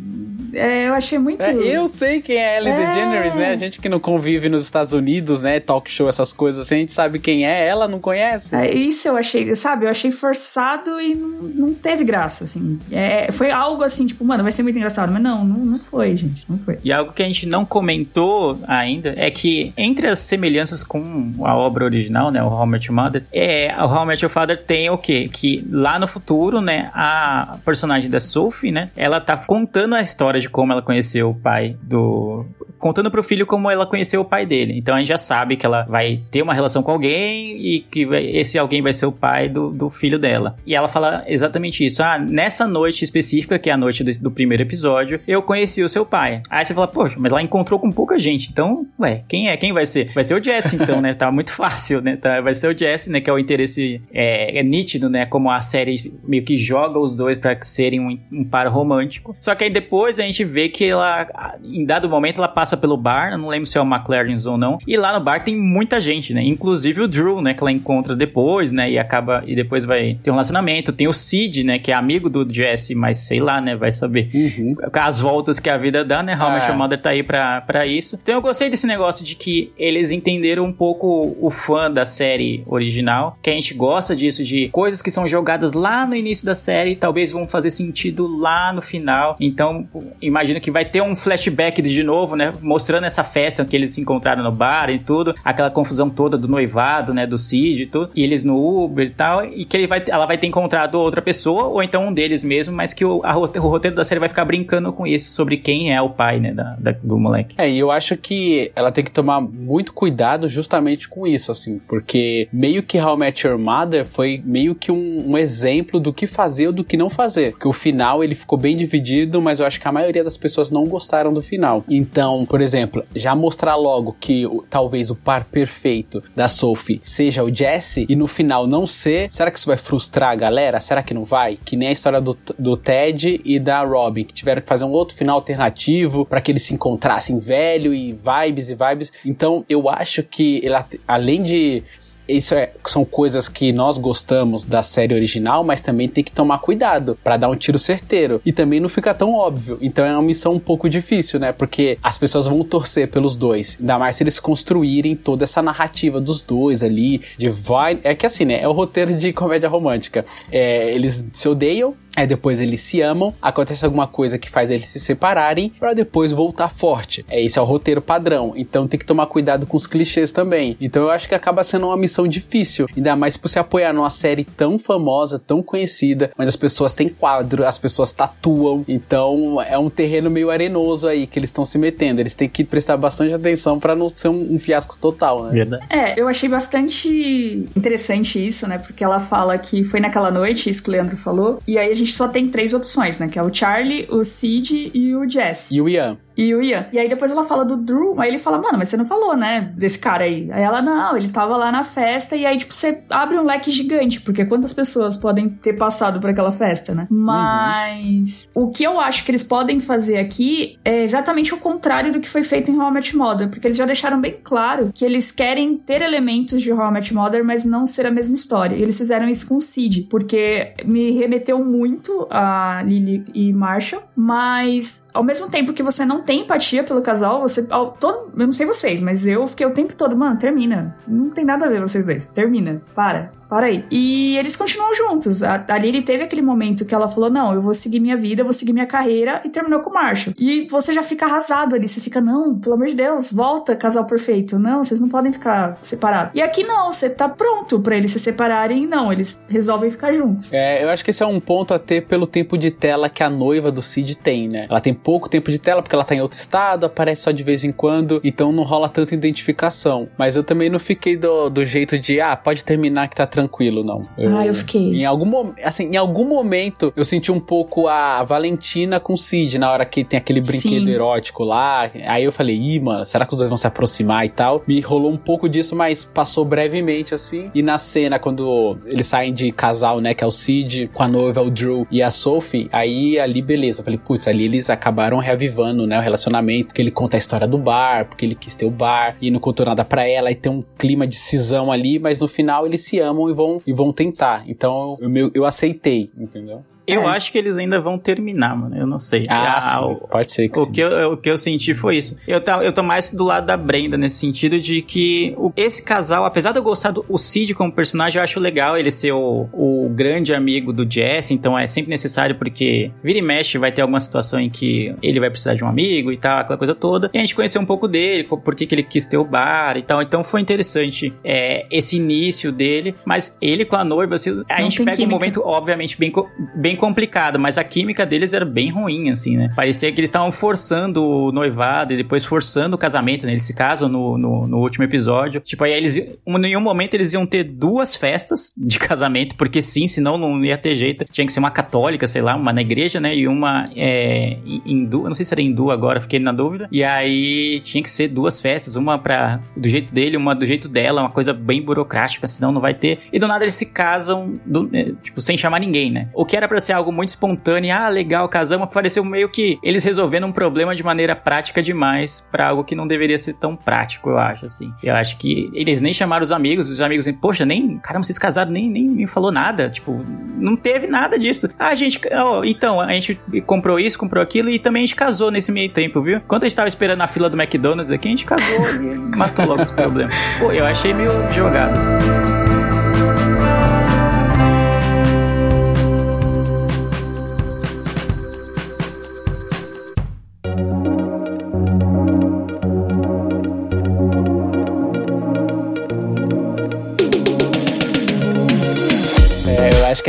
É, 0.52 0.88
eu 0.88 0.94
achei 0.94 1.18
muito. 1.18 1.42
É, 1.42 1.52
eu 1.52 1.88
sei 1.88 2.20
quem 2.20 2.36
é 2.36 2.58
Ellen 2.58 2.72
É. 2.72 2.86
DeGeneres, 2.86 3.34
né? 3.34 3.50
A 3.52 3.56
gente 3.56 3.80
que 3.80 3.88
não 3.88 4.00
convive 4.00 4.48
nos 4.48 4.62
Estados 4.62 4.92
Unidos, 4.92 5.40
né? 5.42 5.60
Talk 5.60 5.90
show, 5.90 6.08
essas 6.08 6.32
coisas 6.32 6.62
assim, 6.62 6.74
a 6.76 6.78
gente 6.78 6.92
sabe 6.92 7.18
quem 7.18 7.46
é, 7.46 7.66
ela 7.66 7.86
não 7.88 7.98
conhece. 7.98 8.54
É, 8.54 8.72
isso 8.72 9.08
eu 9.08 9.16
achei, 9.16 9.54
sabe? 9.56 9.84
Eu 9.86 9.90
achei 9.90 10.10
forçado 10.10 11.00
e 11.00 11.14
não, 11.14 11.28
não 11.68 11.74
teve 11.74 12.04
graça, 12.04 12.44
assim. 12.44 12.78
É, 12.90 13.30
foi 13.32 13.50
algo 13.50 13.82
assim, 13.82 14.06
tipo, 14.06 14.24
mano, 14.24 14.42
vai 14.42 14.52
ser 14.52 14.62
muito 14.62 14.76
engraçado. 14.76 15.12
Mas 15.12 15.22
não, 15.22 15.44
não, 15.44 15.64
não 15.64 15.78
foi, 15.78 16.14
gente. 16.16 16.44
Não 16.48 16.58
foi. 16.58 16.78
E 16.82 16.92
algo 16.92 17.12
que 17.12 17.22
a 17.22 17.26
gente 17.26 17.46
não 17.46 17.64
comentou 17.64 18.58
ainda 18.66 19.14
é 19.16 19.30
que 19.30 19.72
entre 19.76 20.06
as 20.06 20.20
semelhanças 20.20 20.82
com 20.82 21.34
a 21.42 21.54
obra 21.56 21.84
original, 21.84 22.30
né, 22.30 22.42
o 22.42 22.48
How 22.48 22.64
I 22.64 22.68
Met 22.68 22.86
Your 22.90 23.02
Mother, 23.02 23.24
é, 23.32 23.74
o 23.78 23.86
How 23.86 24.04
I 24.04 24.06
Met 24.06 24.24
Your 24.24 24.30
Father 24.30 24.62
tem 24.62 24.90
o 24.90 24.98
quê? 24.98 25.28
Que 25.32 25.66
lá 25.70 25.98
no 25.98 26.06
futuro, 26.08 26.60
né, 26.60 26.90
a 26.94 27.58
personagem 27.64 28.10
da 28.10 28.20
Sophie, 28.20 28.70
né, 28.70 28.90
ela 28.96 29.20
tá 29.20 29.36
contando 29.36 29.94
a 29.94 30.00
história 30.00 30.37
de 30.38 30.48
como 30.48 30.72
ela 30.72 30.82
conheceu 30.82 31.30
o 31.30 31.34
pai 31.34 31.76
do... 31.82 32.44
Contando 32.78 33.10
pro 33.10 33.24
filho 33.24 33.44
como 33.44 33.68
ela 33.68 33.84
conheceu 33.86 34.20
o 34.20 34.24
pai 34.24 34.46
dele. 34.46 34.78
Então 34.78 34.94
a 34.94 34.98
gente 34.98 35.08
já 35.08 35.16
sabe 35.16 35.56
que 35.56 35.66
ela 35.66 35.82
vai 35.82 36.20
ter 36.30 36.42
uma 36.42 36.54
relação 36.54 36.80
com 36.80 36.92
alguém 36.92 37.56
e 37.60 37.80
que 37.80 38.02
esse 38.02 38.56
alguém 38.56 38.80
vai 38.80 38.92
ser 38.92 39.06
o 39.06 39.12
pai 39.12 39.48
do, 39.48 39.70
do 39.70 39.90
filho 39.90 40.18
dela. 40.18 40.56
E 40.64 40.76
ela 40.76 40.88
fala 40.88 41.24
exatamente 41.26 41.84
isso. 41.84 42.02
Ah, 42.02 42.18
nessa 42.18 42.68
noite 42.68 43.02
específica, 43.02 43.58
que 43.58 43.68
é 43.68 43.72
a 43.72 43.76
noite 43.76 44.04
do, 44.04 44.10
do 44.20 44.30
primeiro 44.30 44.62
episódio, 44.62 45.20
eu 45.26 45.42
conheci 45.42 45.82
o 45.82 45.88
seu 45.88 46.06
pai. 46.06 46.42
Aí 46.48 46.64
você 46.64 46.72
fala, 46.72 46.86
poxa, 46.86 47.16
mas 47.18 47.32
ela 47.32 47.42
encontrou 47.42 47.80
com 47.80 47.90
pouca 47.90 48.16
gente. 48.16 48.50
Então, 48.50 48.86
ué, 48.98 49.24
quem 49.28 49.48
é? 49.48 49.56
Quem 49.56 49.72
vai 49.72 49.84
ser? 49.84 50.12
Vai 50.12 50.22
ser 50.22 50.34
o 50.34 50.42
Jesse, 50.42 50.76
então, 50.76 51.00
né? 51.00 51.14
Tá 51.18 51.32
muito 51.32 51.52
fácil, 51.52 52.00
né? 52.00 52.16
Tá, 52.16 52.40
vai 52.40 52.54
ser 52.54 52.72
o 52.72 52.78
Jesse, 52.78 53.10
né? 53.10 53.20
Que 53.20 53.28
é 53.28 53.32
o 53.32 53.38
interesse 53.38 54.00
é, 54.12 54.60
é 54.60 54.62
nítido, 54.62 55.08
né? 55.08 55.26
Como 55.26 55.50
a 55.50 55.60
série 55.60 56.12
meio 56.22 56.44
que 56.44 56.56
joga 56.56 56.98
os 56.98 57.14
dois 57.14 57.36
pra 57.36 57.60
serem 57.60 58.00
um, 58.00 58.18
um 58.32 58.44
par 58.44 58.68
romântico. 58.68 59.36
Só 59.40 59.54
que 59.54 59.64
aí 59.64 59.70
depois 59.70 60.20
a 60.20 60.22
gente 60.28 60.44
vê 60.44 60.68
que 60.68 60.84
ela, 60.84 61.26
em 61.64 61.84
dado 61.84 62.08
momento, 62.08 62.38
ela 62.38 62.48
passa 62.48 62.76
pelo 62.76 62.96
bar, 62.96 63.36
não 63.36 63.48
lembro 63.48 63.66
se 63.66 63.76
é 63.76 63.80
o 63.80 63.84
McLaren's 63.84 64.46
ou 64.46 64.56
não. 64.56 64.78
E 64.86 64.96
lá 64.96 65.12
no 65.12 65.20
bar 65.24 65.42
tem 65.42 65.56
muita 65.56 66.00
gente, 66.00 66.32
né? 66.32 66.42
Inclusive 66.44 67.02
o 67.02 67.08
Drew, 67.08 67.40
né? 67.40 67.54
Que 67.54 67.62
ela 67.62 67.72
encontra 67.72 68.14
depois, 68.16 68.70
né? 68.72 68.90
E 68.90 68.98
acaba. 68.98 69.42
E 69.46 69.54
depois 69.54 69.84
vai 69.84 70.18
ter 70.22 70.30
um 70.30 70.34
relacionamento. 70.34 70.92
Tem 70.92 71.08
o 71.08 71.12
Sid, 71.12 71.64
né? 71.64 71.78
Que 71.78 71.90
é 71.90 71.94
amigo 71.94 72.28
do 72.30 72.46
Jesse, 72.52 72.94
mas 72.94 73.18
sei 73.18 73.40
lá, 73.40 73.60
né? 73.60 73.76
Vai 73.76 73.90
saber 73.92 74.30
Uhum. 74.34 74.74
as 74.92 75.18
voltas 75.20 75.58
que 75.58 75.68
a 75.70 75.76
vida 75.76 76.04
dá, 76.04 76.22
né? 76.22 76.36
How 76.40 76.50
I 76.50 76.52
Met 76.54 76.70
É. 76.70 76.72
Mother 76.74 77.00
tá 77.00 77.10
aí 77.10 77.22
pra, 77.22 77.60
pra 77.62 77.86
isso. 77.86 78.18
Então 78.22 78.34
eu 78.34 78.40
gostei 78.42 78.68
desse 78.70 78.86
negócio 78.86 79.24
de 79.24 79.34
que 79.34 79.72
eles 79.78 80.10
entenderam 80.10 80.64
um 80.64 80.72
pouco 80.72 81.36
o 81.40 81.50
fã 81.50 81.90
da 81.90 82.04
série 82.04 82.62
original, 82.66 83.36
que 83.42 83.50
a 83.50 83.52
gente 83.52 83.74
gosta 83.74 84.14
disso, 84.14 84.44
de 84.44 84.68
coisas 84.68 85.00
que 85.02 85.10
são 85.10 85.26
jogadas 85.26 85.72
lá 85.72 86.06
no 86.06 86.14
início 86.14 86.44
da 86.44 86.54
série, 86.54 86.94
talvez 86.96 87.32
vão 87.32 87.48
fazer 87.48 87.70
sentido 87.70 88.26
lá 88.26 88.72
no 88.72 88.80
final. 88.80 89.36
Então, 89.40 89.86
imagino 90.20 90.60
que 90.60 90.70
vai 90.70 90.84
ter 90.84 91.02
um 91.02 91.14
flashback 91.14 91.80
de 91.82 92.02
novo, 92.02 92.36
né? 92.36 92.52
mostrando 92.60 93.04
essa 93.04 93.22
festa 93.24 93.64
que 93.64 93.74
eles 93.76 93.90
se 93.90 94.00
encontraram 94.00 94.42
no 94.42 94.52
bar 94.52 94.90
e 94.90 94.98
tudo, 94.98 95.34
aquela 95.44 95.70
confusão 95.70 96.08
toda 96.10 96.36
do 96.36 96.48
noivado, 96.48 97.12
né, 97.14 97.26
do 97.26 97.36
Cid 97.38 97.82
e 97.82 97.86
tudo, 97.86 98.10
e 98.14 98.22
eles 98.24 98.44
no 98.44 98.56
Uber 98.84 99.06
e 99.06 99.10
tal, 99.10 99.44
e 99.44 99.64
que 99.64 99.76
ele 99.76 99.86
vai, 99.86 100.02
ela 100.08 100.26
vai 100.26 100.36
ter 100.38 100.46
encontrado 100.46 100.94
outra 100.96 101.20
pessoa, 101.22 101.64
ou 101.64 101.82
então 101.82 102.08
um 102.08 102.12
deles 102.12 102.42
mesmo, 102.44 102.74
mas 102.74 102.92
que 102.92 103.04
o, 103.04 103.20
a, 103.24 103.36
o 103.36 103.46
roteiro 103.46 103.96
da 103.96 104.04
série 104.04 104.18
vai 104.18 104.28
ficar 104.28 104.44
brincando 104.44 104.92
com 104.92 105.06
isso, 105.06 105.30
sobre 105.30 105.56
quem 105.58 105.94
é 105.94 106.00
o 106.00 106.10
pai, 106.10 106.38
né, 106.40 106.52
da, 106.52 106.76
da- 106.78 106.94
do 107.02 107.18
moleque. 107.18 107.54
É, 107.58 107.68
e 107.68 107.78
eu 107.78 107.90
acho 107.90 108.16
que 108.16 108.70
ela 108.74 108.90
tem 108.92 109.04
que 109.04 109.10
tomar 109.10 109.40
muito 109.40 109.92
cuidado 109.92 110.48
justamente 110.48 111.08
com 111.08 111.26
isso, 111.26 111.50
assim, 111.50 111.78
porque 111.86 112.48
meio 112.52 112.82
que 112.82 112.98
How 113.00 113.14
I 113.16 113.18
Met 113.18 113.46
Your 113.46 113.58
Mother 113.58 114.04
foi 114.04 114.42
meio 114.44 114.74
que 114.74 114.90
um, 114.90 115.30
um 115.32 115.38
exemplo 115.38 116.00
do 116.00 116.12
que 116.12 116.26
fazer 116.26 116.68
ou 116.68 116.72
do 116.72 116.84
que 116.84 116.96
não 116.96 117.08
fazer. 117.10 117.52
Porque 117.52 117.68
o 117.68 117.72
final 117.72 118.22
ele 118.24 118.34
ficou 118.34 118.58
bem 118.58 118.74
dividido, 118.76 119.40
mas 119.40 119.60
eu 119.60 119.66
acho 119.66 119.80
que 119.80 119.86
a 119.88 119.92
maioria 119.92 120.07
das 120.12 120.36
pessoas 120.36 120.70
não 120.70 120.84
gostaram 120.84 121.32
do 121.32 121.42
final. 121.42 121.84
Então, 121.88 122.44
por 122.46 122.60
exemplo, 122.60 123.04
já 123.14 123.34
mostrar 123.34 123.76
logo 123.76 124.16
que 124.18 124.46
talvez 124.70 125.10
o 125.10 125.14
par 125.14 125.44
perfeito 125.44 126.22
da 126.34 126.48
Sophie 126.48 127.00
seja 127.02 127.42
o 127.44 127.54
Jesse 127.54 128.06
e 128.08 128.16
no 128.16 128.26
final 128.26 128.66
não 128.66 128.86
ser, 128.86 129.30
será 129.30 129.50
que 129.50 129.58
isso 129.58 129.66
vai 129.68 129.76
frustrar 129.76 130.30
a 130.30 130.36
galera? 130.36 130.80
Será 130.80 131.02
que 131.02 131.14
não 131.14 131.24
vai? 131.24 131.58
Que 131.64 131.76
nem 131.76 131.88
a 131.88 131.92
história 131.92 132.20
do, 132.20 132.36
do 132.58 132.76
Ted 132.76 133.40
e 133.44 133.58
da 133.58 133.82
Robin, 133.84 134.24
que 134.24 134.32
tiveram 134.32 134.62
que 134.62 134.68
fazer 134.68 134.84
um 134.84 134.90
outro 134.92 135.16
final 135.16 135.36
alternativo 135.36 136.24
para 136.24 136.40
que 136.40 136.50
eles 136.52 136.62
se 136.62 136.74
encontrassem 136.74 137.38
velho 137.38 137.92
e 137.94 138.12
vibes 138.12 138.70
e 138.70 138.74
vibes. 138.74 139.12
Então, 139.24 139.64
eu 139.68 139.88
acho 139.88 140.22
que 140.22 140.60
ela, 140.64 140.86
além 141.06 141.42
de 141.42 141.82
isso 142.28 142.54
é- 142.54 142.72
são 142.86 143.04
coisas 143.04 143.48
que 143.48 143.72
nós 143.72 143.98
gostamos 143.98 144.64
da 144.64 144.82
série 144.82 145.14
original, 145.14 145.64
mas 145.64 145.80
também 145.80 146.08
tem 146.08 146.22
que 146.22 146.32
tomar 146.32 146.58
cuidado 146.58 147.18
para 147.22 147.36
dar 147.36 147.48
um 147.48 147.54
tiro 147.56 147.78
certeiro 147.78 148.40
e 148.44 148.52
também 148.52 148.80
não 148.80 148.88
fica 148.88 149.14
tão 149.14 149.34
óbvio. 149.34 149.78
Então 149.80 149.97
é 150.04 150.12
uma 150.12 150.22
missão 150.22 150.54
um 150.54 150.58
pouco 150.58 150.88
difícil, 150.88 151.38
né? 151.40 151.52
Porque 151.52 151.98
as 152.02 152.18
pessoas 152.18 152.46
vão 152.46 152.62
torcer 152.64 153.08
pelos 153.08 153.36
dois, 153.36 153.76
ainda 153.80 153.98
mais 153.98 154.16
se 154.16 154.22
eles 154.22 154.38
construírem 154.40 155.14
toda 155.16 155.44
essa 155.44 155.62
narrativa 155.62 156.20
dos 156.20 156.42
dois 156.42 156.82
ali, 156.82 157.20
de 157.36 157.48
vai, 157.48 157.98
é 158.02 158.14
que 158.14 158.26
assim, 158.26 158.44
né? 158.44 158.60
É 158.60 158.68
o 158.68 158.72
roteiro 158.72 159.14
de 159.14 159.32
comédia 159.32 159.68
romântica. 159.68 160.24
É, 160.50 160.92
eles 160.94 161.26
se 161.32 161.48
odeiam, 161.48 161.94
Aí 162.18 162.26
depois 162.26 162.58
eles 162.58 162.80
se 162.80 163.00
amam, 163.00 163.32
acontece 163.40 163.84
alguma 163.84 164.08
coisa 164.08 164.36
que 164.38 164.50
faz 164.50 164.72
eles 164.72 164.90
se 164.90 164.98
separarem 164.98 165.72
pra 165.78 165.92
depois 165.92 166.32
voltar 166.32 166.68
forte. 166.68 167.24
É 167.30 167.40
esse 167.40 167.60
é 167.60 167.62
o 167.62 167.64
roteiro 167.64 168.02
padrão. 168.02 168.54
Então 168.56 168.88
tem 168.88 168.98
que 168.98 169.06
tomar 169.06 169.26
cuidado 169.26 169.68
com 169.68 169.76
os 169.76 169.86
clichês 169.86 170.32
também. 170.32 170.76
Então 170.80 171.04
eu 171.04 171.10
acho 171.12 171.28
que 171.28 171.34
acaba 171.36 171.62
sendo 171.62 171.86
uma 171.86 171.96
missão 171.96 172.26
difícil, 172.26 172.88
ainda 172.96 173.14
mais 173.14 173.36
por 173.36 173.46
se 173.46 173.60
apoiar 173.60 173.92
numa 173.92 174.10
série 174.10 174.42
tão 174.42 174.80
famosa, 174.80 175.38
tão 175.38 175.62
conhecida, 175.62 176.32
onde 176.36 176.48
as 176.48 176.56
pessoas 176.56 176.92
têm 176.92 177.08
quadro, 177.08 177.64
as 177.64 177.78
pessoas 177.78 178.12
tatuam. 178.12 178.84
Então 178.88 179.62
é 179.62 179.78
um 179.78 179.88
terreno 179.88 180.28
meio 180.28 180.50
arenoso 180.50 181.06
aí 181.06 181.24
que 181.24 181.38
eles 181.38 181.50
estão 181.50 181.64
se 181.64 181.78
metendo. 181.78 182.20
Eles 182.20 182.34
têm 182.34 182.48
que 182.48 182.64
prestar 182.64 182.96
bastante 182.96 183.32
atenção 183.32 183.78
pra 183.78 183.94
não 183.94 184.08
ser 184.08 184.26
um, 184.26 184.54
um 184.54 184.58
fiasco 184.58 184.98
total, 184.98 185.44
né? 185.44 185.50
Verdade. 185.52 185.86
É, 185.88 186.20
eu 186.20 186.26
achei 186.26 186.48
bastante 186.48 187.64
interessante 187.76 188.44
isso, 188.44 188.66
né? 188.66 188.78
Porque 188.78 189.04
ela 189.04 189.20
fala 189.20 189.56
que 189.56 189.84
foi 189.84 190.00
naquela 190.00 190.32
noite, 190.32 190.68
isso 190.68 190.82
que 190.82 190.88
o 190.88 190.92
Leandro 190.92 191.16
falou, 191.16 191.62
e 191.64 191.78
aí 191.78 191.88
a 191.88 191.94
gente 191.94 192.07
só 192.12 192.28
tem 192.28 192.48
três 192.48 192.74
opções, 192.74 193.18
né? 193.18 193.28
Que 193.28 193.38
é 193.38 193.42
o 193.42 193.52
Charlie, 193.52 194.06
o 194.10 194.24
Sid 194.24 194.90
e 194.94 195.14
o 195.14 195.28
Jesse. 195.28 195.74
E 195.74 195.80
o 195.80 195.88
Ian? 195.88 196.18
E 196.38 196.54
o 196.54 196.62
Ian. 196.62 196.86
E 196.92 196.98
aí 197.00 197.08
depois 197.08 197.32
ela 197.32 197.42
fala 197.42 197.64
do 197.64 197.76
Drew, 197.76 198.14
aí 198.20 198.28
ele 198.28 198.38
fala, 198.38 198.58
mano, 198.58 198.78
mas 198.78 198.88
você 198.88 198.96
não 198.96 199.04
falou, 199.04 199.36
né? 199.36 199.72
Desse 199.74 199.98
cara 199.98 200.22
aí. 200.22 200.48
Aí 200.52 200.62
ela, 200.62 200.80
não, 200.80 201.16
ele 201.16 201.28
tava 201.30 201.56
lá 201.56 201.72
na 201.72 201.82
festa, 201.82 202.36
e 202.36 202.46
aí, 202.46 202.56
tipo, 202.56 202.72
você 202.72 203.02
abre 203.10 203.36
um 203.36 203.44
leque 203.44 203.72
gigante, 203.72 204.20
porque 204.20 204.44
quantas 204.44 204.72
pessoas 204.72 205.16
podem 205.16 205.48
ter 205.48 205.72
passado 205.72 206.20
por 206.20 206.30
aquela 206.30 206.52
festa, 206.52 206.94
né? 206.94 207.08
Mas 207.10 208.48
o 208.54 208.70
que 208.70 208.84
eu 208.84 209.00
acho 209.00 209.24
que 209.24 209.32
eles 209.32 209.42
podem 209.42 209.80
fazer 209.80 210.18
aqui 210.18 210.78
é 210.84 211.02
exatamente 211.02 211.52
o 211.52 211.56
contrário 211.56 212.12
do 212.12 212.20
que 212.20 212.28
foi 212.28 212.44
feito 212.44 212.70
em 212.70 212.78
How 212.78 212.90
I 212.90 212.92
Met 212.92 213.16
Mother, 213.16 213.48
porque 213.48 213.66
eles 213.66 213.76
já 213.76 213.84
deixaram 213.84 214.20
bem 214.20 214.38
claro 214.42 214.92
que 214.94 215.04
eles 215.04 215.32
querem 215.32 215.76
ter 215.76 216.02
elementos 216.02 216.62
de 216.62 216.72
How 216.72 216.90
I 216.90 216.92
Met 216.92 217.12
Mother, 217.12 217.44
mas 217.44 217.64
não 217.64 217.84
ser 217.84 218.06
a 218.06 218.12
mesma 218.12 218.36
história. 218.36 218.76
E 218.76 218.82
eles 218.82 218.96
fizeram 218.96 219.28
isso 219.28 219.48
com 219.48 219.56
o 219.56 219.60
Sid, 219.60 220.06
porque 220.08 220.72
me 220.84 221.10
remeteu 221.10 221.64
muito 221.64 222.28
a 222.30 222.80
Lily 222.84 223.24
e 223.34 223.52
Marshall, 223.52 224.02
mas 224.14 225.04
ao 225.18 225.24
mesmo 225.24 225.50
tempo 225.50 225.72
que 225.72 225.82
você 225.82 226.04
não 226.04 226.22
tem 226.22 226.42
empatia 226.42 226.84
pelo 226.84 227.02
casal, 227.02 227.40
você. 227.40 227.66
Ao, 227.70 227.90
todo, 227.90 228.30
eu 228.36 228.46
não 228.46 228.52
sei 228.52 228.64
vocês, 228.64 229.00
mas 229.00 229.26
eu 229.26 229.48
fiquei 229.48 229.66
o 229.66 229.72
tempo 229.72 229.92
todo, 229.96 230.16
mano, 230.16 230.38
termina. 230.38 230.96
Não 231.08 231.30
tem 231.30 231.44
nada 231.44 231.66
a 231.66 231.68
ver 231.68 231.80
vocês 231.80 232.04
dois. 232.04 232.28
Termina. 232.28 232.80
Para. 232.94 233.32
Para 233.48 233.66
aí. 233.66 233.84
E 233.90 234.36
eles 234.36 234.56
continuam 234.56 234.94
juntos. 234.94 235.42
A, 235.42 235.64
a 235.68 235.78
Lily 235.78 236.02
teve 236.02 236.24
aquele 236.24 236.42
momento 236.42 236.84
que 236.84 236.94
ela 236.94 237.08
falou: 237.08 237.30
Não, 237.30 237.54
eu 237.54 237.62
vou 237.62 237.74
seguir 237.74 238.00
minha 238.00 238.16
vida, 238.16 238.42
eu 238.42 238.44
vou 238.44 238.54
seguir 238.54 238.72
minha 238.72 238.86
carreira, 238.86 239.40
e 239.44 239.48
terminou 239.48 239.80
com 239.80 239.90
o 239.90 239.94
Marshall. 239.94 240.34
E 240.38 240.66
você 240.70 240.92
já 240.92 241.02
fica 241.02 241.24
arrasado 241.26 241.74
ali. 241.74 241.88
Você 241.88 242.00
fica, 242.00 242.20
não, 242.20 242.58
pelo 242.58 242.74
amor 242.74 242.86
de 242.88 242.94
Deus, 242.94 243.32
volta, 243.32 243.74
casal 243.74 244.04
perfeito. 244.04 244.58
Não, 244.58 244.84
vocês 244.84 245.00
não 245.00 245.08
podem 245.08 245.32
ficar 245.32 245.78
separados. 245.80 246.34
E 246.34 246.42
aqui 246.42 246.62
não, 246.64 246.92
você 246.92 247.08
tá 247.08 247.28
pronto 247.28 247.80
pra 247.80 247.96
eles 247.96 248.12
se 248.12 248.18
separarem. 248.18 248.86
Não, 248.86 249.12
eles 249.12 249.44
resolvem 249.48 249.90
ficar 249.90 250.12
juntos. 250.12 250.52
É, 250.52 250.84
eu 250.84 250.90
acho 250.90 251.04
que 251.04 251.10
esse 251.10 251.22
é 251.22 251.26
um 251.26 251.40
ponto 251.40 251.72
a 251.72 251.78
ter 251.78 252.06
pelo 252.06 252.26
tempo 252.26 252.58
de 252.58 252.70
tela 252.70 253.08
que 253.08 253.22
a 253.22 253.30
noiva 253.30 253.72
do 253.72 253.80
Cid 253.80 254.18
tem, 254.18 254.48
né? 254.48 254.66
Ela 254.68 254.80
tem 254.80 254.92
pouco 254.92 255.28
tempo 255.28 255.50
de 255.50 255.58
tela 255.58 255.82
porque 255.82 255.94
ela 255.94 256.04
tá 256.04 256.14
em 256.14 256.20
outro 256.20 256.38
estado, 256.38 256.84
aparece 256.84 257.22
só 257.22 257.30
de 257.30 257.42
vez 257.42 257.64
em 257.64 257.72
quando, 257.72 258.20
então 258.22 258.52
não 258.52 258.62
rola 258.62 258.88
tanta 258.88 259.14
identificação. 259.14 260.08
Mas 260.18 260.36
eu 260.36 260.42
também 260.42 260.68
não 260.68 260.78
fiquei 260.78 261.16
do, 261.16 261.48
do 261.48 261.64
jeito 261.64 261.98
de, 261.98 262.20
ah, 262.20 262.36
pode 262.36 262.64
terminar 262.64 263.08
que 263.08 263.16
tá 263.16 263.26
tranquilo, 263.38 263.84
não. 263.84 264.06
Ah, 264.36 264.46
eu 264.46 264.54
fiquei. 264.54 264.94
Em 264.96 265.04
algum, 265.04 265.52
assim, 265.62 265.84
em 265.84 265.96
algum 265.96 266.24
momento 266.24 266.92
eu 266.96 267.04
senti 267.04 267.30
um 267.30 267.38
pouco 267.38 267.86
a 267.86 268.24
Valentina 268.24 268.98
com 268.98 269.12
o 269.12 269.16
Cid 269.16 269.58
na 269.58 269.70
hora 269.70 269.84
que 269.84 270.02
tem 270.04 270.18
aquele 270.18 270.40
brinquedo 270.40 270.86
Sim. 270.86 270.90
erótico 270.90 271.44
lá. 271.44 271.90
Aí 272.06 272.24
eu 272.24 272.32
falei, 272.32 272.56
ih, 272.56 272.80
mano, 272.80 273.04
será 273.04 273.24
que 273.24 273.32
os 273.32 273.38
dois 273.38 273.48
vão 273.48 273.56
se 273.56 273.66
aproximar 273.66 274.26
e 274.26 274.28
tal? 274.28 274.62
Me 274.66 274.80
rolou 274.80 275.12
um 275.12 275.16
pouco 275.16 275.48
disso, 275.48 275.76
mas 275.76 276.04
passou 276.04 276.44
brevemente 276.44 277.14
assim. 277.14 277.50
E 277.54 277.62
na 277.62 277.78
cena, 277.78 278.18
quando 278.18 278.76
eles 278.86 279.06
saem 279.06 279.32
de 279.32 279.52
casal, 279.52 280.00
né, 280.00 280.14
que 280.14 280.24
é 280.24 280.26
o 280.26 280.30
Cid 280.30 280.88
com 280.92 281.02
a 281.02 281.08
noiva, 281.08 281.40
o 281.40 281.50
Drew 281.50 281.86
e 281.90 282.02
a 282.02 282.10
Sophie, 282.10 282.68
aí 282.72 283.18
ali 283.18 283.40
beleza. 283.40 283.80
Eu 283.80 283.84
falei, 283.84 283.98
putz, 283.98 284.26
ali 284.26 284.44
eles 284.44 284.68
acabaram 284.68 285.18
reavivando, 285.18 285.86
né, 285.86 285.98
o 285.98 286.02
relacionamento, 286.02 286.74
que 286.74 286.82
ele 286.82 286.90
conta 286.90 287.16
a 287.16 287.18
história 287.18 287.46
do 287.46 287.58
bar, 287.58 288.06
porque 288.06 288.26
ele 288.26 288.34
quis 288.34 288.54
ter 288.54 288.66
o 288.66 288.70
bar 288.70 289.16
e 289.20 289.30
não 289.30 289.38
contou 289.38 289.64
nada 289.64 289.84
pra 289.84 290.08
ela, 290.08 290.30
e 290.30 290.34
tem 290.34 290.50
um 290.50 290.60
clima 290.76 291.06
de 291.06 291.14
cisão 291.14 291.70
ali, 291.70 291.98
mas 291.98 292.18
no 292.20 292.26
final 292.26 292.66
eles 292.66 292.80
se 292.84 292.98
amam 292.98 293.27
e 293.30 293.34
vão, 293.34 293.62
e 293.66 293.72
vão 293.72 293.92
tentar. 293.92 294.44
Então 294.48 294.96
eu, 295.00 295.14
eu, 295.16 295.30
eu 295.34 295.44
aceitei, 295.44 296.10
entendeu? 296.16 296.64
Eu 296.88 297.02
É. 297.02 297.06
acho 297.16 297.30
que 297.30 297.36
eles 297.38 297.56
ainda 297.58 297.78
vão 297.80 297.98
terminar, 297.98 298.56
mano. 298.56 298.76
Eu 298.76 298.86
não 298.86 298.98
sei. 298.98 299.26
Ah, 299.28 299.58
Ah, 299.76 299.86
o- 299.86 299.96
pode 300.08 300.32
ser 300.32 300.48
que 300.48 300.58
O 300.58 300.64
sim. 300.64 300.72
que, 300.72 300.80
eu, 300.80 301.12
o 301.12 301.16
que 301.16 301.30
eu 301.30 301.36
senti 301.36 301.74
foi 301.74 301.96
isso. 301.96 302.16
Eu, 302.26 302.40
tá, 302.40 302.64
eu 302.64 302.72
tô 302.72 302.82
mais 302.82 303.10
do 303.10 303.24
lado 303.24 303.46
da 303.46 303.56
Brenda, 303.56 303.96
nesse 303.98 304.16
sentido 304.16 304.58
de 304.58 304.80
que 304.82 305.34
o- 305.36 305.52
esse 305.56 305.82
casal, 305.82 306.24
apesar 306.24 306.52
de 306.52 306.58
eu 306.58 306.62
gostar 306.62 306.90
do 306.90 307.04
o 307.08 307.18
Cid 307.18 307.54
como 307.54 307.70
personagem, 307.70 308.18
eu 308.18 308.24
acho 308.24 308.40
legal 308.40 308.76
ele 308.76 308.90
ser 308.90 309.12
o, 309.12 309.48
o 309.52 309.88
grande 309.94 310.32
amigo 310.32 310.72
do 310.72 310.90
Jesse, 310.90 311.34
então 311.34 311.58
é 311.58 311.66
sempre 311.66 311.90
necessário 311.90 312.36
porque 312.36 312.90
vira 313.02 313.18
e 313.18 313.22
mexe 313.22 313.58
vai 313.58 313.70
ter 313.72 313.82
alguma 313.82 314.00
situação 314.00 314.40
em 314.40 314.48
que 314.48 314.94
ele 315.02 315.20
vai 315.20 315.28
precisar 315.30 315.54
de 315.54 315.62
um 315.64 315.68
amigo 315.68 316.10
e 316.10 316.16
tal, 316.16 316.38
aquela 316.38 316.56
coisa 316.58 316.74
toda. 316.74 317.10
E 317.12 317.18
a 317.18 317.20
gente 317.20 317.34
conheceu 317.34 317.60
um 317.60 317.66
pouco 317.66 317.86
dele, 317.86 318.24
por 318.24 318.54
que 318.54 318.66
ele 318.70 318.82
quis 318.82 319.06
ter 319.06 319.18
o 319.18 319.24
bar 319.24 319.76
e 319.76 319.82
tal. 319.82 320.00
Então 320.00 320.24
foi 320.24 320.40
interessante 320.40 321.12
é, 321.22 321.62
esse 321.70 321.96
início 321.96 322.50
dele, 322.50 322.94
mas 323.04 323.36
ele 323.42 323.64
com 323.64 323.76
a 323.76 323.84
noiva, 323.84 324.14
assim, 324.14 324.42
a 324.50 324.54
Não 324.60 324.64
gente 324.70 324.78
pega 324.78 324.92
um 324.92 324.96
química. 324.96 325.14
momento, 325.14 325.42
obviamente, 325.44 325.98
bem, 325.98 326.12
bem 326.54 326.76
complicado, 326.78 327.38
mas 327.38 327.58
a 327.58 327.64
química 327.64 328.06
deles 328.06 328.32
era 328.32 328.44
bem 328.44 328.70
ruim, 328.70 329.10
assim, 329.10 329.36
né? 329.36 329.52
Parecia 329.54 329.92
que 329.92 330.00
eles 330.00 330.08
estavam 330.08 330.32
forçando 330.32 331.04
o 331.04 331.30
noivado 331.32 331.92
e 331.92 331.96
depois 331.96 332.24
forçando 332.24 332.74
o 332.76 332.78
casamento, 332.78 333.26
né? 333.26 333.32
Eles 333.32 333.42
se 333.44 333.54
casam 333.54 333.88
no, 333.88 334.16
no, 334.16 334.46
no 334.46 334.58
último 334.58 334.84
episódio. 334.84 335.40
Tipo, 335.40 335.64
aí 335.64 335.72
eles, 335.72 335.98
em 335.98 336.56
um 336.56 336.60
momento 336.60 336.94
eles 336.94 337.12
iam 337.12 337.26
ter 337.26 337.44
duas 337.44 337.94
festas 337.94 338.52
de 338.56 338.78
casamento, 338.80 339.36
porque 339.36 339.60
sim, 339.60 339.86
senão 339.86 340.16
não 340.16 340.42
ia 340.44 340.56
ter 340.56 340.74
jeito. 340.74 341.04
Tinha 341.10 341.26
que 341.26 341.32
ser 341.32 341.40
uma 341.40 341.50
católica, 341.50 342.06
sei 342.06 342.22
lá, 342.22 342.34
uma 342.36 342.52
na 342.52 342.60
igreja, 342.60 342.98
né? 343.00 343.14
E 343.14 343.26
uma 343.28 343.68
é, 343.76 344.38
hindu, 344.64 345.02
não 345.04 345.14
sei 345.14 345.24
se 345.24 345.34
era 345.34 345.42
hindu 345.42 345.70
agora, 345.70 346.00
fiquei 346.00 346.18
na 346.18 346.32
dúvida. 346.32 346.68
E 346.72 346.82
aí 346.84 347.60
tinha 347.60 347.82
que 347.82 347.90
ser 347.90 348.08
duas 348.08 348.40
festas, 348.40 348.76
uma 348.76 348.98
pra, 348.98 349.40
do 349.56 349.68
jeito 349.68 349.92
dele, 349.92 350.16
uma 350.16 350.34
do 350.34 350.46
jeito 350.46 350.68
dela, 350.68 351.00
uma 351.02 351.10
coisa 351.10 351.32
bem 351.32 351.62
burocrática, 351.62 352.26
senão 352.26 352.52
não 352.52 352.60
vai 352.60 352.74
ter. 352.74 353.00
E 353.12 353.18
do 353.18 353.26
nada 353.26 353.44
eles 353.44 353.54
se 353.54 353.66
casam, 353.66 354.38
do- 354.46 354.68
é, 354.72 354.92
tipo, 355.02 355.20
sem 355.20 355.36
chamar 355.36 355.58
ninguém, 355.60 355.90
né? 355.90 356.08
O 356.14 356.24
que 356.24 356.36
era 356.36 356.46
pra 356.48 356.60
ser 356.60 356.67
algo 356.72 356.92
muito 356.92 357.10
espontâneo, 357.10 357.74
ah, 357.74 357.88
legal, 357.88 358.28
casamos, 358.28 358.72
pareceu 358.72 359.04
meio 359.04 359.28
que 359.28 359.58
eles 359.62 359.84
resolvendo 359.84 360.26
um 360.26 360.32
problema 360.32 360.74
de 360.74 360.82
maneira 360.82 361.14
prática 361.14 361.62
demais 361.62 362.26
pra 362.30 362.48
algo 362.48 362.64
que 362.64 362.74
não 362.74 362.86
deveria 362.86 363.18
ser 363.18 363.34
tão 363.34 363.56
prático, 363.56 364.10
eu 364.10 364.18
acho, 364.18 364.46
assim. 364.46 364.72
Eu 364.82 364.94
acho 364.94 365.18
que 365.18 365.50
eles 365.52 365.80
nem 365.80 365.92
chamaram 365.92 366.22
os 366.22 366.32
amigos, 366.32 366.70
os 366.70 366.80
amigos, 366.80 367.06
poxa, 367.20 367.44
nem, 367.44 367.78
caramba, 367.78 368.04
vocês 368.04 368.18
casaram, 368.18 368.50
nem, 368.50 368.68
nem 368.68 368.88
me 368.88 369.06
falou 369.06 369.30
nada, 369.30 369.68
tipo, 369.68 370.04
não 370.36 370.56
teve 370.56 370.86
nada 370.86 371.18
disso. 371.18 371.48
Ah, 371.58 371.74
gente, 371.74 372.00
ó, 372.12 372.42
então, 372.44 372.80
a 372.80 372.92
gente 372.92 373.20
comprou 373.46 373.78
isso, 373.78 373.98
comprou 373.98 374.22
aquilo 374.22 374.50
e 374.50 374.58
também 374.58 374.82
a 374.82 374.86
gente 374.86 374.96
casou 374.96 375.30
nesse 375.30 375.52
meio 375.52 375.70
tempo, 375.70 376.02
viu? 376.02 376.20
Quando 376.26 376.44
a 376.44 376.48
gente 376.48 376.56
tava 376.56 376.68
esperando 376.68 376.98
na 376.98 377.06
fila 377.06 377.28
do 377.28 377.40
McDonald's 377.40 377.90
aqui, 377.90 378.08
a 378.08 378.10
gente 378.10 378.24
casou 378.24 378.74
e 378.74 379.16
matou 379.16 379.46
logo 379.46 379.62
os 379.62 379.70
problemas. 379.70 380.14
Pô, 380.38 380.52
eu 380.52 380.66
achei 380.66 380.92
meio 380.94 381.10
jogado, 381.32 381.74
assim. 381.74 382.57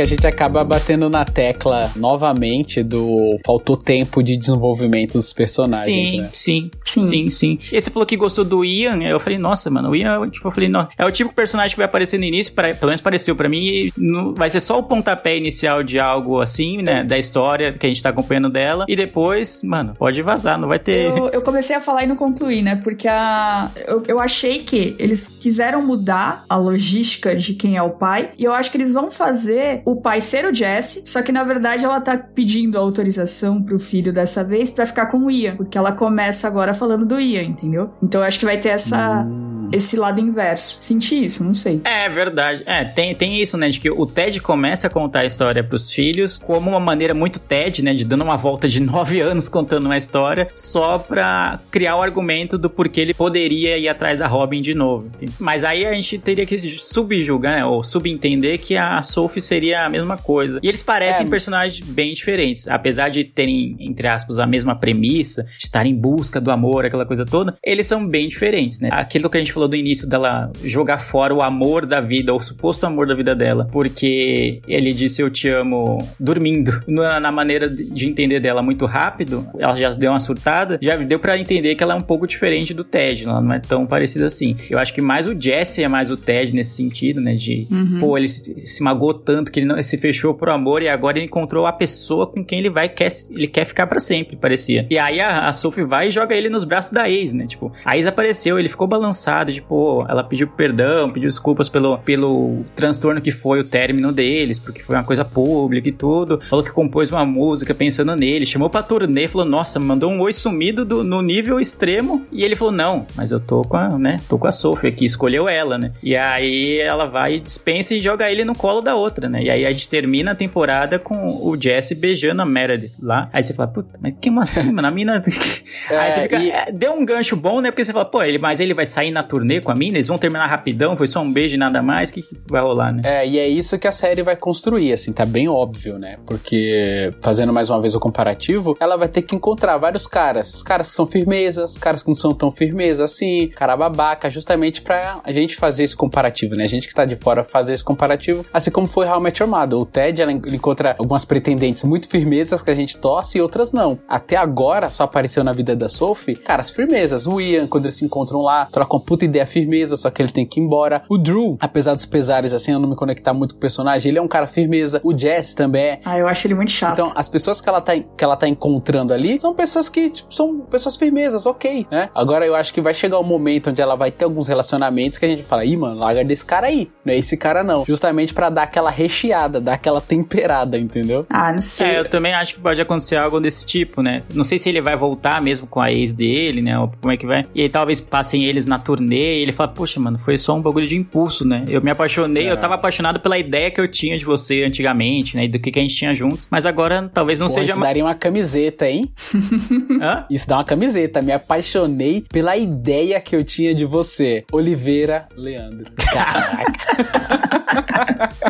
Que 0.00 0.04
a 0.04 0.06
gente 0.06 0.26
acaba 0.26 0.64
batendo 0.64 1.10
na 1.10 1.26
tecla 1.26 1.90
novamente 1.94 2.82
do 2.82 3.36
faltou 3.44 3.76
tempo 3.76 4.22
de 4.22 4.34
desenvolvimento 4.36 5.12
dos 5.12 5.30
personagens, 5.32 6.10
Sim, 6.10 6.20
né? 6.22 6.28
sim, 6.32 6.70
Sim. 6.84 7.04
sim, 7.04 7.30
sim, 7.30 7.58
E 7.70 7.78
você 7.80 7.90
falou 7.90 8.06
que 8.06 8.16
gostou 8.16 8.44
do 8.44 8.64
Ian, 8.64 9.02
eu 9.02 9.20
falei, 9.20 9.38
nossa, 9.38 9.68
mano, 9.70 9.90
o 9.90 9.96
Ian, 9.96 10.28
tipo, 10.30 10.48
eu 10.48 10.52
falei, 10.52 10.68
não, 10.70 10.88
é 10.96 11.04
o 11.04 11.10
tipo 11.10 11.28
de 11.30 11.36
personagem 11.36 11.74
que 11.74 11.76
vai 11.76 11.84
aparecer 11.84 12.16
no 12.18 12.24
início, 12.24 12.52
pra, 12.54 12.72
pelo 12.74 12.86
menos 12.88 13.00
pareceu 13.02 13.36
pra 13.36 13.46
mim, 13.48 13.60
e 13.62 13.92
não- 13.96 14.32
vai 14.34 14.48
ser 14.48 14.60
só 14.60 14.78
o 14.78 14.82
pontapé 14.82 15.36
inicial 15.36 15.82
de 15.82 15.98
algo 16.00 16.40
assim, 16.40 16.80
né, 16.80 17.04
da 17.04 17.18
história 17.18 17.72
que 17.72 17.84
a 17.84 17.88
gente 17.88 18.02
tá 18.02 18.08
acompanhando 18.08 18.48
dela, 18.48 18.86
e 18.88 18.96
depois, 18.96 19.60
mano, 19.62 19.94
pode 19.98 20.22
vazar, 20.22 20.58
não 20.58 20.68
vai 20.68 20.78
ter... 20.78 21.16
Eu, 21.18 21.28
eu 21.28 21.42
comecei 21.42 21.76
a 21.76 21.80
falar 21.80 22.04
e 22.04 22.06
não 22.06 22.16
concluí, 22.16 22.62
né? 22.62 22.76
Porque 22.82 23.06
a, 23.06 23.70
eu, 23.86 24.02
eu 24.08 24.18
achei 24.20 24.60
que 24.60 24.96
eles 24.98 25.26
quiseram 25.26 25.82
mudar 25.84 26.44
a 26.48 26.56
logística 26.56 27.36
de 27.36 27.52
quem 27.54 27.76
é 27.76 27.82
o 27.82 27.90
pai. 27.90 28.30
E 28.38 28.44
eu 28.44 28.52
acho 28.54 28.70
que 28.70 28.76
eles 28.76 28.94
vão 28.94 29.10
fazer 29.10 29.82
o 29.92 30.00
pai 30.00 30.20
ser 30.20 30.44
o 30.44 30.54
Jesse. 30.54 31.02
Só 31.04 31.22
que 31.22 31.32
na 31.32 31.44
verdade 31.44 31.84
ela 31.84 32.00
tá 32.00 32.16
pedindo 32.16 32.78
autorização 32.78 33.62
pro 33.62 33.78
filho 33.78 34.12
dessa 34.12 34.44
vez 34.44 34.70
pra 34.70 34.86
ficar 34.86 35.06
com 35.06 35.18
o 35.18 35.30
Ian. 35.30 35.56
Porque 35.56 35.76
ela 35.76 35.92
começa 35.92 36.46
agora 36.46 36.74
falando 36.74 37.04
do 37.04 37.20
Ian, 37.20 37.42
entendeu? 37.42 37.90
Então 38.02 38.20
eu 38.20 38.26
acho 38.26 38.38
que 38.38 38.44
vai 38.44 38.58
ter 38.58 38.70
essa, 38.70 39.26
esse 39.72 39.96
lado 39.96 40.20
inverso. 40.20 40.78
Senti 40.80 41.24
isso, 41.24 41.44
não 41.44 41.54
sei. 41.54 41.80
É 41.84 42.08
verdade. 42.08 42.62
É, 42.66 42.84
tem, 42.84 43.14
tem 43.14 43.40
isso, 43.40 43.56
né? 43.56 43.68
De 43.68 43.80
que 43.80 43.90
o 43.90 44.06
Ted 44.06 44.40
começa 44.40 44.86
a 44.86 44.90
contar 44.90 45.20
a 45.20 45.24
história 45.26 45.62
pros 45.62 45.92
filhos 45.92 46.38
como 46.38 46.70
uma 46.70 46.80
maneira 46.80 47.14
muito 47.14 47.38
Ted, 47.38 47.82
né? 47.84 47.94
De 47.94 48.04
dando 48.04 48.24
uma 48.24 48.36
volta 48.36 48.68
de 48.68 48.80
nove 48.80 49.20
anos 49.20 49.48
contando 49.48 49.86
uma 49.86 49.96
história 49.96 50.48
só 50.54 50.98
pra 50.98 51.60
criar 51.70 51.96
o 51.96 52.02
argumento 52.02 52.58
do 52.58 52.68
porquê 52.70 53.00
ele 53.00 53.14
poderia 53.14 53.76
ir 53.78 53.88
atrás 53.88 54.18
da 54.18 54.26
Robin 54.26 54.60
de 54.60 54.74
novo. 54.74 55.10
Mas 55.38 55.64
aí 55.64 55.86
a 55.86 55.92
gente 55.94 56.18
teria 56.18 56.46
que 56.46 56.58
subjugar, 56.58 57.56
né? 57.56 57.64
Ou 57.64 57.82
subentender 57.82 58.58
que 58.58 58.76
a 58.76 59.00
Sophie 59.02 59.40
seria 59.40 59.84
a 59.84 59.88
mesma 59.88 60.16
coisa. 60.16 60.60
E 60.62 60.68
eles 60.68 60.82
parecem 60.82 61.26
É. 61.26 61.28
personagens 61.28 61.84
bem 61.86 62.12
diferentes. 62.12 62.66
Apesar 62.68 63.08
de 63.08 63.24
terem, 63.24 63.76
entre 63.80 64.06
aspas, 64.08 64.38
a 64.38 64.46
mesma 64.46 64.74
premissa, 64.74 65.44
de 65.44 65.64
estar 65.64 65.86
em 65.86 65.94
busca 65.94 66.40
do 66.40 66.50
amor, 66.50 66.84
aquela 66.84 67.06
coisa 67.06 67.24
toda, 67.24 67.56
eles 67.64 67.86
são 67.86 68.06
bem 68.06 68.28
diferentes, 68.28 68.80
né? 68.80 68.88
Aquilo 68.92 69.28
que 69.30 69.36
a 69.36 69.40
gente 69.40 69.52
falou 69.52 69.59
do 69.68 69.76
início 69.76 70.08
dela 70.08 70.50
jogar 70.64 70.98
fora 70.98 71.34
o 71.34 71.42
amor 71.42 71.86
da 71.86 72.00
vida, 72.00 72.34
o 72.34 72.40
suposto 72.40 72.86
amor 72.86 73.06
da 73.06 73.14
vida 73.14 73.34
dela, 73.34 73.68
porque 73.70 74.60
ele 74.66 74.92
disse 74.92 75.22
eu 75.22 75.30
te 75.30 75.48
amo 75.48 76.06
dormindo, 76.18 76.82
na, 76.86 77.20
na 77.20 77.32
maneira 77.32 77.68
de 77.68 78.08
entender 78.08 78.40
dela 78.40 78.62
muito 78.62 78.86
rápido, 78.86 79.46
ela 79.58 79.74
já 79.74 79.90
deu 79.90 80.10
uma 80.10 80.20
surtada, 80.20 80.78
já 80.80 80.96
deu 80.96 81.18
pra 81.18 81.38
entender 81.38 81.74
que 81.74 81.82
ela 81.82 81.94
é 81.94 81.96
um 81.96 82.02
pouco 82.02 82.26
diferente 82.26 82.72
do 82.74 82.84
Ted, 82.84 83.24
ela 83.24 83.40
não 83.40 83.52
é 83.52 83.60
tão 83.60 83.86
parecida 83.86 84.26
assim. 84.26 84.56
Eu 84.68 84.78
acho 84.78 84.92
que 84.94 85.00
mais 85.00 85.26
o 85.26 85.38
Jesse 85.38 85.82
é 85.82 85.88
mais 85.88 86.10
o 86.10 86.16
Ted 86.16 86.54
nesse 86.54 86.76
sentido, 86.76 87.20
né? 87.20 87.34
De, 87.34 87.66
pô, 87.98 88.16
ele 88.16 88.28
se, 88.28 88.60
se 88.66 88.82
magoou 88.82 89.14
tanto 89.14 89.50
que 89.50 89.60
ele 89.60 89.66
não 89.66 89.82
se 89.82 89.98
fechou 89.98 90.34
pro 90.34 90.52
amor 90.52 90.82
e 90.82 90.88
agora 90.88 91.18
ele 91.18 91.26
encontrou 91.26 91.66
a 91.66 91.72
pessoa 91.72 92.26
com 92.26 92.44
quem 92.44 92.58
ele 92.58 92.70
vai, 92.70 92.88
quer, 92.88 93.08
ele 93.30 93.46
quer 93.46 93.64
ficar 93.64 93.86
pra 93.86 94.00
sempre, 94.00 94.36
parecia. 94.36 94.86
E 94.90 94.98
aí 94.98 95.20
a, 95.20 95.48
a 95.48 95.52
Sophie 95.52 95.84
vai 95.84 96.08
e 96.08 96.10
joga 96.10 96.34
ele 96.34 96.48
nos 96.48 96.64
braços 96.64 96.92
da 96.92 97.08
ex, 97.08 97.32
né? 97.32 97.46
Tipo, 97.46 97.72
a 97.84 97.96
ex 97.96 98.06
apareceu, 98.06 98.58
ele 98.58 98.68
ficou 98.68 98.86
balançado, 98.86 99.49
tipo, 99.52 100.04
ela 100.08 100.22
pediu 100.24 100.46
perdão, 100.48 101.08
pediu 101.08 101.28
desculpas 101.28 101.68
pelo, 101.68 101.98
pelo 101.98 102.64
transtorno 102.74 103.20
que 103.20 103.30
foi 103.30 103.60
o 103.60 103.64
término 103.64 104.12
deles, 104.12 104.58
porque 104.58 104.82
foi 104.82 104.96
uma 104.96 105.04
coisa 105.04 105.24
pública 105.24 105.88
e 105.88 105.92
tudo. 105.92 106.40
Falou 106.48 106.64
que 106.64 106.70
compôs 106.72 107.10
uma 107.10 107.24
música 107.24 107.74
pensando 107.74 108.14
nele, 108.16 108.44
chamou 108.46 108.68
pra 108.70 108.82
turnê, 108.82 109.28
falou, 109.28 109.46
nossa, 109.46 109.78
mandou 109.78 110.10
um 110.10 110.20
oi 110.20 110.32
sumido 110.32 110.84
do- 110.84 111.04
no 111.04 111.22
nível 111.22 111.60
extremo. 111.60 112.24
E 112.32 112.42
ele 112.44 112.56
falou, 112.56 112.72
não, 112.72 113.06
mas 113.16 113.30
eu 113.30 113.40
tô 113.40 113.62
com 113.62 113.76
a, 113.76 113.98
né, 113.98 114.18
tô 114.28 114.38
com 114.38 114.46
a 114.46 114.52
Sophie 114.52 114.88
aqui, 114.88 115.04
escolheu 115.04 115.48
ela, 115.48 115.78
né? 115.78 115.92
E 116.02 116.16
aí 116.16 116.78
ela 116.78 117.06
vai, 117.06 117.38
dispensa 117.40 117.94
e 117.94 118.00
joga 118.00 118.30
ele 118.30 118.44
no 118.44 118.54
colo 118.54 118.80
da 118.80 118.94
outra, 118.94 119.28
né? 119.28 119.42
E 119.42 119.50
aí 119.50 119.66
a 119.66 119.70
gente 119.70 119.88
termina 119.88 120.32
a 120.32 120.34
temporada 120.34 120.98
com 120.98 121.26
o 121.48 121.56
Jesse 121.60 121.94
beijando 121.94 122.42
a 122.42 122.44
Meredith 122.44 122.96
lá. 123.02 123.28
Aí 123.32 123.42
você 123.42 123.54
fala, 123.54 123.68
puta, 123.68 123.98
mas 124.00 124.14
que 124.20 124.30
assim, 124.40 124.72
mano? 124.72 124.88
A 124.88 124.90
mina. 124.90 125.20
aí 125.90 126.12
você 126.12 126.22
fica. 126.22 126.36
e- 126.38 126.50
é, 126.50 126.70
deu 126.72 126.92
um 126.92 127.04
gancho 127.04 127.36
bom, 127.36 127.60
né? 127.60 127.70
Porque 127.70 127.84
você 127.84 127.92
fala, 127.92 128.04
pô, 128.04 128.22
ele, 128.22 128.38
mas 128.38 128.60
ele 128.60 128.72
vai 128.74 128.86
sair 128.86 129.10
na 129.10 129.22
turnê 129.22 129.39
com 129.64 129.72
a 129.72 129.74
mina, 129.74 129.96
eles 129.96 130.08
vão 130.08 130.18
terminar 130.18 130.46
rapidão, 130.46 130.96
foi 130.96 131.06
só 131.06 131.20
um 131.20 131.32
beijo 131.32 131.54
e 131.54 131.58
nada 131.58 131.82
mais, 131.82 132.10
o 132.10 132.14
que, 132.14 132.22
que 132.22 132.36
vai 132.48 132.62
rolar, 132.62 132.92
né? 132.92 133.02
É, 133.04 133.26
e 133.26 133.38
é 133.38 133.48
isso 133.48 133.78
que 133.78 133.88
a 133.88 133.92
série 133.92 134.22
vai 134.22 134.36
construir, 134.36 134.92
assim, 134.92 135.12
tá 135.12 135.24
bem 135.24 135.48
óbvio, 135.48 135.98
né? 135.98 136.18
Porque, 136.26 137.12
fazendo 137.20 137.52
mais 137.52 137.70
uma 137.70 137.80
vez 137.80 137.94
o 137.94 138.00
comparativo, 138.00 138.76
ela 138.80 138.96
vai 138.96 139.08
ter 139.08 139.22
que 139.22 139.34
encontrar 139.34 139.76
vários 139.78 140.06
caras. 140.06 140.54
Os 140.54 140.62
caras 140.62 140.90
que 140.90 140.94
são 140.94 141.06
firmezas, 141.06 141.72
os 141.72 141.78
caras 141.78 142.02
que 142.02 142.08
não 142.08 142.14
são 142.14 142.32
tão 142.32 142.50
firmeza 142.50 143.04
assim, 143.04 143.48
cara 143.48 143.76
babaca, 143.76 144.30
justamente 144.30 144.82
pra 144.82 145.20
a 145.24 145.32
gente 145.32 145.56
fazer 145.56 145.84
esse 145.84 145.96
comparativo, 145.96 146.54
né? 146.54 146.64
A 146.64 146.68
gente 146.68 146.86
que 146.86 146.94
tá 146.94 147.04
de 147.04 147.16
fora 147.16 147.42
fazer 147.42 147.72
esse 147.72 147.84
comparativo, 147.84 148.44
assim 148.52 148.70
como 148.70 148.86
foi 148.86 149.06
How 149.06 149.18
I 149.18 149.22
Met 149.22 149.42
Your 149.42 149.50
Mother. 149.50 149.78
O 149.78 149.86
Ted, 149.86 150.20
ela, 150.20 150.32
encontra 150.32 150.94
algumas 150.98 151.24
pretendentes 151.24 151.84
muito 151.84 152.08
firmezas 152.08 152.62
que 152.62 152.70
a 152.70 152.74
gente 152.74 152.96
torce 152.96 153.38
e 153.38 153.40
outras 153.40 153.72
não. 153.72 153.98
Até 154.08 154.36
agora, 154.36 154.90
só 154.90 155.04
apareceu 155.04 155.42
na 155.44 155.52
vida 155.52 155.74
da 155.74 155.88
Sophie, 155.88 156.36
caras 156.36 156.70
firmezas. 156.70 157.26
O 157.26 157.40
Ian, 157.40 157.66
quando 157.66 157.86
eles 157.86 157.96
se 157.96 158.04
encontram 158.04 158.42
lá, 158.42 158.66
trocam 158.66 159.00
puta 159.00 159.24
ideia 159.30 159.46
firmeza, 159.46 159.96
só 159.96 160.10
que 160.10 160.22
ele 160.22 160.32
tem 160.32 160.46
que 160.46 160.60
ir 160.60 160.62
embora. 160.62 161.02
O 161.08 161.16
Drew, 161.18 161.56
apesar 161.60 161.94
dos 161.94 162.04
pesares, 162.04 162.52
assim, 162.52 162.72
eu 162.72 162.78
não 162.78 162.90
me 162.90 162.96
conectar 162.96 163.32
muito 163.32 163.54
com 163.54 163.58
o 163.58 163.60
personagem, 163.60 164.10
ele 164.10 164.18
é 164.18 164.22
um 164.22 164.28
cara 164.28 164.46
firmeza. 164.46 165.00
O 165.02 165.16
Jess 165.16 165.54
também 165.54 165.82
é. 165.82 165.98
Ah, 166.04 166.18
eu 166.18 166.28
acho 166.28 166.46
ele 166.46 166.54
muito 166.54 166.70
chato. 166.70 167.00
Então, 167.00 167.12
as 167.16 167.28
pessoas 167.28 167.60
que 167.60 167.68
ela, 167.68 167.80
tá, 167.80 167.92
que 167.98 168.24
ela 168.24 168.36
tá 168.36 168.48
encontrando 168.48 169.12
ali 169.12 169.38
são 169.38 169.54
pessoas 169.54 169.88
que 169.88 170.10
tipo, 170.10 170.32
são 170.32 170.60
pessoas 170.60 170.96
firmezas, 170.96 171.46
ok, 171.46 171.86
né? 171.90 172.10
Agora 172.14 172.46
eu 172.46 172.54
acho 172.54 172.72
que 172.72 172.80
vai 172.80 172.92
chegar 172.92 173.18
um 173.18 173.24
momento 173.24 173.70
onde 173.70 173.80
ela 173.80 173.96
vai 173.96 174.10
ter 174.10 174.24
alguns 174.24 174.48
relacionamentos 174.48 175.18
que 175.18 175.24
a 175.24 175.28
gente 175.28 175.42
fala, 175.42 175.64
ih, 175.64 175.76
mano, 175.76 175.98
larga 175.98 176.24
desse 176.24 176.44
cara 176.44 176.66
aí, 176.66 176.90
não 177.04 177.12
é 177.12 177.18
esse 177.18 177.36
cara 177.36 177.62
não. 177.62 177.84
Justamente 177.86 178.34
pra 178.34 178.50
dar 178.50 178.64
aquela 178.64 178.90
recheada, 178.90 179.60
dar 179.60 179.74
aquela 179.74 180.00
temperada, 180.00 180.78
entendeu? 180.78 181.26
Ah, 181.28 181.52
não 181.52 181.62
sei. 181.62 181.86
É, 181.86 181.98
eu 182.00 182.08
também 182.08 182.32
acho 182.32 182.54
que 182.54 182.60
pode 182.60 182.80
acontecer 182.80 183.16
algo 183.16 183.40
desse 183.40 183.64
tipo, 183.64 184.02
né? 184.02 184.22
Não 184.34 184.44
sei 184.44 184.58
se 184.58 184.68
ele 184.68 184.80
vai 184.80 184.96
voltar 184.96 185.40
mesmo 185.40 185.68
com 185.68 185.80
a 185.80 185.92
ex 185.92 186.12
dele, 186.12 186.62
né? 186.62 186.78
Ou 186.78 186.92
como 187.00 187.12
é 187.12 187.16
que 187.16 187.26
vai. 187.26 187.46
E 187.54 187.62
aí 187.62 187.68
talvez 187.68 188.00
passem 188.00 188.44
eles 188.44 188.66
na 188.66 188.78
turnê 188.78 189.09
e 189.18 189.42
ele 189.42 189.52
fala, 189.52 189.68
poxa, 189.70 189.98
mano, 190.00 190.18
foi 190.18 190.36
só 190.36 190.56
um 190.56 190.60
bagulho 190.62 190.86
de 190.86 190.96
impulso, 190.96 191.44
né? 191.46 191.64
Eu 191.68 191.80
me 191.82 191.90
apaixonei, 191.90 192.46
É. 192.48 192.52
eu 192.52 192.56
tava 192.56 192.74
apaixonado 192.74 193.18
pela 193.20 193.38
ideia 193.38 193.70
que 193.70 193.80
eu 193.80 193.88
tinha 193.88 194.18
de 194.18 194.24
você 194.24 194.62
antigamente, 194.64 195.36
né? 195.36 195.44
E 195.44 195.48
do 195.48 195.58
que, 195.58 195.70
que 195.70 195.78
a 195.78 195.82
gente 195.82 195.96
tinha 195.96 196.14
juntos. 196.14 196.46
Mas 196.50 196.66
agora 196.66 197.10
talvez 197.12 197.38
não 197.40 197.46
Pô, 197.46 197.54
seja 197.54 197.70
isso 197.70 197.78
mais. 197.80 197.88
daria 197.90 198.04
uma 198.04 198.14
camiseta, 198.14 198.88
hein? 198.88 199.10
Hã? 200.00 200.24
Isso 200.30 200.46
dá 200.48 200.56
uma 200.58 200.64
camiseta. 200.64 201.22
Me 201.22 201.32
apaixonei 201.32 202.24
pela 202.30 202.56
ideia 202.56 203.20
que 203.20 203.34
eu 203.34 203.42
tinha 203.44 203.74
de 203.74 203.84
você. 203.84 204.44
Oliveira 204.52 205.26
Leandro. 205.36 205.90
Caraca. 206.12 206.72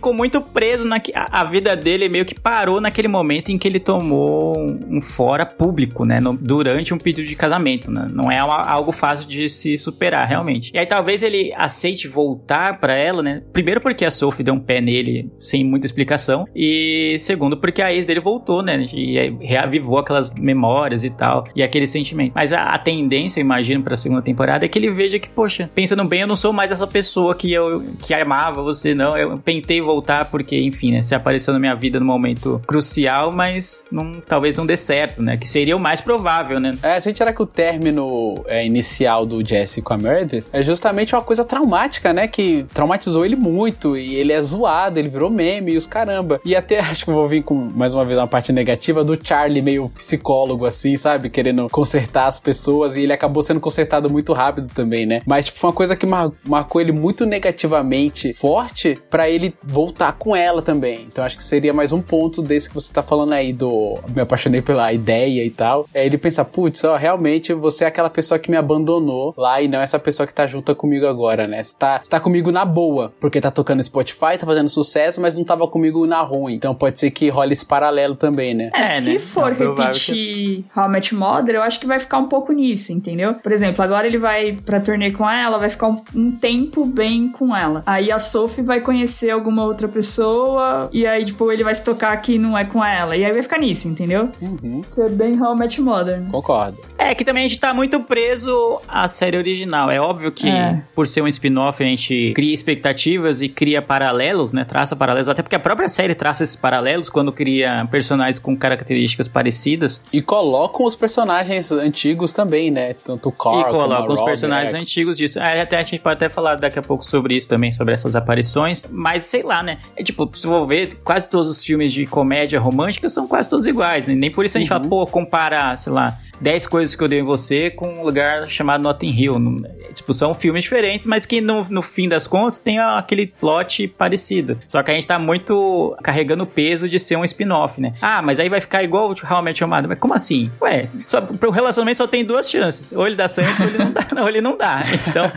Ficou 0.04 0.12
muito 0.12 0.38
preso 0.42 0.86
na 0.86 1.00
a, 1.14 1.40
a 1.40 1.44
vida 1.44 1.74
dele 1.74 2.10
meio 2.10 2.26
que 2.26 2.34
parou 2.38 2.78
naquele 2.78 3.08
momento 3.08 3.48
em 3.50 3.56
que 3.56 3.66
ele 3.66 3.80
tomou 3.80 4.54
um, 4.58 5.00
fora 5.00 5.46
público, 5.46 6.04
né, 6.04 6.20
no- 6.20 6.36
durante 6.36 6.92
um 6.92 6.98
pedido 6.98 7.26
de 7.26 7.34
casamento, 7.34 7.90
né? 7.90 8.06
Não 8.12 8.30
é 8.30 8.44
uma- 8.44 8.68
algo 8.68 8.92
fácil 8.92 9.26
de 9.26 9.48
se 9.48 9.78
superar 9.78 10.28
realmente. 10.28 10.70
E 10.74 10.78
aí 10.78 10.84
talvez 10.84 11.22
ele 11.22 11.54
aceite 11.56 12.06
voltar 12.06 12.78
pra 12.80 12.92
ela, 12.94 13.22
né? 13.22 13.42
Primeiro 13.50 13.80
porque 13.80 14.04
a 14.04 14.10
Sophie 14.10 14.44
deu 14.44 14.52
um 14.52 14.60
pé 14.60 14.78
nele 14.78 15.32
sem 15.38 15.64
muita 15.64 15.86
explicação 15.86 16.46
e 16.54 17.16
segundo 17.20 17.56
porque 17.56 17.80
a 17.80 17.90
ex 17.90 18.04
dele 18.04 18.20
voltou, 18.20 18.62
né? 18.62 18.84
E 18.92 19.16
reavivou 19.40 19.96
aquelas 19.96 20.34
memórias 20.34 21.02
e 21.02 21.08
tal 21.08 21.44
e 21.56 21.62
aquele 21.62 21.86
sentimento. 21.86 22.32
Mas 22.34 22.52
a, 22.52 22.64
a 22.74 22.78
tendência, 22.78 23.40
eu 23.40 23.44
imagino, 23.44 23.82
pra 23.82 23.96
segunda 23.96 24.20
temporada 24.20 24.66
é 24.66 24.68
que 24.68 24.78
ele 24.78 24.90
veja 24.90 25.18
que, 25.18 25.30
poxa, 25.30 25.70
pensando 25.74 26.04
bem, 26.04 26.20
eu 26.20 26.26
não 26.26 26.36
sou 26.36 26.52
mais 26.52 26.70
essa 26.70 26.86
pessoa 26.86 27.34
que 27.34 27.50
eu 27.50 27.82
que 28.02 28.12
amava 28.12 28.62
você, 28.62 28.94
não. 28.94 29.16
Eu 29.16 29.38
tentei 29.38 29.80
voltar 29.94 30.24
porque, 30.26 30.58
enfim, 30.60 30.92
né? 30.92 31.02
Você 31.02 31.14
apareceu 31.14 31.52
na 31.54 31.60
minha 31.60 31.74
vida 31.74 32.00
num 32.00 32.06
momento 32.06 32.60
crucial, 32.66 33.30
mas 33.30 33.84
não, 33.90 34.20
talvez 34.20 34.54
não 34.54 34.66
dê 34.66 34.76
certo, 34.76 35.22
né? 35.22 35.36
Que 35.36 35.48
seria 35.48 35.76
o 35.76 35.80
mais 35.80 36.00
provável, 36.00 36.58
né? 36.58 36.76
É, 36.82 36.98
se 37.00 37.08
a 37.08 37.10
gente 37.10 37.16
tirar 37.16 37.32
que 37.32 37.42
o 37.42 37.46
término 37.46 38.42
é, 38.46 38.64
inicial 38.64 39.24
do 39.24 39.44
Jesse 39.46 39.80
com 39.80 39.94
a 39.94 39.98
Meredith 39.98 40.44
é 40.52 40.62
justamente 40.62 41.14
uma 41.14 41.22
coisa 41.22 41.44
traumática, 41.44 42.12
né? 42.12 42.26
Que 42.26 42.64
traumatizou 42.74 43.24
ele 43.24 43.36
muito 43.36 43.96
e 43.96 44.14
ele 44.16 44.32
é 44.32 44.40
zoado, 44.42 44.98
ele 44.98 45.08
virou 45.08 45.30
meme 45.30 45.72
e 45.72 45.76
os 45.76 45.86
caramba. 45.86 46.40
E 46.44 46.56
até 46.56 46.80
acho 46.80 47.04
que 47.04 47.10
eu 47.10 47.14
vou 47.14 47.26
vir 47.26 47.42
com 47.42 47.54
mais 47.54 47.94
uma 47.94 48.04
vez 48.04 48.18
uma 48.18 48.26
parte 48.26 48.52
negativa 48.52 49.04
do 49.04 49.18
Charlie, 49.22 49.62
meio 49.62 49.88
psicólogo 49.90 50.66
assim, 50.66 50.96
sabe? 50.96 51.30
Querendo 51.30 51.68
consertar 51.70 52.26
as 52.26 52.38
pessoas 52.38 52.96
e 52.96 53.02
ele 53.02 53.12
acabou 53.12 53.42
sendo 53.42 53.60
consertado 53.60 54.10
muito 54.10 54.32
rápido 54.32 54.72
também, 54.74 55.06
né? 55.06 55.20
Mas, 55.26 55.46
tipo, 55.46 55.58
foi 55.58 55.70
uma 55.70 55.76
coisa 55.76 55.94
que 55.96 56.06
mar- 56.06 56.32
marcou 56.46 56.80
ele 56.80 56.92
muito 56.92 57.24
negativamente 57.24 58.32
forte 58.32 58.98
pra 59.08 59.28
ele 59.28 59.54
voltar 59.62 59.83
com 60.18 60.34
ela 60.34 60.62
também. 60.62 61.06
Então 61.06 61.24
acho 61.24 61.36
que 61.36 61.44
seria 61.44 61.72
mais 61.72 61.92
um 61.92 62.00
ponto 62.00 62.42
desse 62.42 62.68
que 62.68 62.74
você 62.74 62.92
tá 62.92 63.02
falando 63.02 63.32
aí 63.32 63.52
do 63.52 63.98
me 64.14 64.22
apaixonei 64.22 64.62
pela 64.62 64.92
ideia 64.92 65.44
e 65.44 65.50
tal. 65.50 65.88
É 65.92 66.04
ele 66.04 66.18
pensar, 66.18 66.44
putz, 66.44 66.82
ó, 66.84 66.96
realmente 66.96 67.52
você 67.52 67.84
é 67.84 67.86
aquela 67.86 68.10
pessoa 68.10 68.38
que 68.38 68.50
me 68.50 68.56
abandonou 68.56 69.34
lá 69.36 69.60
e 69.60 69.68
não 69.68 69.80
essa 69.80 69.98
pessoa 69.98 70.26
que 70.26 70.34
tá 70.34 70.46
junto 70.46 70.74
comigo 70.74 71.06
agora, 71.06 71.46
né? 71.46 71.62
Você 71.62 71.76
tá, 71.78 72.00
você 72.02 72.10
tá 72.10 72.20
comigo 72.20 72.50
na 72.50 72.64
boa, 72.64 73.12
porque 73.20 73.40
tá 73.40 73.50
tocando 73.50 73.82
Spotify, 73.82 74.38
tá 74.38 74.46
fazendo 74.46 74.68
sucesso, 74.68 75.20
mas 75.20 75.34
não 75.34 75.44
tava 75.44 75.66
comigo 75.68 76.06
na 76.06 76.20
ruim. 76.22 76.54
Então 76.54 76.74
pode 76.74 76.98
ser 76.98 77.10
que 77.10 77.28
role 77.28 77.52
esse 77.52 77.64
paralelo 77.64 78.14
também, 78.14 78.54
né? 78.54 78.70
É, 78.74 78.96
É, 78.96 79.00
se 79.00 79.12
né? 79.12 79.18
for 79.18 79.52
É 79.52 79.54
repetir 79.54 80.64
How 80.76 80.84
I 80.84 80.88
Met 80.88 81.14
Your 81.14 81.20
Mother, 81.20 81.54
eu 81.56 81.62
acho 81.62 81.80
que 81.80 81.86
vai 81.86 81.98
ficar 81.98 82.18
um 82.18 82.28
pouco 82.28 82.52
nisso, 82.52 82.92
entendeu? 82.92 83.34
Por 83.34 83.52
exemplo, 83.52 83.82
agora 83.82 84.06
ele 84.06 84.18
vai 84.18 84.52
pra 84.64 84.80
turnê 84.80 85.10
com 85.10 85.28
ela, 85.28 85.58
vai 85.58 85.68
ficar 85.68 85.88
um, 85.88 86.02
um 86.14 86.32
tempo 86.32 86.84
bem 86.84 87.28
com 87.28 87.54
ela. 87.54 87.82
Aí 87.86 88.10
a 88.10 88.18
Sophie 88.18 88.64
vai 88.64 88.80
conhecer 88.80 89.24
conhecer 89.24 89.30
alguma 89.30 89.64
outra 89.74 89.88
pessoa 89.88 90.88
e 90.92 91.06
aí, 91.06 91.24
tipo, 91.24 91.50
ele 91.52 91.62
vai 91.64 91.74
se 91.74 91.84
tocar 91.84 92.16
que 92.18 92.38
não 92.38 92.56
é 92.56 92.64
com 92.64 92.84
ela. 92.84 93.16
E 93.16 93.24
aí 93.24 93.32
vai 93.32 93.42
ficar 93.42 93.58
nisso, 93.58 93.88
entendeu? 93.88 94.30
Uhum, 94.40 94.82
Que 94.94 95.00
é 95.02 95.08
bem 95.08 95.40
How 95.42 95.54
I 95.54 95.58
Met 95.58 95.80
Mother. 95.80 96.22
concordo. 96.30 96.78
É 96.96 97.14
que 97.14 97.24
também 97.24 97.44
a 97.44 97.48
gente 97.48 97.58
tá 97.60 97.74
muito 97.74 98.00
preso 98.00 98.80
à 98.88 99.06
série 99.08 99.36
original. 99.36 99.90
É 99.90 100.00
óbvio 100.00 100.30
que, 100.32 100.48
É. 100.48 100.82
por 100.94 101.06
ser 101.06 101.22
um 101.22 101.28
spin-off, 101.28 101.82
a 101.82 101.86
gente 101.86 102.32
cria 102.34 102.54
expectativas 102.54 103.42
e 103.42 103.48
cria 103.48 103.82
paralelos, 103.82 104.52
né? 104.52 104.64
Traça 104.64 104.94
paralelos. 104.96 105.28
Até 105.28 105.42
porque 105.42 105.56
a 105.56 105.60
própria 105.60 105.88
série 105.88 106.14
traça 106.14 106.42
esses 106.44 106.56
paralelos 106.56 107.08
quando 107.10 107.32
cria 107.32 107.86
personagens 107.90 108.38
com 108.38 108.56
características 108.56 109.28
parecidas. 109.28 110.02
E 110.12 110.22
colocam 110.22 110.86
os 110.86 110.96
personagens 110.96 111.70
antigos 111.72 112.32
também, 112.32 112.70
né? 112.70 112.94
Tanto 112.94 113.28
o 113.28 113.32
Carl 113.32 113.60
e 113.60 113.64
colocam 113.64 114.08
os 114.08 114.18
Robin, 114.20 114.30
personagens 114.30 114.72
né? 114.72 114.78
antigos 114.80 115.16
disso. 115.16 115.38
É, 115.40 115.60
até 115.60 115.76
a 115.78 115.82
gente 115.82 116.00
pode 116.00 116.14
até 116.14 116.28
falar 116.28 116.54
daqui 116.56 116.78
a 116.78 116.82
pouco 116.82 117.04
sobre 117.04 117.34
isso 117.36 117.48
também, 117.48 117.72
sobre 117.72 117.92
essas 117.94 118.14
aparições. 118.16 118.86
Mas 118.90 119.24
sei 119.24 119.42
lá, 119.42 119.62
né? 119.64 119.78
É 119.96 120.02
tipo, 120.02 120.30
se 120.34 120.46
for 120.46 120.66
ver, 120.66 120.94
quase 121.02 121.28
todos 121.28 121.48
os 121.48 121.64
filmes 121.64 121.92
de 121.92 122.06
comédia 122.06 122.60
romântica 122.60 123.08
são 123.08 123.26
quase 123.26 123.48
todos 123.50 123.66
iguais, 123.66 124.06
né? 124.06 124.14
Nem 124.14 124.30
por 124.30 124.44
isso 124.44 124.56
a 124.56 124.60
gente 124.60 124.70
Uhum. 124.72 124.78
fala, 124.78 124.88
pô, 124.88 125.06
comparar, 125.06 125.76
sei 125.78 125.92
lá, 125.92 126.16
10 126.40 126.66
coisas 126.66 126.94
que 126.94 127.02
eu 127.02 127.08
dei 127.08 127.20
em 127.20 127.22
você 127.24 127.70
com 127.70 127.88
um 127.88 128.02
lugar 128.02 128.46
chamado 128.48 128.82
Notting 128.82 129.08
Hill. 129.10 129.38
Não- 129.38 129.64
é, 129.66 129.84
Tipo, 129.94 130.12
são 130.12 130.34
filmes 130.34 130.64
diferentes, 130.64 131.06
mas 131.06 131.24
que 131.24 131.40
no, 131.40 131.64
no 131.70 131.80
fim 131.80 132.08
das 132.08 132.26
contas 132.26 132.58
tem 132.60 132.78
aquele 132.80 133.28
plot 133.28 133.86
parecido. 133.88 134.58
Só 134.66 134.82
que 134.82 134.90
a 134.90 134.94
gente 134.94 135.06
tá 135.06 135.18
muito 135.20 135.96
carregando 136.02 136.42
o 136.42 136.46
peso 136.46 136.88
de 136.88 136.98
ser 136.98 137.16
um 137.16 137.24
spin-off, 137.24 137.80
né? 137.80 137.94
Ah, 138.02 138.20
mas 138.20 138.40
aí 138.40 138.48
vai 138.48 138.60
ficar 138.60 138.82
igual 138.82 139.08
o 139.10 139.14
Your 139.14 139.68
Mother. 139.68 139.88
Mas 139.88 139.98
como 139.98 140.12
assim? 140.12 140.50
Ué, 140.60 140.88
só, 141.06 141.20
pro 141.20 141.50
relacionamento 141.50 141.98
só 141.98 142.06
tem 142.08 142.24
duas 142.24 142.50
chances. 142.50 142.92
Ou 142.92 143.06
ele 143.06 143.14
dá 143.14 143.28
certo 143.28 143.60
ou 143.62 143.68
ele 143.68 143.78
não 143.78 143.92
dá. 143.92 144.04
Ou 144.20 144.28
ele 144.28 144.40
não 144.40 144.56
dá. 144.58 144.82
Então, 145.08 145.30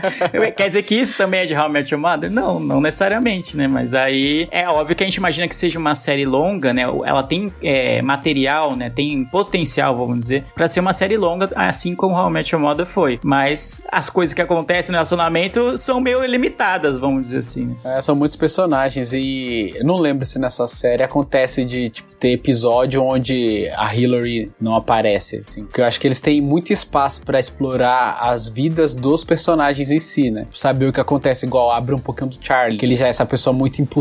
quer 0.56 0.66
dizer 0.68 0.82
que 0.82 0.94
isso 0.96 1.16
também 1.16 1.40
é 1.40 1.46
de 1.46 1.54
Your 1.54 1.98
Mother? 2.00 2.30
Não, 2.30 2.58
não 2.58 2.80
necessariamente, 2.80 3.56
né? 3.56 3.68
Mas 3.68 3.94
aí 3.94 4.17
é 4.50 4.68
óbvio 4.68 4.96
que 4.96 5.02
a 5.02 5.06
gente 5.06 5.16
imagina 5.16 5.48
que 5.48 5.54
seja 5.54 5.78
uma 5.78 5.94
série 5.94 6.24
longa, 6.24 6.72
né? 6.72 6.82
Ela 6.82 7.22
tem 7.22 7.52
é, 7.62 8.00
material, 8.02 8.76
né? 8.76 8.90
Tem 8.90 9.24
potencial, 9.24 9.96
vamos 9.96 10.20
dizer, 10.20 10.44
pra 10.54 10.68
ser 10.68 10.80
uma 10.80 10.92
série 10.92 11.16
longa, 11.16 11.50
assim 11.54 11.94
como 11.94 12.14
How 12.14 12.28
I 12.28 12.32
Met 12.32 12.54
Your 12.54 12.62
Mother 12.62 12.86
foi. 12.86 13.18
Mas 13.22 13.82
as 13.90 14.08
coisas 14.08 14.34
que 14.34 14.42
acontecem 14.42 14.92
no 14.92 14.96
relacionamento 14.96 15.76
são 15.78 16.00
meio 16.00 16.24
limitadas, 16.24 16.98
vamos 16.98 17.22
dizer 17.22 17.38
assim. 17.38 17.66
né? 17.66 17.76
É, 17.84 18.00
são 18.00 18.14
muitos 18.14 18.36
personagens 18.36 19.12
e 19.12 19.74
não 19.82 19.98
lembro 19.98 20.24
se 20.26 20.38
nessa 20.38 20.66
série 20.66 21.02
acontece 21.02 21.64
de 21.64 21.88
tipo, 21.90 22.08
ter 22.18 22.30
episódio 22.30 23.02
onde 23.02 23.68
a 23.76 23.94
Hillary 23.94 24.50
não 24.60 24.74
aparece, 24.74 25.38
assim. 25.38 25.64
Porque 25.64 25.80
eu 25.80 25.84
acho 25.84 26.00
que 26.00 26.06
eles 26.06 26.20
têm 26.20 26.40
muito 26.40 26.72
espaço 26.72 27.22
pra 27.22 27.38
explorar 27.38 28.18
as 28.20 28.48
vidas 28.48 28.96
dos 28.96 29.24
personagens 29.24 29.90
em 29.90 29.98
si, 29.98 30.30
né? 30.30 30.46
Saber 30.50 30.86
o 30.86 30.92
que 30.92 31.00
acontece, 31.00 31.46
igual 31.46 31.70
abre 31.70 31.94
um 31.94 31.98
pouquinho 31.98 32.30
do 32.30 32.36
Charlie, 32.40 32.78
que 32.78 32.84
ele 32.84 32.96
já 32.96 33.06
é 33.06 33.10
essa 33.10 33.24
pessoa 33.24 33.52
muito 33.52 33.80
impulsiva, 33.80 33.97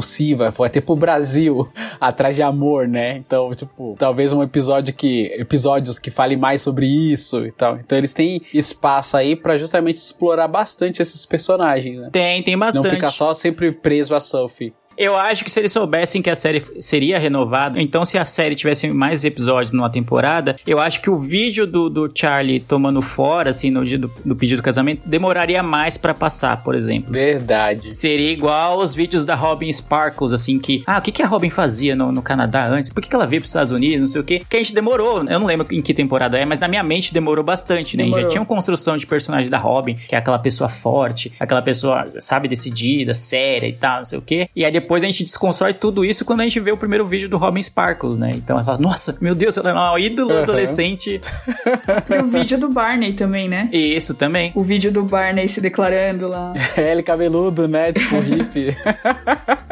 foi 0.52 0.68
até 0.68 0.82
pro 0.82 0.96
Brasil 0.96 1.68
atrás 2.00 2.36
de 2.36 2.42
amor, 2.42 2.88
né? 2.88 3.18
Então, 3.18 3.54
tipo, 3.54 3.96
talvez 3.98 4.34
um 4.34 4.44
episódio 4.44 4.94
que 4.94 5.26
episódios 5.38 6.00
que 6.00 6.12
falem 6.12 6.38
mais 6.38 6.62
sobre 6.62 6.88
isso 6.88 7.46
e 7.46 7.52
tal. 7.52 7.78
Então 7.78 7.98
eles 7.98 8.14
têm 8.14 8.42
espaço 8.54 9.18
aí 9.18 9.36
pra 9.36 9.58
justamente 9.58 9.98
explorar 9.98 10.48
bastante 10.48 11.02
esses 11.02 11.26
personagens, 11.26 12.00
né? 12.00 12.10
Tem, 12.12 12.44
tem 12.44 12.58
bastante. 12.58 12.84
Não 12.84 12.90
ficar 12.90 13.12
só 13.12 13.34
sempre 13.34 13.72
preso 13.72 14.16
a 14.16 14.20
Sophie. 14.20 14.74
Eu 14.98 15.16
acho 15.16 15.44
que 15.44 15.52
se 15.52 15.60
eles 15.60 15.72
soubessem 15.72 16.22
que 16.22 16.30
a 16.30 16.36
série 16.36 16.64
seria 16.80 17.20
renovada, 17.20 17.80
então 17.80 18.04
se 18.06 18.18
a 18.18 18.26
série 18.26 18.56
tivesse 18.56 18.88
mais 18.90 19.24
episódios 19.24 19.72
numa 19.72 19.90
temporada, 19.90 20.56
eu 20.66 20.80
acho 20.80 21.02
que 21.02 21.10
o 21.10 21.20
vídeo 21.20 21.68
do, 21.68 21.90
do 21.90 22.12
Charlie 22.14 22.60
tomando 22.60 23.02
fora, 23.02 23.52
assim, 23.52 23.70
no 23.70 23.86
dia 23.86 24.00
do, 24.00 24.12
do 24.26 24.36
pedido 24.36 24.62
do 24.62 24.64
casamento, 24.64 25.02
demoraria 25.06 25.62
mais 25.62 25.98
pra 25.98 26.14
passar, 26.14 26.64
por 26.64 26.74
exemplo. 26.74 27.12
Verdade. 27.12 27.94
Seria 27.94 28.32
igual 28.32 28.80
os 28.80 28.96
vídeos 28.96 29.24
da 29.24 29.36
Robin 29.36 29.72
Sparkles, 29.72 30.34
assim, 30.34 30.58
que. 30.58 30.84
Ah, 30.88 30.98
o 30.98 31.02
que, 31.02 31.12
que 31.12 31.22
a 31.22 31.28
Robin 31.28 31.50
fazia 31.50 31.96
no, 31.96 32.12
no 32.12 32.22
Canadá 32.22 32.68
antes? 32.68 32.90
Por 32.90 33.02
que, 33.02 33.10
que 33.10 33.16
ela 33.16 33.28
veio 33.28 33.42
pros 33.42 33.52
Estados 33.52 33.72
Unidos? 33.72 34.00
Não 34.00 34.08
sei 34.08 34.22
o 34.22 34.24
quê. 34.24 34.42
Que 34.50 34.56
a 34.56 34.60
gente 34.60 34.74
demorou. 34.74 35.20
Eu 35.20 35.40
não 35.40 35.46
lembro 35.46 35.68
em 35.72 35.82
que 35.82 35.94
temporada 35.94 36.38
é, 36.38 36.46
mas 36.46 36.60
na 36.60 36.68
minha 36.68 36.84
mente 36.84 37.14
demorou 37.14 37.44
bastante, 37.44 37.96
né? 37.96 38.04
E 38.04 38.08
Já 38.08 38.16
Demorou. 38.16 38.30
tinha 38.32 38.42
uma 38.42 38.48
construção 38.48 38.98
de 38.98 39.06
personagem 39.06 39.50
da 39.50 39.58
Robin, 39.58 39.96
que 39.96 40.16
é 40.16 40.18
aquela 40.18 40.40
pessoa 40.40 40.68
forte, 40.68 41.32
aquela 41.40 41.62
pessoa, 41.62 42.08
sabe, 42.20 42.48
decidida, 42.48 43.14
séria 43.14 43.68
e 43.68 43.74
tal, 43.74 43.98
não 43.98 44.06
sei 44.06 44.18
o 44.18 44.22
quê. 44.22 44.50
E 44.56 44.66
aí 44.66 44.72
depois 44.72 44.87
a 44.96 45.00
gente 45.08 45.24
desconstrói 45.24 45.74
tudo 45.74 46.04
isso 46.06 46.24
quando 46.26 46.42
a 46.42 46.44
gente 46.44 46.60
vê 46.60 46.72
o 46.72 46.78
primeiro 46.78 47.06
vídeo 47.06 47.28
do 47.30 47.38
Robin 47.38 47.62
Sparkles, 47.62 48.18
né? 48.18 48.32
Então 48.36 48.56
ela 48.56 48.64
fala, 48.64 48.78
nossa, 48.78 49.18
meu 49.22 49.34
Deus, 49.36 49.58
ela 49.58 49.70
é 49.70 49.74
uma 49.74 50.00
ídolo 50.00 50.32
Uhum. 50.34 50.42
adolescente. 50.44 51.22
E 52.10 52.20
o 52.22 52.26
vídeo 52.26 52.58
do 52.58 52.70
Barney 52.70 53.14
também, 53.14 53.48
né? 53.50 53.70
E 53.72 53.96
isso 53.96 54.14
também. 54.16 54.52
O 54.56 54.64
vídeo 54.64 54.92
do 54.92 55.04
Barney 55.04 55.48
se 55.48 55.60
declarando 55.62 56.28
lá. 56.28 56.54
É, 56.78 56.92
ele 56.92 57.02
cabeludo, 57.04 57.68
né? 57.68 57.92
Tipo 57.92 58.20
hippie. 58.22 58.76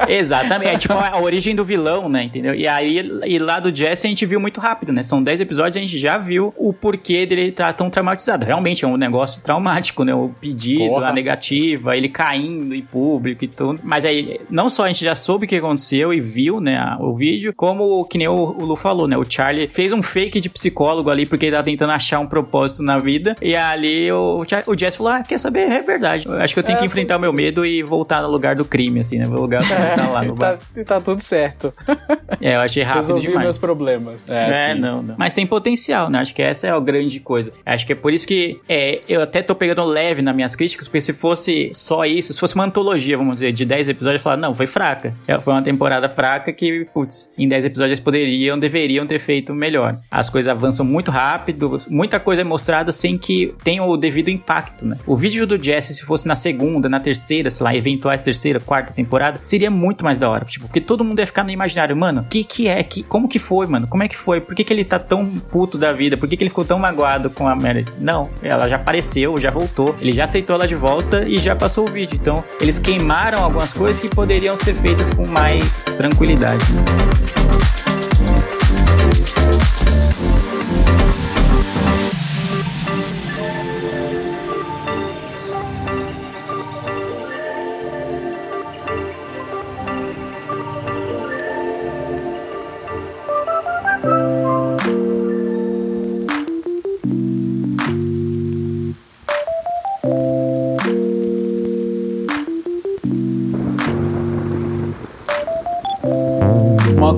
Exatamente. 0.08 0.74
É 0.76 0.78
tipo 0.78 0.94
a 0.94 1.20
origem 1.22 1.56
do 1.56 1.64
vilão, 1.64 2.10
né? 2.10 2.24
Entendeu? 2.24 2.54
E 2.54 2.68
aí, 2.68 2.98
e 3.26 3.40
lá 3.40 3.60
do 3.60 3.74
Jesse 3.76 4.08
a 4.08 4.10
gente 4.10 4.26
viu 4.26 4.40
muito 4.40 4.60
rápido, 4.60 4.92
né? 4.92 5.04
São 5.04 5.22
10 5.22 5.42
episódios 5.42 5.76
e 5.76 5.80
a 5.80 5.82
gente 5.82 5.98
já 5.98 6.18
viu 6.18 6.54
o 6.58 6.74
porquê 6.74 7.26
dele 7.26 7.50
estar 7.50 7.72
tão 7.74 7.90
traumatizado. 7.90 8.46
Realmente 8.46 8.84
é 8.84 8.88
um 8.88 8.98
negócio 8.98 9.42
traumático, 9.42 10.04
né? 10.04 10.14
O 10.14 10.30
pedido, 10.42 10.88
Porra. 10.90 11.10
a 11.10 11.14
negativa, 11.14 11.96
ele 11.96 12.10
caindo 12.10 12.74
em 12.74 12.82
público 12.82 13.44
e 13.46 13.48
tudo. 13.48 13.80
Mas 13.84 14.04
aí, 14.06 14.40
não 14.50 14.70
só 14.70 14.84
a 14.86 14.88
gente 14.88 15.05
já 15.06 15.16
soube 15.16 15.46
o 15.46 15.48
que 15.48 15.56
aconteceu 15.56 16.14
e 16.14 16.20
viu, 16.20 16.60
né? 16.60 16.98
O 17.00 17.16
vídeo, 17.16 17.54
como 17.56 18.04
que 18.06 18.18
nem 18.18 18.28
o, 18.28 18.34
o 18.34 18.66
Lu 18.66 18.76
falou, 18.76 19.08
né? 19.08 19.18
O 19.18 19.24
Charlie 19.28 19.68
fez 19.68 19.92
um 19.94 20.02
fake 20.02 20.40
de 20.42 20.50
psicólogo 20.50 21.10
ali 21.10 21.26
porque 21.26 21.46
ele 21.46 21.56
tá 21.56 21.64
tentando 21.64 21.92
achar 21.92 22.20
um 22.20 22.28
propósito 22.28 22.84
na 22.84 22.98
vida. 23.00 23.36
E 23.42 23.56
ali 23.56 24.12
o, 24.12 24.44
o 24.68 24.78
Jesse 24.78 24.98
falou: 24.98 25.14
Ah, 25.14 25.24
quer 25.24 25.38
saber? 25.38 25.72
É 25.72 25.82
verdade. 25.82 26.26
Eu 26.28 26.34
acho 26.42 26.54
que 26.54 26.60
eu 26.60 26.64
tenho 26.64 26.78
É, 26.78 26.80
que 26.80 26.86
enfrentar 26.86 27.18
o 27.18 27.20
meu 27.20 27.32
medo 27.32 27.66
e 27.66 27.82
voltar 27.84 28.22
no 28.22 28.28
lugar 28.30 28.56
do 28.56 28.66
crime, 28.66 29.00
assim, 29.00 29.18
né? 29.18 29.26
O 29.28 29.32
lugar 29.42 29.62
que 29.62 29.70
tá 29.70 30.10
lá 30.12 30.24
no 30.24 30.34
E 30.34 30.36
bar. 30.38 30.58
tá, 30.58 30.84
tá 30.86 31.02
tudo 31.02 31.22
certo. 31.22 31.74
É, 32.42 32.56
eu 32.56 32.60
achei 32.60 32.84
rápido 32.84 33.02
Resolvi 33.02 33.28
demais. 33.28 33.44
meus 33.44 33.58
problemas. 33.58 34.30
É, 34.30 34.74
sim. 34.74 34.80
não, 34.82 35.02
não. 35.02 35.16
Mas 35.18 35.34
tem 35.34 35.46
potencial, 35.48 36.10
né? 36.10 36.20
Acho 36.20 36.36
que 36.36 36.42
essa 36.42 36.68
é 36.68 36.72
a 36.72 36.80
grande 36.80 37.20
coisa. 37.20 37.52
Acho 37.66 37.86
que 37.86 37.94
é 37.94 37.96
por 37.96 38.14
isso 38.14 38.28
que 38.28 38.60
é, 38.68 39.02
eu 39.08 39.22
até 39.22 39.42
tô 39.42 39.56
pegando 39.56 39.84
leve 39.86 40.22
nas 40.22 40.36
minhas 40.36 40.56
críticas, 40.56 40.88
porque 40.88 41.02
se 41.02 41.14
fosse 41.14 41.70
só 41.72 42.04
isso, 42.04 42.34
se 42.34 42.40
fosse 42.40 42.54
uma 42.56 42.66
antologia, 42.66 43.18
vamos 43.18 43.36
dizer, 43.36 43.52
de 43.54 43.64
10 43.64 43.90
episódios, 43.90 44.16
eu 44.16 44.20
ia 44.20 44.24
falar, 44.24 44.38
não, 44.38 44.54
foi 44.54 44.68
fraca. 44.96 45.14
É, 45.28 45.38
Foi 45.40 45.54
uma 45.54 45.62
temporada 45.62 46.10
fraca 46.10 46.52
que, 46.52 46.86
putz, 46.94 47.32
em 47.38 47.48
10 47.48 47.66
episódios 47.66 47.92
eles 47.92 48.00
poderiam, 48.00 48.58
deveriam 48.58 49.06
ter 49.06 49.20
feito 49.20 49.54
melhor. 49.54 49.98
As 50.10 50.30
coisas 50.30 50.50
avançam 50.50 50.86
muito 50.86 51.12
rápido, 51.12 51.78
muita 51.90 52.20
coisa 52.20 52.42
é 52.42 52.44
mostrada 52.44 52.92
sem 52.92 53.18
que 53.18 53.54
tenha 53.64 53.84
o 53.84 53.98
devido 53.98 54.30
impacto, 54.30 54.86
né? 54.86 54.98
O 55.06 55.16
vídeo 55.16 55.46
do 55.46 55.62
Jesse, 55.62 55.94
se 55.94 56.04
fosse 56.04 56.28
na 56.28 56.36
segunda, 56.36 56.90
na 56.90 57.00
terceira, 57.00 57.50
sei 57.50 57.64
lá, 57.64 57.76
eventuais 57.76 58.22
terceira, 58.22 58.60
quarta 58.60 58.94
temporada, 58.94 59.40
seria 59.44 59.70
muito 59.70 60.04
mais 60.04 60.18
da 60.18 60.30
hora. 60.30 60.46
Tipo, 60.46 60.68
porque 60.68 60.82
todo 60.82 61.04
mundo 61.04 61.20
ia 61.20 61.28
ficar 61.28 61.44
no 61.44 61.52
imaginário, 61.52 61.96
mano, 61.96 62.22
o 62.22 62.26
que 62.26 62.44
que 62.44 62.68
é? 62.68 62.82
Que, 62.84 63.04
como 63.04 63.28
que 63.28 63.40
foi, 63.40 63.68
mano? 63.68 63.88
Como 63.88 64.04
é 64.04 64.08
que 64.08 64.18
foi? 64.18 64.42
Por 64.42 64.56
que, 64.56 64.64
que 64.64 64.74
ele 64.74 64.84
tá 64.84 65.00
tão 65.00 65.26
puto 65.26 65.78
da 65.78 65.92
vida? 65.92 66.18
Por 66.18 66.28
que, 66.28 66.38
que 66.38 66.44
ele 66.44 66.50
ficou 66.50 66.66
tão 66.66 66.80
magoado 66.80 67.30
com 67.30 67.48
a 67.48 67.56
Meredith? 67.56 67.94
Não, 68.00 68.30
ela 68.42 68.68
já 68.68 68.76
apareceu, 68.76 69.38
já 69.38 69.52
voltou, 69.52 69.96
ele 70.02 70.12
já 70.12 70.24
aceitou 70.24 70.56
ela 70.56 70.68
de 70.68 70.76
volta 70.76 71.24
e 71.28 71.40
já 71.40 71.56
passou 71.56 71.88
o 71.88 71.92
vídeo. 71.92 72.18
Então, 72.22 72.44
eles 72.60 72.80
queimaram 72.80 73.44
algumas 73.44 73.74
coisas 73.74 74.00
que 74.00 74.10
poderiam 74.10 74.56
ser 74.58 74.74
feitas 74.74 74.85
com 75.16 75.26
mais 75.26 75.86
tranquilidade. 75.98 76.64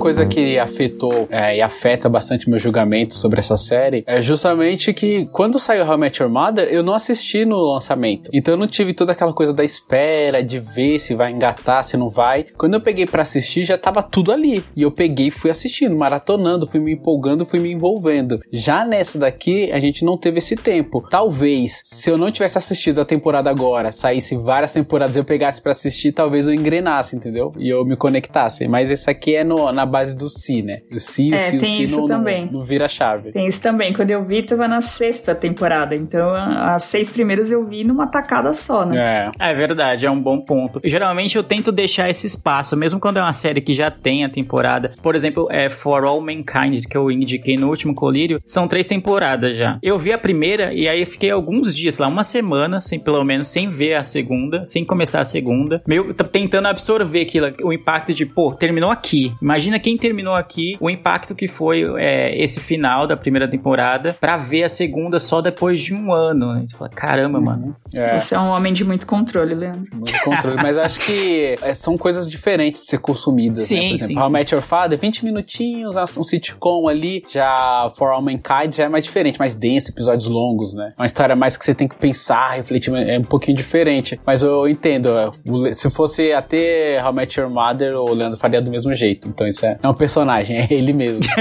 Coisa 0.08 0.26
que 0.26 0.58
afetou 0.58 1.28
é, 1.30 1.58
e 1.58 1.62
afeta 1.62 2.08
bastante 2.08 2.50
meu 2.50 2.58
julgamento 2.58 3.14
sobre 3.14 3.40
essa 3.40 3.58
série 3.58 4.06
é 4.08 4.22
justamente 4.22 4.94
que 4.94 5.26
quando 5.34 5.60
saiu 5.60 5.86
How 5.86 5.96
I 5.96 5.98
Met 5.98 6.22
Your 6.22 6.32
Mother, 6.32 6.68
eu 6.70 6.82
não 6.82 6.94
assisti 6.94 7.44
no 7.44 7.58
lançamento. 7.74 8.30
Então 8.34 8.54
eu 8.54 8.58
não 8.58 8.68
tive 8.68 8.94
toda 8.94 9.12
aquela 9.12 9.34
coisa 9.34 9.54
da 9.54 9.66
espera, 9.66 10.42
de 10.42 10.60
ver 10.60 10.98
se 11.00 11.14
vai 11.14 11.32
engatar, 11.32 11.84
se 11.84 11.98
não 11.98 12.08
vai. 12.10 12.46
Quando 12.58 12.76
eu 12.76 12.82
peguei 12.82 13.06
pra 13.06 13.24
assistir, 13.24 13.66
já 13.66 13.78
tava 13.78 14.02
tudo 14.02 14.32
ali. 14.32 14.64
E 14.78 14.82
eu 14.84 14.92
peguei 14.92 15.28
e 15.28 15.32
fui 15.32 15.52
assistindo, 15.52 15.94
maratonando, 15.96 16.66
fui 16.66 16.80
me 16.80 16.94
empolgando, 16.94 17.46
fui 17.46 17.60
me 17.60 17.70
envolvendo. 17.72 18.40
Já 18.52 18.86
nessa 18.86 19.20
daqui, 19.20 19.70
a 19.74 19.80
gente 19.80 20.06
não 20.06 20.18
teve 20.18 20.38
esse 20.38 20.56
tempo. 20.56 21.06
Talvez, 21.10 21.82
se 21.84 22.10
eu 22.10 22.18
não 22.18 22.32
tivesse 22.32 22.58
assistido 22.58 23.02
a 23.02 23.06
temporada 23.06 23.50
agora, 23.50 23.92
saísse 23.92 24.38
várias 24.38 24.72
temporadas 24.72 25.18
eu 25.18 25.26
pegasse 25.26 25.62
pra 25.62 25.72
assistir, 25.72 26.14
talvez 26.14 26.48
eu 26.48 26.54
engrenasse, 26.54 27.14
entendeu? 27.16 27.52
E 27.58 27.68
eu 27.68 27.84
me 27.84 27.98
conectasse. 27.98 28.68
Mas 28.70 28.90
esse 28.90 29.10
aqui 29.10 29.36
é 29.36 29.44
no- 29.44 29.72
na 29.72 29.86
base 29.98 30.16
do 30.16 30.30
si, 30.30 30.62
né? 30.62 30.82
O 30.92 31.00
si, 31.00 31.32
o 31.32 31.36
É, 31.36 31.40
si, 31.50 31.58
o 31.58 31.60
tem 31.60 31.76
si 31.78 31.84
isso 31.84 32.02
não, 32.02 32.08
também. 32.08 32.46
não, 32.46 32.54
não 32.60 32.64
vira 32.64 32.86
a 32.86 32.88
chave. 32.88 33.32
Tem 33.32 33.46
isso 33.48 33.62
também. 33.62 33.94
Quando 33.94 34.12
eu 34.12 34.22
vi, 34.24 34.44
tava 34.44 34.68
na 34.68 34.82
sexta 34.82 35.34
temporada. 35.34 35.96
Então, 35.96 36.34
as 36.36 36.84
seis 36.84 37.10
primeiras 37.10 37.52
eu 37.52 37.66
vi 37.66 37.84
numa 37.84 38.08
tacada 38.08 38.54
só, 38.54 38.86
né? 38.86 39.30
É. 39.40 39.50
É 39.52 39.54
verdade, 39.56 40.06
é 40.06 40.12
um 40.12 40.20
bom 40.20 40.40
ponto. 40.40 40.80
Geralmente 40.84 41.36
eu 41.36 41.44
tento 41.44 41.72
deixar 41.72 42.10
esse 42.10 42.28
espaço, 42.28 42.76
mesmo 42.78 43.00
quando 43.00 43.18
é 43.18 43.22
uma 43.22 43.34
série 43.34 43.62
que 43.62 43.74
já 43.74 43.90
tem 43.90 44.24
a 44.24 44.30
temporada. 44.30 44.94
Por 45.02 45.16
exemplo, 45.16 45.48
é 45.52 45.70
For 45.70 46.04
All 46.04 46.22
Mankind, 46.22 46.86
que 46.90 46.98
eu 46.98 47.10
indiquei 47.12 47.58
no 47.58 47.68
último 47.70 47.94
colírio, 47.96 48.40
são 48.46 48.68
três 48.68 48.86
temporadas 48.88 49.56
já. 49.56 49.80
Eu 49.82 49.98
vi 49.98 50.12
a 50.14 50.18
primeira 50.18 50.74
e 50.74 50.88
aí 50.88 51.02
eu 51.02 51.08
fiquei 51.08 51.32
alguns 51.32 51.76
dias, 51.76 51.96
sei 51.96 52.06
lá, 52.06 52.12
uma 52.12 52.24
semana, 52.24 52.80
sem, 52.80 53.00
pelo 53.00 53.24
menos, 53.24 53.48
sem 53.48 53.70
ver 53.70 53.96
a 53.96 54.04
segunda, 54.04 54.66
sem 54.66 54.86
começar 54.86 55.22
a 55.22 55.26
segunda, 55.26 55.82
meio 55.88 56.14
tentando 56.14 56.68
absorver 56.68 57.22
aquilo, 57.22 57.48
o 57.64 57.74
impacto 57.74 58.14
de, 58.14 58.26
pô, 58.26 58.54
terminou 58.54 58.92
aqui. 58.92 59.34
Imagina 59.42 59.80
quem 59.88 59.96
terminou 59.96 60.36
aqui, 60.36 60.76
o 60.82 60.90
impacto 60.90 61.34
que 61.34 61.48
foi 61.48 61.86
é, 61.98 62.38
esse 62.44 62.60
final 62.60 63.08
da 63.08 63.16
primeira 63.16 63.48
temporada, 63.48 64.18
pra 64.20 64.36
ver 64.36 64.66
a 64.66 64.70
segunda 64.70 65.18
só 65.18 65.40
depois 65.40 65.80
de 65.80 65.94
um 65.94 66.12
ano. 66.12 66.52
A 66.52 66.60
gente 66.60 66.76
fala, 66.76 66.90
caramba, 66.90 67.40
mano. 67.40 67.74
É. 67.94 68.20
Você 68.20 68.36
é 68.36 68.40
um 68.40 68.50
homem 68.50 68.74
de 68.74 68.84
muito 68.84 69.08
controle, 69.08 69.56
Leandro. 69.56 69.88
Muito 69.94 70.12
controle, 70.26 70.58
mas 70.62 70.76
eu 70.76 70.84
acho 70.84 71.00
que 71.00 71.56
é, 71.62 71.74
são 71.74 71.98
coisas 71.98 72.30
diferentes 72.30 72.82
de 72.82 72.88
ser 72.88 72.98
consumidas. 72.98 73.62
Sim, 73.62 73.76
né? 73.76 73.82
Por 73.82 73.96
exemplo, 73.96 74.08
sim, 74.08 74.18
How 74.18 74.24
I 74.24 74.28
sim. 74.28 74.34
Met 74.34 74.56
Your 74.56 74.62
Father, 74.62 75.00
20 75.00 75.24
minutinhos, 75.24 75.96
um 76.18 76.24
sitcom 76.24 76.90
ali. 76.90 77.24
Já 77.30 77.90
For 77.96 78.12
All 78.12 78.22
Mankind 78.22 78.76
já 78.76 78.84
é 78.84 78.90
mais 78.90 79.06
diferente, 79.06 79.40
mais 79.40 79.56
denso, 79.56 79.90
episódios 79.92 80.28
longos, 80.28 80.74
né? 80.74 80.92
Uma 80.98 81.06
história 81.06 81.34
mais 81.34 81.56
que 81.56 81.64
você 81.64 81.74
tem 81.74 81.88
que 81.88 81.96
pensar, 81.96 82.58
refletir, 82.58 82.94
é 82.94 83.18
um 83.18 83.24
pouquinho 83.24 83.56
diferente. 83.56 84.20
Mas 84.26 84.42
eu 84.42 84.68
entendo, 84.68 85.18
é, 85.18 85.72
se 85.72 85.90
fosse 85.90 86.34
até 86.34 87.02
How 87.02 87.14
I 87.14 87.16
Met 87.16 87.40
Your 87.40 87.50
Mother, 87.50 87.96
o 87.96 88.14
Leandro 88.14 88.38
faria 88.38 88.62
do 88.62 88.70
mesmo 88.70 88.94
jeito. 88.94 89.30
Então 89.30 89.48
isso 89.48 89.66
é, 89.66 89.77
é 89.82 89.88
um 89.88 89.94
personagem, 89.94 90.58
é 90.58 90.68
ele 90.70 90.94
mesmo. 90.94 91.24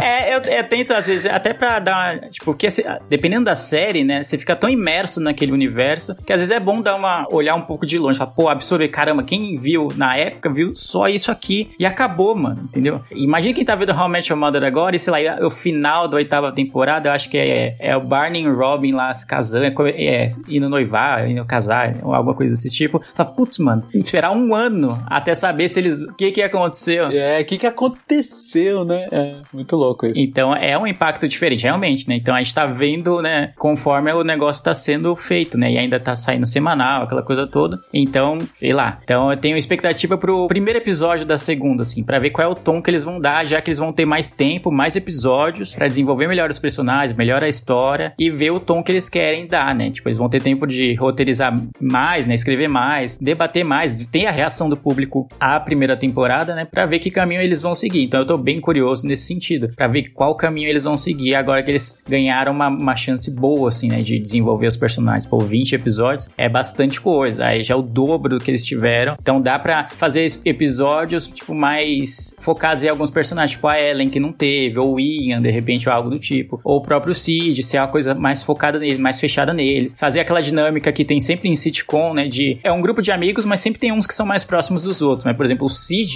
É, 0.00 0.34
eu, 0.34 0.40
eu 0.40 0.64
tento, 0.64 0.92
às 0.92 1.06
vezes, 1.06 1.26
até 1.26 1.52
pra 1.52 1.78
dar. 1.78 2.18
Tipo, 2.30 2.46
porque 2.46 2.68
dependendo 3.08 3.44
da 3.44 3.54
série, 3.54 4.02
né? 4.02 4.22
Você 4.22 4.38
fica 4.38 4.56
tão 4.56 4.68
imerso 4.68 5.20
naquele 5.20 5.52
universo 5.52 6.14
que 6.24 6.32
às 6.32 6.40
vezes 6.40 6.54
é 6.54 6.60
bom 6.60 6.80
dar 6.80 6.96
uma. 6.96 7.26
olhar 7.30 7.54
um 7.54 7.62
pouco 7.62 7.86
de 7.86 7.98
longe. 7.98 8.18
Falar, 8.18 8.30
pô, 8.30 8.48
absorver, 8.48 8.88
caramba, 8.88 9.22
quem 9.22 9.54
viu 9.56 9.88
na 9.96 10.16
época 10.16 10.50
viu 10.50 10.74
só 10.74 11.08
isso 11.08 11.30
aqui 11.30 11.70
e 11.78 11.86
acabou, 11.86 12.34
mano, 12.34 12.62
entendeu? 12.64 13.02
Imagina 13.10 13.54
quem 13.54 13.64
tá 13.64 13.74
vendo 13.74 13.92
How 13.92 14.06
I 14.06 14.10
Met 14.10 14.32
Your 14.32 14.38
Mother 14.40 14.64
agora 14.64 14.96
e, 14.96 14.98
sei 14.98 15.12
lá, 15.12 15.46
o 15.46 15.50
final 15.50 16.08
da 16.08 16.16
oitava 16.16 16.52
temporada, 16.52 17.08
eu 17.08 17.12
acho 17.12 17.28
que 17.28 17.38
é, 17.38 17.76
é 17.78 17.96
o 17.96 18.00
Barney 18.00 18.42
e 18.42 18.48
Robin 18.48 18.92
lá 18.92 19.12
se 19.12 19.26
casando, 19.26 19.66
é, 19.66 20.24
é, 20.24 20.26
indo 20.48 20.68
noivar, 20.68 21.28
indo 21.28 21.44
casar, 21.44 21.94
ou 22.02 22.14
alguma 22.14 22.34
coisa 22.34 22.54
desse 22.54 22.70
tipo. 22.70 23.00
Fala, 23.14 23.30
putz, 23.30 23.58
mano, 23.58 23.84
esperar 23.94 24.32
um 24.32 24.54
ano 24.54 25.02
até 25.06 25.34
saber 25.34 25.68
se 25.68 25.80
eles. 25.80 26.00
o 26.00 26.12
que 26.14 26.30
que 26.30 26.42
aconteceu. 26.56 27.08
é, 27.08 27.40
o 27.40 27.44
que 27.44 27.58
que 27.58 27.66
aconteceu, 27.66 28.84
né? 28.84 29.06
É 29.10 29.36
muito 29.52 29.76
louco 29.76 30.06
isso. 30.06 30.20
Então 30.20 30.54
é 30.54 30.76
um 30.78 30.86
impacto 30.86 31.26
diferente, 31.28 31.62
realmente, 31.62 32.08
né? 32.08 32.16
Então 32.16 32.34
a 32.34 32.42
gente 32.42 32.54
tá 32.54 32.66
vendo, 32.66 33.20
né, 33.22 33.52
conforme 33.56 34.12
o 34.12 34.24
negócio 34.24 34.62
tá 34.62 34.74
sendo 34.74 35.14
feito, 35.16 35.56
né? 35.58 35.72
E 35.72 35.78
ainda 35.78 35.98
tá 36.00 36.14
saindo 36.14 36.46
semanal, 36.46 37.04
aquela 37.04 37.22
coisa 37.22 37.46
toda. 37.46 37.78
Então, 37.92 38.38
sei 38.58 38.72
lá. 38.72 38.98
Então 39.02 39.30
eu 39.30 39.36
tenho 39.36 39.56
expectativa 39.56 40.16
pro 40.16 40.48
primeiro 40.48 40.78
episódio 40.78 41.24
da 41.26 41.38
segunda, 41.38 41.82
assim, 41.82 42.02
pra 42.02 42.18
ver 42.18 42.30
qual 42.30 42.48
é 42.48 42.50
o 42.50 42.54
tom 42.54 42.82
que 42.82 42.90
eles 42.90 43.04
vão 43.04 43.20
dar, 43.20 43.46
já 43.46 43.60
que 43.60 43.70
eles 43.70 43.78
vão 43.78 43.92
ter 43.92 44.06
mais 44.06 44.30
tempo, 44.30 44.70
mais 44.70 44.96
episódios, 44.96 45.74
pra 45.74 45.88
desenvolver 45.88 46.28
melhor 46.28 46.50
os 46.50 46.58
personagens, 46.58 47.16
melhor 47.16 47.42
a 47.42 47.48
história 47.48 48.12
e 48.18 48.30
ver 48.30 48.50
o 48.50 48.60
tom 48.60 48.82
que 48.82 48.92
eles 48.92 49.08
querem 49.08 49.46
dar, 49.46 49.74
né? 49.74 49.90
Tipo, 49.90 50.08
eles 50.08 50.18
vão 50.18 50.28
ter 50.28 50.42
tempo 50.42 50.66
de 50.66 50.94
roteirizar 50.94 51.54
mais, 51.80 52.26
né? 52.26 52.34
Escrever 52.34 52.68
mais, 52.68 53.16
debater 53.16 53.64
mais, 53.64 53.96
ter 54.06 54.26
a 54.26 54.30
reação 54.30 54.68
do 54.68 54.76
público 54.76 55.28
à 55.38 55.58
primeira 55.60 55.96
temporada, 55.96 56.39
né? 56.48 56.64
Pra 56.64 56.86
ver 56.86 56.98
que 56.98 57.10
caminho 57.10 57.40
eles 57.40 57.62
vão 57.62 57.74
seguir. 57.74 58.04
Então 58.04 58.20
eu 58.20 58.26
tô 58.26 58.36
bem 58.36 58.60
curioso 58.60 59.06
nesse 59.06 59.26
sentido, 59.26 59.70
pra 59.74 59.86
ver 59.86 60.10
qual 60.14 60.34
caminho 60.34 60.68
eles 60.68 60.84
vão 60.84 60.96
seguir 60.96 61.34
agora 61.34 61.62
que 61.62 61.70
eles 61.70 62.00
ganharam 62.08 62.52
uma, 62.52 62.68
uma 62.68 62.96
chance 62.96 63.30
boa, 63.30 63.68
assim, 63.68 63.88
né? 63.88 64.02
De 64.02 64.18
desenvolver 64.18 64.66
os 64.66 64.76
personagens. 64.76 65.26
Pô, 65.26 65.38
20 65.38 65.74
episódios 65.74 66.28
é 66.36 66.48
bastante 66.48 67.00
coisa. 67.00 67.44
Aí 67.44 67.62
já 67.62 67.74
é 67.74 67.76
o 67.76 67.82
dobro 67.82 68.38
do 68.38 68.44
que 68.44 68.50
eles 68.50 68.64
tiveram. 68.64 69.16
Então 69.20 69.40
dá 69.40 69.58
pra 69.58 69.88
fazer 69.88 70.26
episódios, 70.44 71.26
tipo, 71.26 71.54
mais 71.54 72.34
focados 72.38 72.82
em 72.82 72.88
alguns 72.88 73.10
personagens, 73.10 73.52
tipo 73.52 73.66
a 73.68 73.80
Ellen, 73.80 74.08
que 74.08 74.20
não 74.20 74.32
teve, 74.32 74.78
ou 74.78 74.94
o 74.94 75.00
Ian, 75.00 75.40
de 75.40 75.50
repente, 75.50 75.88
ou 75.88 75.94
algo 75.94 76.10
do 76.10 76.18
tipo. 76.18 76.60
Ou 76.64 76.78
o 76.78 76.82
próprio 76.82 77.14
Sid, 77.14 77.62
ser 77.62 77.78
uma 77.78 77.88
coisa 77.88 78.14
mais 78.14 78.42
focada 78.42 78.78
nele, 78.78 78.98
mais 78.98 79.20
fechada 79.20 79.52
neles. 79.52 79.94
Fazer 79.98 80.20
aquela 80.20 80.40
dinâmica 80.40 80.92
que 80.92 81.04
tem 81.04 81.20
sempre 81.20 81.48
em 81.48 81.56
sitcom, 81.56 82.14
né? 82.14 82.26
De 82.26 82.58
é 82.62 82.72
um 82.72 82.80
grupo 82.80 83.02
de 83.02 83.10
amigos, 83.10 83.44
mas 83.44 83.60
sempre 83.60 83.80
tem 83.80 83.92
uns 83.92 84.06
que 84.06 84.14
são 84.14 84.26
mais 84.26 84.44
próximos 84.44 84.82
dos 84.82 85.02
outros. 85.02 85.24
Mas, 85.24 85.36
por 85.36 85.44
exemplo, 85.44 85.66
o 85.66 85.70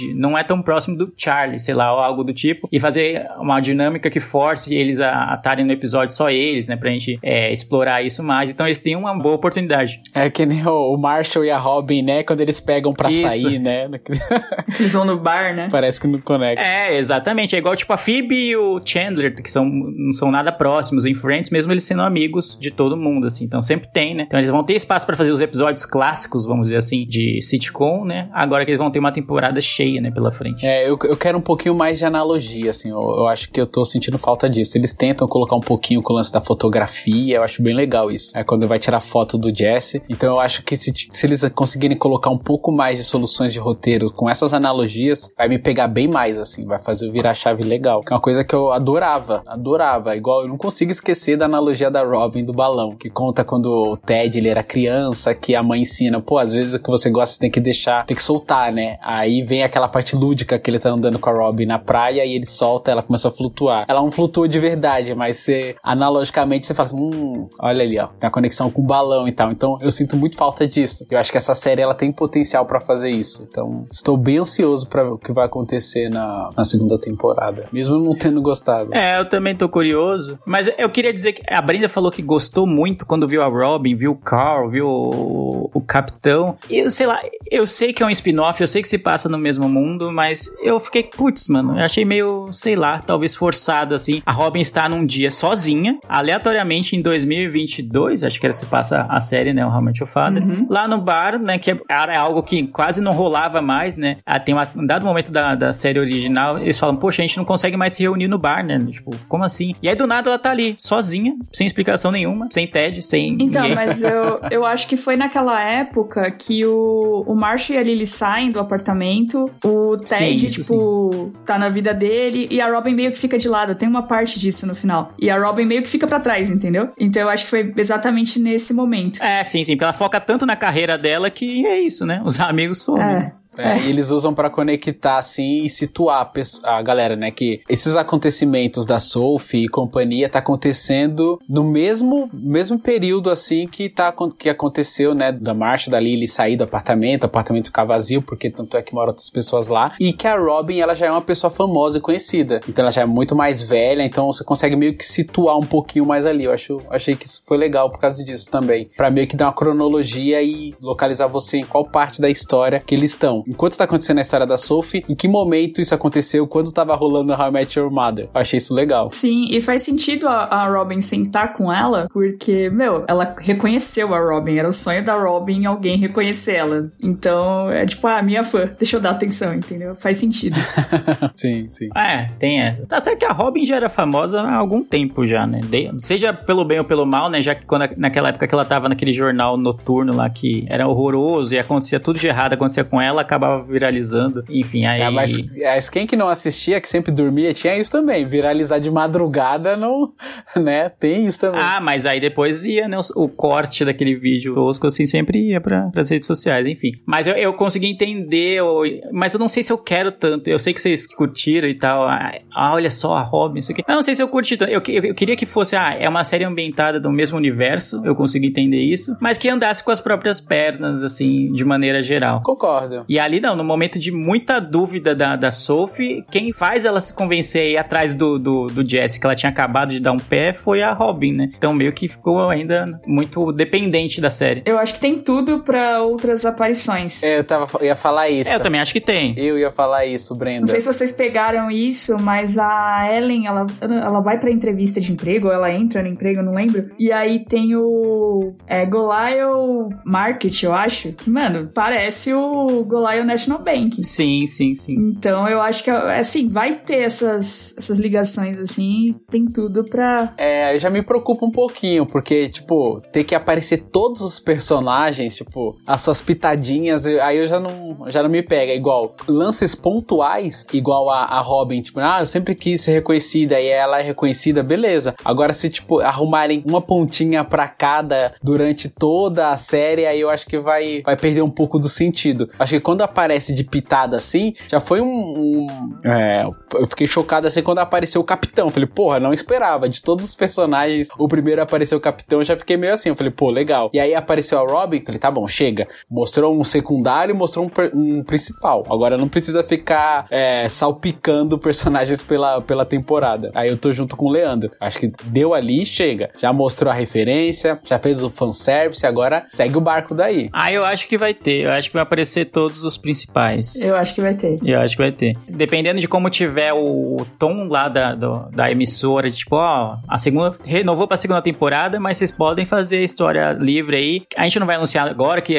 Sid 0.05 0.13
não 0.13 0.37
é 0.37 0.43
tão 0.43 0.61
próximo 0.61 0.97
do 0.97 1.11
Charlie, 1.15 1.59
sei 1.59 1.73
lá, 1.73 1.93
ou 1.93 1.99
algo 1.99 2.23
do 2.23 2.33
tipo. 2.33 2.67
E 2.71 2.79
fazer 2.79 3.25
uma 3.39 3.59
dinâmica 3.59 4.09
que 4.09 4.19
force 4.19 4.73
eles 4.73 4.99
a 4.99 5.33
estarem 5.35 5.65
no 5.65 5.71
episódio 5.71 6.15
só 6.15 6.29
eles, 6.29 6.67
né? 6.67 6.75
Pra 6.75 6.89
gente 6.89 7.17
é, 7.21 7.51
explorar 7.51 8.03
isso 8.03 8.23
mais. 8.23 8.49
Então 8.49 8.65
eles 8.65 8.79
têm 8.79 8.95
uma 8.95 9.17
boa 9.17 9.35
oportunidade. 9.35 10.01
É 10.13 10.29
que 10.29 10.45
nem 10.45 10.65
o 10.67 10.97
Marshall 10.97 11.45
e 11.45 11.51
a 11.51 11.57
Robin, 11.57 12.01
né? 12.01 12.23
Quando 12.23 12.41
eles 12.41 12.59
pegam 12.59 12.93
pra 12.93 13.09
Isso. 13.09 13.29
sair, 13.29 13.59
né? 13.59 13.89
Eles 14.79 14.93
vão 14.93 15.05
no 15.05 15.17
bar, 15.17 15.55
né? 15.55 15.67
Parece 15.71 15.99
que 15.99 16.07
não 16.07 16.19
conecta. 16.19 16.63
É, 16.63 16.97
exatamente. 16.97 17.55
É 17.55 17.59
igual 17.59 17.75
tipo 17.75 17.91
a 17.93 17.97
Phoebe 17.97 18.49
e 18.49 18.55
o 18.55 18.81
Chandler, 18.83 19.33
que 19.33 19.49
são, 19.49 19.65
não 19.65 20.11
são 20.11 20.31
nada 20.31 20.51
próximos 20.51 21.05
em 21.05 21.13
Friends, 21.13 21.49
mesmo 21.49 21.71
eles 21.71 21.83
sendo 21.83 22.01
amigos 22.01 22.57
de 22.59 22.71
todo 22.71 22.97
mundo, 22.97 23.27
assim. 23.27 23.45
Então 23.45 23.61
sempre 23.61 23.89
tem, 23.91 24.15
né? 24.15 24.23
Então 24.27 24.39
eles 24.39 24.49
vão 24.49 24.63
ter 24.63 24.73
espaço 24.73 25.05
pra 25.05 25.15
fazer 25.15 25.31
os 25.31 25.41
episódios 25.41 25.85
clássicos, 25.85 26.45
vamos 26.45 26.67
dizer 26.67 26.77
assim, 26.77 27.05
de 27.05 27.39
sitcom, 27.41 28.03
né? 28.05 28.29
Agora 28.33 28.65
que 28.65 28.71
eles 28.71 28.79
vão 28.79 28.91
ter 28.91 28.99
uma 28.99 29.11
temporada 29.11 29.61
cheia, 29.61 29.94
né, 30.01 30.11
pela 30.11 30.31
frente. 30.31 30.65
É, 30.65 30.87
eu, 30.87 30.97
eu 31.03 31.17
quero 31.17 31.37
um 31.37 31.41
pouquinho 31.41 31.75
mais 31.75 31.97
de 31.99 32.05
analogia, 32.05 32.71
assim, 32.71 32.89
eu, 32.89 32.99
eu 32.99 33.27
acho 33.27 33.49
que 33.51 33.59
eu 33.59 33.67
tô 33.67 33.85
sentindo 33.85 34.17
falta 34.17 34.49
disso. 34.49 34.77
Eles 34.77 34.93
tentam 34.93 35.27
colocar 35.27 35.55
um 35.55 35.61
pouquinho 35.61 36.01
com 36.01 36.13
o 36.13 36.15
lance 36.15 36.31
da 36.31 36.41
fotografia, 36.41 37.37
eu 37.37 37.43
acho 37.43 37.61
bem 37.61 37.75
legal 37.75 38.11
isso. 38.11 38.37
É 38.37 38.43
quando 38.43 38.67
vai 38.67 38.79
tirar 38.79 38.99
foto 38.99 39.37
do 39.37 39.55
Jesse. 39.55 40.01
Então 40.09 40.33
eu 40.33 40.39
acho 40.39 40.63
que 40.63 40.75
se, 40.75 40.91
se 41.09 41.25
eles 41.25 41.47
conseguirem 41.53 41.97
colocar 41.97 42.29
um 42.29 42.37
pouco 42.37 42.71
mais 42.71 42.97
de 42.97 43.03
soluções 43.03 43.53
de 43.53 43.59
roteiro 43.59 44.11
com 44.11 44.29
essas 44.29 44.53
analogias, 44.53 45.29
vai 45.37 45.47
me 45.47 45.59
pegar 45.59 45.87
bem 45.87 46.07
mais, 46.07 46.39
assim, 46.39 46.65
vai 46.65 46.81
fazer 46.81 47.07
eu 47.07 47.11
virar 47.11 47.33
chave 47.33 47.63
legal. 47.63 48.01
Que 48.01 48.13
é 48.13 48.15
uma 48.15 48.21
coisa 48.21 48.43
que 48.43 48.55
eu 48.55 48.71
adorava, 48.71 49.43
adorava. 49.47 50.15
Igual, 50.15 50.43
eu 50.43 50.47
não 50.47 50.57
consigo 50.57 50.91
esquecer 50.91 51.37
da 51.37 51.45
analogia 51.45 51.91
da 51.91 52.03
Robin 52.03 52.43
do 52.43 52.53
balão, 52.53 52.95
que 52.95 53.09
conta 53.09 53.43
quando 53.43 53.67
o 53.67 53.97
Ted, 53.97 54.37
ele 54.37 54.49
era 54.49 54.63
criança, 54.63 55.33
que 55.33 55.55
a 55.55 55.63
mãe 55.63 55.81
ensina, 55.81 56.21
pô, 56.21 56.37
às 56.37 56.53
vezes 56.53 56.73
o 56.73 56.79
que 56.79 56.89
você 56.89 57.09
gosta 57.09 57.35
você 57.35 57.39
tem 57.39 57.51
que 57.51 57.59
deixar, 57.59 58.05
tem 58.05 58.15
que 58.15 58.23
soltar, 58.23 58.71
né? 58.71 58.97
Aí 59.01 59.43
vem 59.43 59.63
aquela 59.63 59.84
parte 59.87 60.15
lúdica 60.15 60.59
que 60.59 60.69
ele 60.69 60.79
tá 60.79 60.89
andando 60.89 61.17
com 61.19 61.29
a 61.29 61.33
Robin 61.33 61.65
na 61.65 61.79
praia 61.79 62.25
e 62.25 62.35
ele 62.35 62.45
solta, 62.45 62.91
ela 62.91 63.01
começa 63.01 63.27
a 63.27 63.31
flutuar. 63.31 63.85
Ela 63.87 64.01
não 64.01 64.11
flutua 64.11 64.47
de 64.47 64.59
verdade, 64.59 65.15
mas 65.15 65.37
você, 65.37 65.75
analogicamente, 65.83 66.65
você 66.65 66.73
fala 66.73 66.87
assim, 66.87 66.99
hum, 66.99 67.47
olha 67.59 67.83
ali, 67.83 67.99
ó, 67.99 68.07
tem 68.07 68.27
a 68.27 68.31
conexão 68.31 68.69
com 68.69 68.81
o 68.81 68.85
balão 68.85 69.27
e 69.27 69.31
tal. 69.31 69.51
Então, 69.51 69.77
eu 69.81 69.91
sinto 69.91 70.17
muito 70.17 70.35
falta 70.35 70.67
disso. 70.67 71.05
Eu 71.09 71.17
acho 71.17 71.31
que 71.31 71.37
essa 71.37 71.53
série, 71.53 71.81
ela 71.81 71.93
tem 71.93 72.11
potencial 72.11 72.65
pra 72.65 72.79
fazer 72.79 73.09
isso. 73.09 73.45
Então, 73.49 73.85
estou 73.91 74.17
bem 74.17 74.39
ansioso 74.39 74.87
ver 75.05 75.11
o 75.11 75.17
que 75.17 75.31
vai 75.31 75.45
acontecer 75.45 76.09
na, 76.09 76.49
na 76.55 76.63
segunda 76.63 76.97
temporada, 76.99 77.67
mesmo 77.71 77.97
não 77.99 78.15
tendo 78.15 78.41
gostado. 78.41 78.93
É, 78.93 79.19
eu 79.19 79.25
também 79.27 79.55
tô 79.55 79.67
curioso. 79.69 80.39
Mas 80.45 80.69
eu 80.77 80.89
queria 80.89 81.13
dizer 81.13 81.33
que 81.33 81.41
a 81.47 81.61
Brenda 81.61 81.89
falou 81.89 82.11
que 82.11 82.21
gostou 82.21 82.65
muito 82.65 83.05
quando 83.05 83.27
viu 83.27 83.41
a 83.41 83.47
Robin, 83.47 83.95
viu 83.95 84.11
o 84.11 84.15
Carl, 84.15 84.69
viu 84.69 84.87
o, 84.87 85.69
o 85.73 85.81
Capitão. 85.81 86.57
E 86.69 86.89
sei 86.89 87.05
lá, 87.05 87.21
eu 87.49 87.67
sei 87.67 87.93
que 87.93 88.01
é 88.01 88.05
um 88.05 88.09
spin-off, 88.09 88.59
eu 88.61 88.67
sei 88.67 88.81
que 88.81 88.89
se 88.89 88.97
passa 88.97 89.29
no 89.29 89.37
mesmo 89.37 89.67
mundo, 89.75 90.11
mas 90.11 90.49
eu 90.61 90.79
fiquei, 90.79 91.03
putz, 91.03 91.47
mano, 91.47 91.77
eu 91.77 91.83
achei 91.85 92.05
meio, 92.05 92.49
sei 92.51 92.75
lá, 92.75 92.99
talvez 92.99 93.35
forçado 93.35 93.93
assim. 93.93 94.21
A 94.25 94.31
Robin 94.31 94.59
está 94.61 94.87
num 94.89 95.05
dia 95.05 95.29
sozinha, 95.31 95.97
aleatoriamente 96.07 96.95
em 96.95 97.01
2022, 97.01 98.23
acho 98.23 98.39
que 98.39 98.45
era 98.45 98.53
se 98.53 98.65
passa 98.65 99.05
a 99.09 99.19
série, 99.19 99.53
né, 99.53 99.65
o 99.65 99.69
How 99.69 99.81
Met 99.81 99.99
Your 100.01 100.07
Father, 100.07 100.43
lá 100.69 100.87
no 100.87 100.99
bar, 101.01 101.37
né, 101.39 101.57
que 101.59 101.71
é, 101.71 101.79
era 101.89 102.17
algo 102.19 102.41
que 102.43 102.67
quase 102.67 103.01
não 103.01 103.11
rolava 103.13 103.61
mais, 103.61 103.95
né. 103.97 104.17
Ah, 104.25 104.39
Tem 104.39 104.55
um 104.75 104.85
dado 104.85 105.05
momento 105.05 105.31
da, 105.31 105.55
da 105.55 105.73
série 105.73 105.99
original, 105.99 106.57
eles 106.59 106.77
falam, 106.79 106.95
poxa, 106.95 107.21
a 107.21 107.25
gente 107.27 107.37
não 107.37 107.45
consegue 107.45 107.77
mais 107.77 107.93
se 107.93 108.03
reunir 108.03 108.27
no 108.27 108.37
bar, 108.37 108.63
né? 108.65 108.79
Tipo, 108.91 109.11
como 109.27 109.43
assim? 109.43 109.73
E 109.81 109.89
aí 109.89 109.95
do 109.95 110.07
nada 110.07 110.29
ela 110.29 110.39
tá 110.39 110.51
ali, 110.51 110.75
sozinha, 110.77 111.35
sem 111.51 111.65
explicação 111.67 112.11
nenhuma, 112.11 112.47
sem 112.51 112.67
TED, 112.67 113.01
sem 113.01 113.37
Então, 113.39 113.61
ninguém. 113.61 113.75
mas 113.75 114.01
eu, 114.01 114.39
eu 114.51 114.65
acho 114.65 114.87
que 114.87 114.97
foi 114.97 115.15
naquela 115.15 115.61
época 115.61 116.29
que 116.31 116.65
o, 116.65 117.23
o 117.27 117.35
Marshall 117.35 117.77
e 117.77 117.79
a 117.79 117.83
Lily 117.83 118.05
saem 118.07 118.51
do 118.51 118.59
apartamento, 118.59 119.49
o 119.65 119.97
Ted, 119.97 120.49
Sim, 120.49 120.61
tipo, 120.61 121.31
tá 121.43 121.57
na 121.57 121.69
vida 121.69 121.91
dele 121.91 122.47
e 122.51 122.61
a 122.61 122.69
Robin 122.69 122.93
meio 122.93 123.11
que 123.11 123.17
fica 123.17 123.35
de 123.37 123.49
lado. 123.49 123.73
Tem 123.73 123.89
uma 123.89 124.03
parte 124.03 124.39
disso 124.39 124.67
no 124.67 124.75
final. 124.75 125.11
E 125.17 125.27
a 125.27 125.39
Robin 125.39 125.65
meio 125.65 125.81
que 125.81 125.89
fica 125.89 126.05
pra 126.05 126.19
trás, 126.19 126.51
entendeu? 126.51 126.89
Então 126.99 127.23
eu 127.23 127.29
acho 127.29 127.45
que 127.45 127.49
foi 127.49 127.73
exatamente 127.75 128.39
nesse 128.39 128.73
momento. 128.73 129.23
É, 129.23 129.43
sim, 129.43 129.63
sim, 129.63 129.73
porque 129.73 129.85
ela 129.85 129.93
foca 129.93 130.19
tanto 130.19 130.45
na 130.45 130.55
carreira 130.55 130.97
dela 130.97 131.31
que 131.31 131.65
é 131.65 131.81
isso, 131.81 132.05
né? 132.05 132.21
Os 132.23 132.39
amigos 132.39 132.83
somem. 132.83 133.03
É. 133.03 133.31
É, 133.57 133.77
E 133.79 133.89
eles 133.89 134.09
usam 134.11 134.33
pra 134.33 134.49
conectar 134.49 135.17
assim 135.17 135.63
e 135.63 135.69
situar 135.69 136.21
a, 136.21 136.25
pesso- 136.25 136.61
a 136.63 136.81
galera, 136.81 137.15
né? 137.15 137.31
Que 137.31 137.61
esses 137.69 137.95
acontecimentos 137.95 138.85
da 138.85 138.99
Sophie 138.99 139.65
e 139.65 139.67
companhia 139.69 140.27
tá 140.29 140.39
acontecendo 140.39 141.39
no 141.47 141.63
mesmo, 141.63 142.29
mesmo 142.33 142.77
período 142.79 143.29
assim 143.29 143.67
que, 143.67 143.89
tá, 143.89 144.13
que 144.37 144.49
aconteceu, 144.49 145.13
né? 145.13 145.31
Da 145.31 145.53
marcha 145.53 145.89
da 145.89 145.99
Lily 145.99 146.27
sair 146.27 146.57
do 146.57 146.63
apartamento, 146.63 147.23
o 147.23 147.25
apartamento 147.27 147.65
ficar 147.67 147.83
vazio, 147.85 148.21
porque 148.21 148.49
tanto 148.49 148.75
é 148.77 148.81
que 148.81 148.93
moram 148.93 149.09
outras 149.09 149.29
pessoas 149.29 149.67
lá. 149.67 149.93
E 149.99 150.11
que 150.11 150.27
a 150.27 150.37
Robin, 150.37 150.79
ela 150.79 150.93
já 150.95 151.05
é 151.07 151.11
uma 151.11 151.21
pessoa 151.21 151.49
famosa 151.51 151.97
e 151.97 152.01
conhecida. 152.01 152.59
Então 152.67 152.83
ela 152.83 152.91
já 152.91 153.01
é 153.01 153.05
muito 153.05 153.35
mais 153.35 153.61
velha, 153.61 154.03
então 154.03 154.27
você 154.27 154.43
consegue 154.43 154.75
meio 154.75 154.95
que 154.97 155.05
situar 155.05 155.57
um 155.57 155.61
pouquinho 155.65 156.05
mais 156.05 156.25
ali. 156.25 156.43
Eu 156.45 156.51
acho, 156.51 156.79
achei 156.89 157.15
que 157.15 157.25
isso 157.25 157.41
foi 157.45 157.57
legal 157.57 157.89
por 157.89 157.99
causa 157.99 158.23
disso 158.23 158.49
também. 158.51 158.89
Pra 158.97 159.09
meio 159.09 159.27
que 159.27 159.35
dar 159.35 159.45
uma 159.45 159.53
cronologia 159.53 160.41
e 160.41 160.73
localizar 160.81 161.27
você 161.27 161.57
em 161.57 161.63
qual 161.63 161.85
parte 161.85 162.19
da 162.21 162.29
história 162.29 162.79
que 162.85 162.93
eles 162.95 163.11
estão. 163.11 163.43
Enquanto 163.47 163.73
está 163.73 163.83
acontecendo 163.83 164.17
a 164.17 164.21
história 164.21 164.45
da 164.45 164.57
Sophie, 164.57 165.03
em 165.07 165.15
que 165.15 165.27
momento 165.27 165.81
isso 165.81 165.93
aconteceu, 165.93 166.47
quando 166.47 166.71
tava 166.71 166.95
rolando 166.95 167.33
How 167.33 167.47
I 167.47 167.51
Met 167.51 167.79
Your 167.79 167.91
Mother. 167.91 168.29
Eu 168.33 168.41
achei 168.41 168.57
isso 168.57 168.73
legal. 168.73 169.09
Sim, 169.11 169.47
e 169.49 169.61
faz 169.61 169.81
sentido 169.83 170.27
a, 170.27 170.45
a 170.45 170.67
Robin 170.67 171.01
sentar 171.01 171.53
com 171.53 171.71
ela, 171.71 172.07
porque, 172.11 172.69
meu, 172.69 173.03
ela 173.07 173.35
reconheceu 173.37 174.13
a 174.13 174.19
Robin. 174.19 174.57
Era 174.57 174.67
o 174.67 174.73
sonho 174.73 175.03
da 175.03 175.13
Robin 175.13 175.65
alguém 175.65 175.97
reconhecer 175.97 176.55
ela. 176.55 176.89
Então, 177.01 177.69
é 177.71 177.85
tipo, 177.85 178.05
ah, 178.07 178.21
minha 178.21 178.43
fã, 178.43 178.69
deixa 178.77 178.97
eu 178.97 179.01
dar 179.01 179.11
atenção, 179.11 179.53
entendeu? 179.53 179.95
Faz 179.95 180.17
sentido. 180.17 180.55
sim, 181.31 181.67
sim. 181.67 181.89
É, 181.95 182.27
tem 182.39 182.59
essa. 182.59 182.85
Tá 182.85 182.99
certo 182.99 183.19
que 183.19 183.25
a 183.25 183.31
Robin 183.31 183.65
já 183.65 183.75
era 183.75 183.89
famosa 183.89 184.41
há 184.41 184.55
algum 184.55 184.83
tempo 184.83 185.25
já, 185.25 185.45
né? 185.45 185.59
De- 185.63 185.91
seja 185.99 186.33
pelo 186.33 186.65
bem 186.65 186.79
ou 186.79 186.85
pelo 186.85 187.05
mal, 187.05 187.29
né? 187.29 187.41
Já 187.41 187.55
que 187.55 187.65
quando, 187.65 187.89
naquela 187.97 188.29
época 188.29 188.47
que 188.47 188.53
ela 188.53 188.65
tava 188.65 188.89
naquele 188.89 189.13
jornal 189.13 189.57
noturno 189.57 190.15
lá 190.15 190.29
que 190.29 190.65
era 190.69 190.87
horroroso 190.87 191.53
e 191.53 191.59
acontecia 191.59 191.99
tudo 191.99 192.19
de 192.19 192.27
errado, 192.27 192.53
acontecia 192.53 192.83
com 192.83 193.01
ela, 193.01 193.21
acabava 193.35 193.63
viralizando. 193.63 194.43
Enfim, 194.49 194.85
aí. 194.85 195.01
É, 195.01 195.09
mas, 195.09 195.35
mas 195.57 195.89
quem 195.89 196.07
que 196.07 196.15
não 196.15 196.29
assistia, 196.29 196.79
que 196.81 196.87
sempre 196.87 197.11
dormia, 197.11 197.53
tinha 197.53 197.77
isso 197.77 197.91
também. 197.91 198.25
Viralizar 198.25 198.79
de 198.79 198.89
madrugada, 198.89 199.75
não, 199.77 200.13
né? 200.55 200.89
Tem 200.89 201.25
isso 201.25 201.39
também. 201.39 201.59
Ah, 201.61 201.79
mas 201.81 202.05
aí 202.05 202.19
depois 202.19 202.63
ia, 202.65 202.87
né? 202.87 202.97
O, 203.15 203.23
o 203.25 203.29
corte 203.29 203.83
daquele 203.85 204.15
vídeo 204.15 204.53
tosco, 204.53 204.87
assim, 204.87 205.05
sempre 205.05 205.49
ia 205.49 205.59
pra, 205.61 205.89
pras 205.89 206.09
redes 206.09 206.27
sociais, 206.27 206.65
enfim. 206.67 206.91
Mas 207.05 207.27
eu, 207.27 207.33
eu 207.35 207.53
consegui 207.53 207.87
entender, 207.87 208.59
eu- 208.59 208.81
mas 209.11 209.33
eu 209.33 209.39
não 209.39 209.47
sei 209.47 209.63
se 209.63 209.71
eu 209.71 209.77
quero 209.77 210.11
tanto. 210.11 210.49
Eu 210.49 210.57
sei 210.59 210.73
que 210.73 210.81
vocês 210.81 211.05
curtiram 211.07 211.67
e 211.67 211.73
tal. 211.75 212.03
Ah, 212.07 212.33
ah, 212.53 212.73
olha 212.73 212.89
só 212.91 213.15
a 213.15 213.21
Robin, 213.21 213.59
isso 213.59 213.71
aqui. 213.71 213.83
Eu 213.87 213.95
não 213.95 214.01
sei 214.03 214.15
se 214.15 214.21
eu 214.23 214.27
curti 214.27 214.57
tanto. 214.57 214.71
Eu, 214.71 214.81
eu, 214.87 215.03
eu 215.05 215.15
queria 215.15 215.35
que 215.35 215.45
fosse, 215.45 215.75
ah, 215.75 215.95
é 215.99 216.07
uma 216.07 216.23
série 216.23 216.43
ambientada 216.43 216.99
no 216.99 217.11
mesmo 217.11 217.37
universo, 217.37 218.01
eu 218.05 218.15
consegui 218.15 218.47
entender 218.47 218.77
isso, 218.81 219.15
mas 219.19 219.37
que 219.37 219.49
andasse 219.49 219.83
com 219.83 219.91
as 219.91 219.99
próprias 219.99 220.39
pernas, 220.39 221.03
assim, 221.03 221.51
de 221.51 221.63
maneira 221.65 222.01
geral. 222.01 222.41
Concordo. 222.43 223.05
E 223.09 223.19
ali 223.25 223.39
não, 223.39 223.55
no 223.55 223.63
momento 223.63 223.99
de 223.99 224.11
muita 224.11 224.59
dúvida 224.59 225.15
da, 225.15 225.35
da 225.35 225.51
Sophie, 225.51 226.23
quem 226.31 226.51
faz 226.51 226.85
ela 226.85 227.01
se 227.01 227.13
convencer 227.13 227.61
a 227.61 227.65
ir 227.65 227.77
atrás 227.77 228.15
do, 228.15 228.37
do, 228.37 228.67
do 228.67 228.87
Jesse, 228.87 229.19
que 229.19 229.25
ela 229.25 229.35
tinha 229.35 229.49
acabado 229.49 229.91
de 229.91 229.99
dar 229.99 230.11
um 230.11 230.17
pé, 230.17 230.53
foi 230.53 230.81
a 230.81 230.93
Robin, 230.93 231.33
né? 231.33 231.49
Então 231.57 231.73
meio 231.73 231.93
que 231.93 232.07
ficou 232.07 232.49
ainda 232.49 232.85
muito 233.05 233.51
dependente 233.51 234.21
da 234.21 234.29
série. 234.29 234.63
Eu 234.65 234.79
acho 234.79 234.93
que 234.93 234.99
tem 234.99 235.17
tudo 235.17 235.59
pra 235.59 236.01
outras 236.01 236.45
aparições. 236.45 237.23
É, 237.23 237.39
eu 237.39 237.43
tava, 237.43 237.67
eu 237.79 237.87
ia 237.87 237.95
falar 237.95 238.29
isso. 238.29 238.49
É, 238.49 238.55
eu 238.55 238.59
também 238.59 238.79
acho 238.81 238.93
que 238.93 239.01
tem. 239.01 239.33
Eu 239.37 239.57
ia 239.57 239.71
falar 239.71 240.05
isso, 240.05 240.35
Brenda. 240.35 240.61
Não 240.61 240.67
sei 240.67 240.81
se 240.81 240.87
vocês 240.87 241.11
pegaram 241.11 241.71
isso, 241.71 242.17
mas 242.19 242.57
a 242.57 243.07
Ellen, 243.11 243.47
ela, 243.47 243.65
ela 243.81 244.19
vai 244.19 244.39
pra 244.39 244.51
entrevista 244.51 244.99
de 244.99 245.11
emprego, 245.11 245.47
ou 245.47 245.53
ela 245.53 245.71
entra 245.71 246.01
no 246.01 246.07
emprego, 246.07 246.39
eu 246.39 246.43
não 246.43 246.53
lembro. 246.53 246.91
E 246.99 247.11
aí 247.11 247.45
tem 247.45 247.75
o 247.75 248.53
é, 248.67 248.85
Goliath 248.85 249.89
Market, 250.05 250.63
eu 250.63 250.73
acho. 250.73 251.13
Que, 251.13 251.29
mano, 251.29 251.69
parece 251.73 252.33
o 252.33 252.83
Goliath 252.83 253.14
National 253.23 253.59
Bank. 253.63 254.01
Sim, 254.03 254.45
sim, 254.47 254.73
sim. 254.75 254.95
Então 255.15 255.47
eu 255.47 255.61
acho 255.61 255.83
que, 255.83 255.89
assim, 255.89 256.47
vai 256.47 256.75
ter 256.79 256.97
essas, 257.03 257.75
essas 257.77 257.97
ligações, 257.99 258.59
assim, 258.59 259.15
tem 259.29 259.45
tudo 259.45 259.83
pra... 259.83 260.33
É, 260.37 260.77
já 260.79 260.89
me 260.89 261.01
preocupa 261.01 261.45
um 261.45 261.51
pouquinho, 261.51 262.05
porque, 262.05 262.49
tipo, 262.49 263.01
ter 263.11 263.23
que 263.23 263.35
aparecer 263.35 263.77
todos 263.91 264.21
os 264.21 264.39
personagens, 264.39 265.35
tipo, 265.35 265.77
as 265.87 266.01
suas 266.01 266.21
pitadinhas, 266.21 267.05
eu- 267.05 267.21
aí 267.23 267.37
eu 267.37 267.47
já 267.47 267.59
não, 267.59 267.97
já 268.07 268.21
não 268.23 268.29
me 268.29 268.41
pega. 268.41 268.73
Igual, 268.73 269.15
lances 269.27 269.75
pontuais, 269.75 270.65
igual 270.73 271.09
a, 271.09 271.23
a 271.25 271.39
Robin, 271.41 271.81
tipo, 271.81 271.99
ah, 271.99 272.17
eu 272.19 272.25
sempre 272.25 272.53
quis 272.55 272.81
ser 272.81 272.91
reconhecida 272.93 273.59
e 273.59 273.67
ela 273.67 273.99
é 273.99 274.03
reconhecida, 274.03 274.61
beleza. 274.63 275.15
Agora, 275.23 275.53
se, 275.53 275.69
tipo, 275.69 275.99
arrumarem 275.99 276.63
uma 276.65 276.81
pontinha 276.81 277.43
pra 277.43 277.67
cada 277.67 278.33
durante 278.43 278.89
toda 278.89 279.49
a 279.51 279.57
série, 279.57 280.05
aí 280.05 280.19
eu 280.21 280.29
acho 280.29 280.45
que 280.45 280.57
vai, 280.59 281.01
vai 281.03 281.15
perder 281.15 281.41
um 281.41 281.49
pouco 281.49 281.79
do 281.79 281.87
sentido. 281.89 282.49
Acho 282.59 282.73
que 282.75 282.79
quando 282.79 283.01
aparece 283.05 283.53
de 283.53 283.63
pitada 283.63 284.17
assim, 284.17 284.53
já 284.67 284.79
foi 284.79 285.01
um. 285.01 285.07
um- 285.07 285.67
é, 286.05 286.43
eu 286.73 286.85
fiquei 286.87 287.07
chocado 287.07 287.47
assim 287.47 287.61
quando 287.63 287.79
apareceu 287.79 288.19
o 288.21 288.23
capitão. 288.23 288.69
Falei, 288.69 288.87
porra, 288.87 289.19
não 289.19 289.33
esperava. 289.33 289.87
De 289.87 290.01
todos 290.01 290.25
os 290.25 290.35
personagens, 290.35 291.07
o 291.17 291.27
primeiro 291.27 291.61
apareceu 291.61 291.97
o 291.97 292.01
capitão, 292.01 292.43
já 292.43 292.57
fiquei 292.57 292.77
meio 292.77 292.93
assim. 292.93 293.09
Eu 293.09 293.15
falei, 293.15 293.31
pô, 293.31 293.49
legal. 293.49 293.89
E 293.93 293.99
aí 293.99 294.13
apareceu 294.13 294.59
a 294.59 294.61
Robin, 294.67 295.01
falei, 295.03 295.19
tá 295.19 295.31
bom, 295.31 295.47
chega. 295.47 295.87
Mostrou 296.09 296.53
um 296.57 296.63
secundário, 296.63 297.35
mostrou 297.35 297.65
um, 297.65 297.71
um 298.19 298.23
principal. 298.23 298.85
Agora 298.89 299.17
não 299.17 299.27
precisa 299.27 299.63
ficar 299.63 300.25
é, 300.29 300.67
salpicando 300.67 301.57
personagens 301.59 302.21
pela, 302.21 302.61
pela 302.61 302.85
temporada. 302.85 303.51
Aí 303.53 303.69
eu 303.69 303.77
tô 303.77 303.91
junto 303.93 304.15
com 304.15 304.25
o 304.25 304.31
Leandro. 304.31 304.71
Acho 304.79 304.99
que 304.99 305.11
deu 305.25 305.53
ali, 305.53 305.85
chega. 305.85 306.29
Já 306.37 306.51
mostrou 306.53 306.91
a 306.91 306.95
referência, 306.95 307.79
já 307.83 307.99
fez 307.99 308.23
o 308.23 308.29
fanservice, 308.29 309.05
agora 309.05 309.45
segue 309.49 309.77
o 309.77 309.81
barco 309.81 310.13
daí. 310.15 310.49
Ah, 310.53 310.71
eu 310.71 310.85
acho 310.85 311.07
que 311.07 311.17
vai 311.17 311.33
ter. 311.33 311.65
Eu 311.65 311.71
acho 311.71 311.89
que 311.89 311.93
vai 311.93 312.03
aparecer 312.03 312.45
todos 312.45 312.84
os 312.85 312.97
principais. 312.97 313.75
Eu 313.83 313.95
acho 313.95 314.13
que 314.15 314.21
vai 314.21 314.33
ter. 314.33 314.59
Eu 314.63 314.79
acho 314.81 314.95
que 314.95 315.01
vai 315.01 315.11
ter. 315.11 315.33
Dependendo 315.47 315.99
de 315.99 316.07
como 316.07 316.29
tiver 316.29 316.73
o, 316.73 317.17
o 317.19 317.25
tom 317.37 317.67
lá 317.67 317.87
da, 317.89 318.13
do- 318.15 318.49
da 318.51 318.69
emissora, 318.71 319.29
de 319.29 319.37
tipo, 319.37 319.55
ó, 319.55 319.97
a 320.07 320.17
segunda. 320.17 320.55
Renovou 320.63 321.07
pra 321.07 321.17
segunda 321.17 321.41
temporada, 321.41 321.99
mas 321.99 322.17
vocês 322.17 322.31
podem 322.31 322.65
fazer 322.65 322.97
a 322.97 323.01
história 323.01 323.51
livre 323.53 323.95
aí. 323.97 324.21
A 324.37 324.43
gente 324.43 324.59
não 324.59 324.67
vai 324.67 324.75
anunciar 324.75 325.07
agora 325.07 325.41
que 325.41 325.55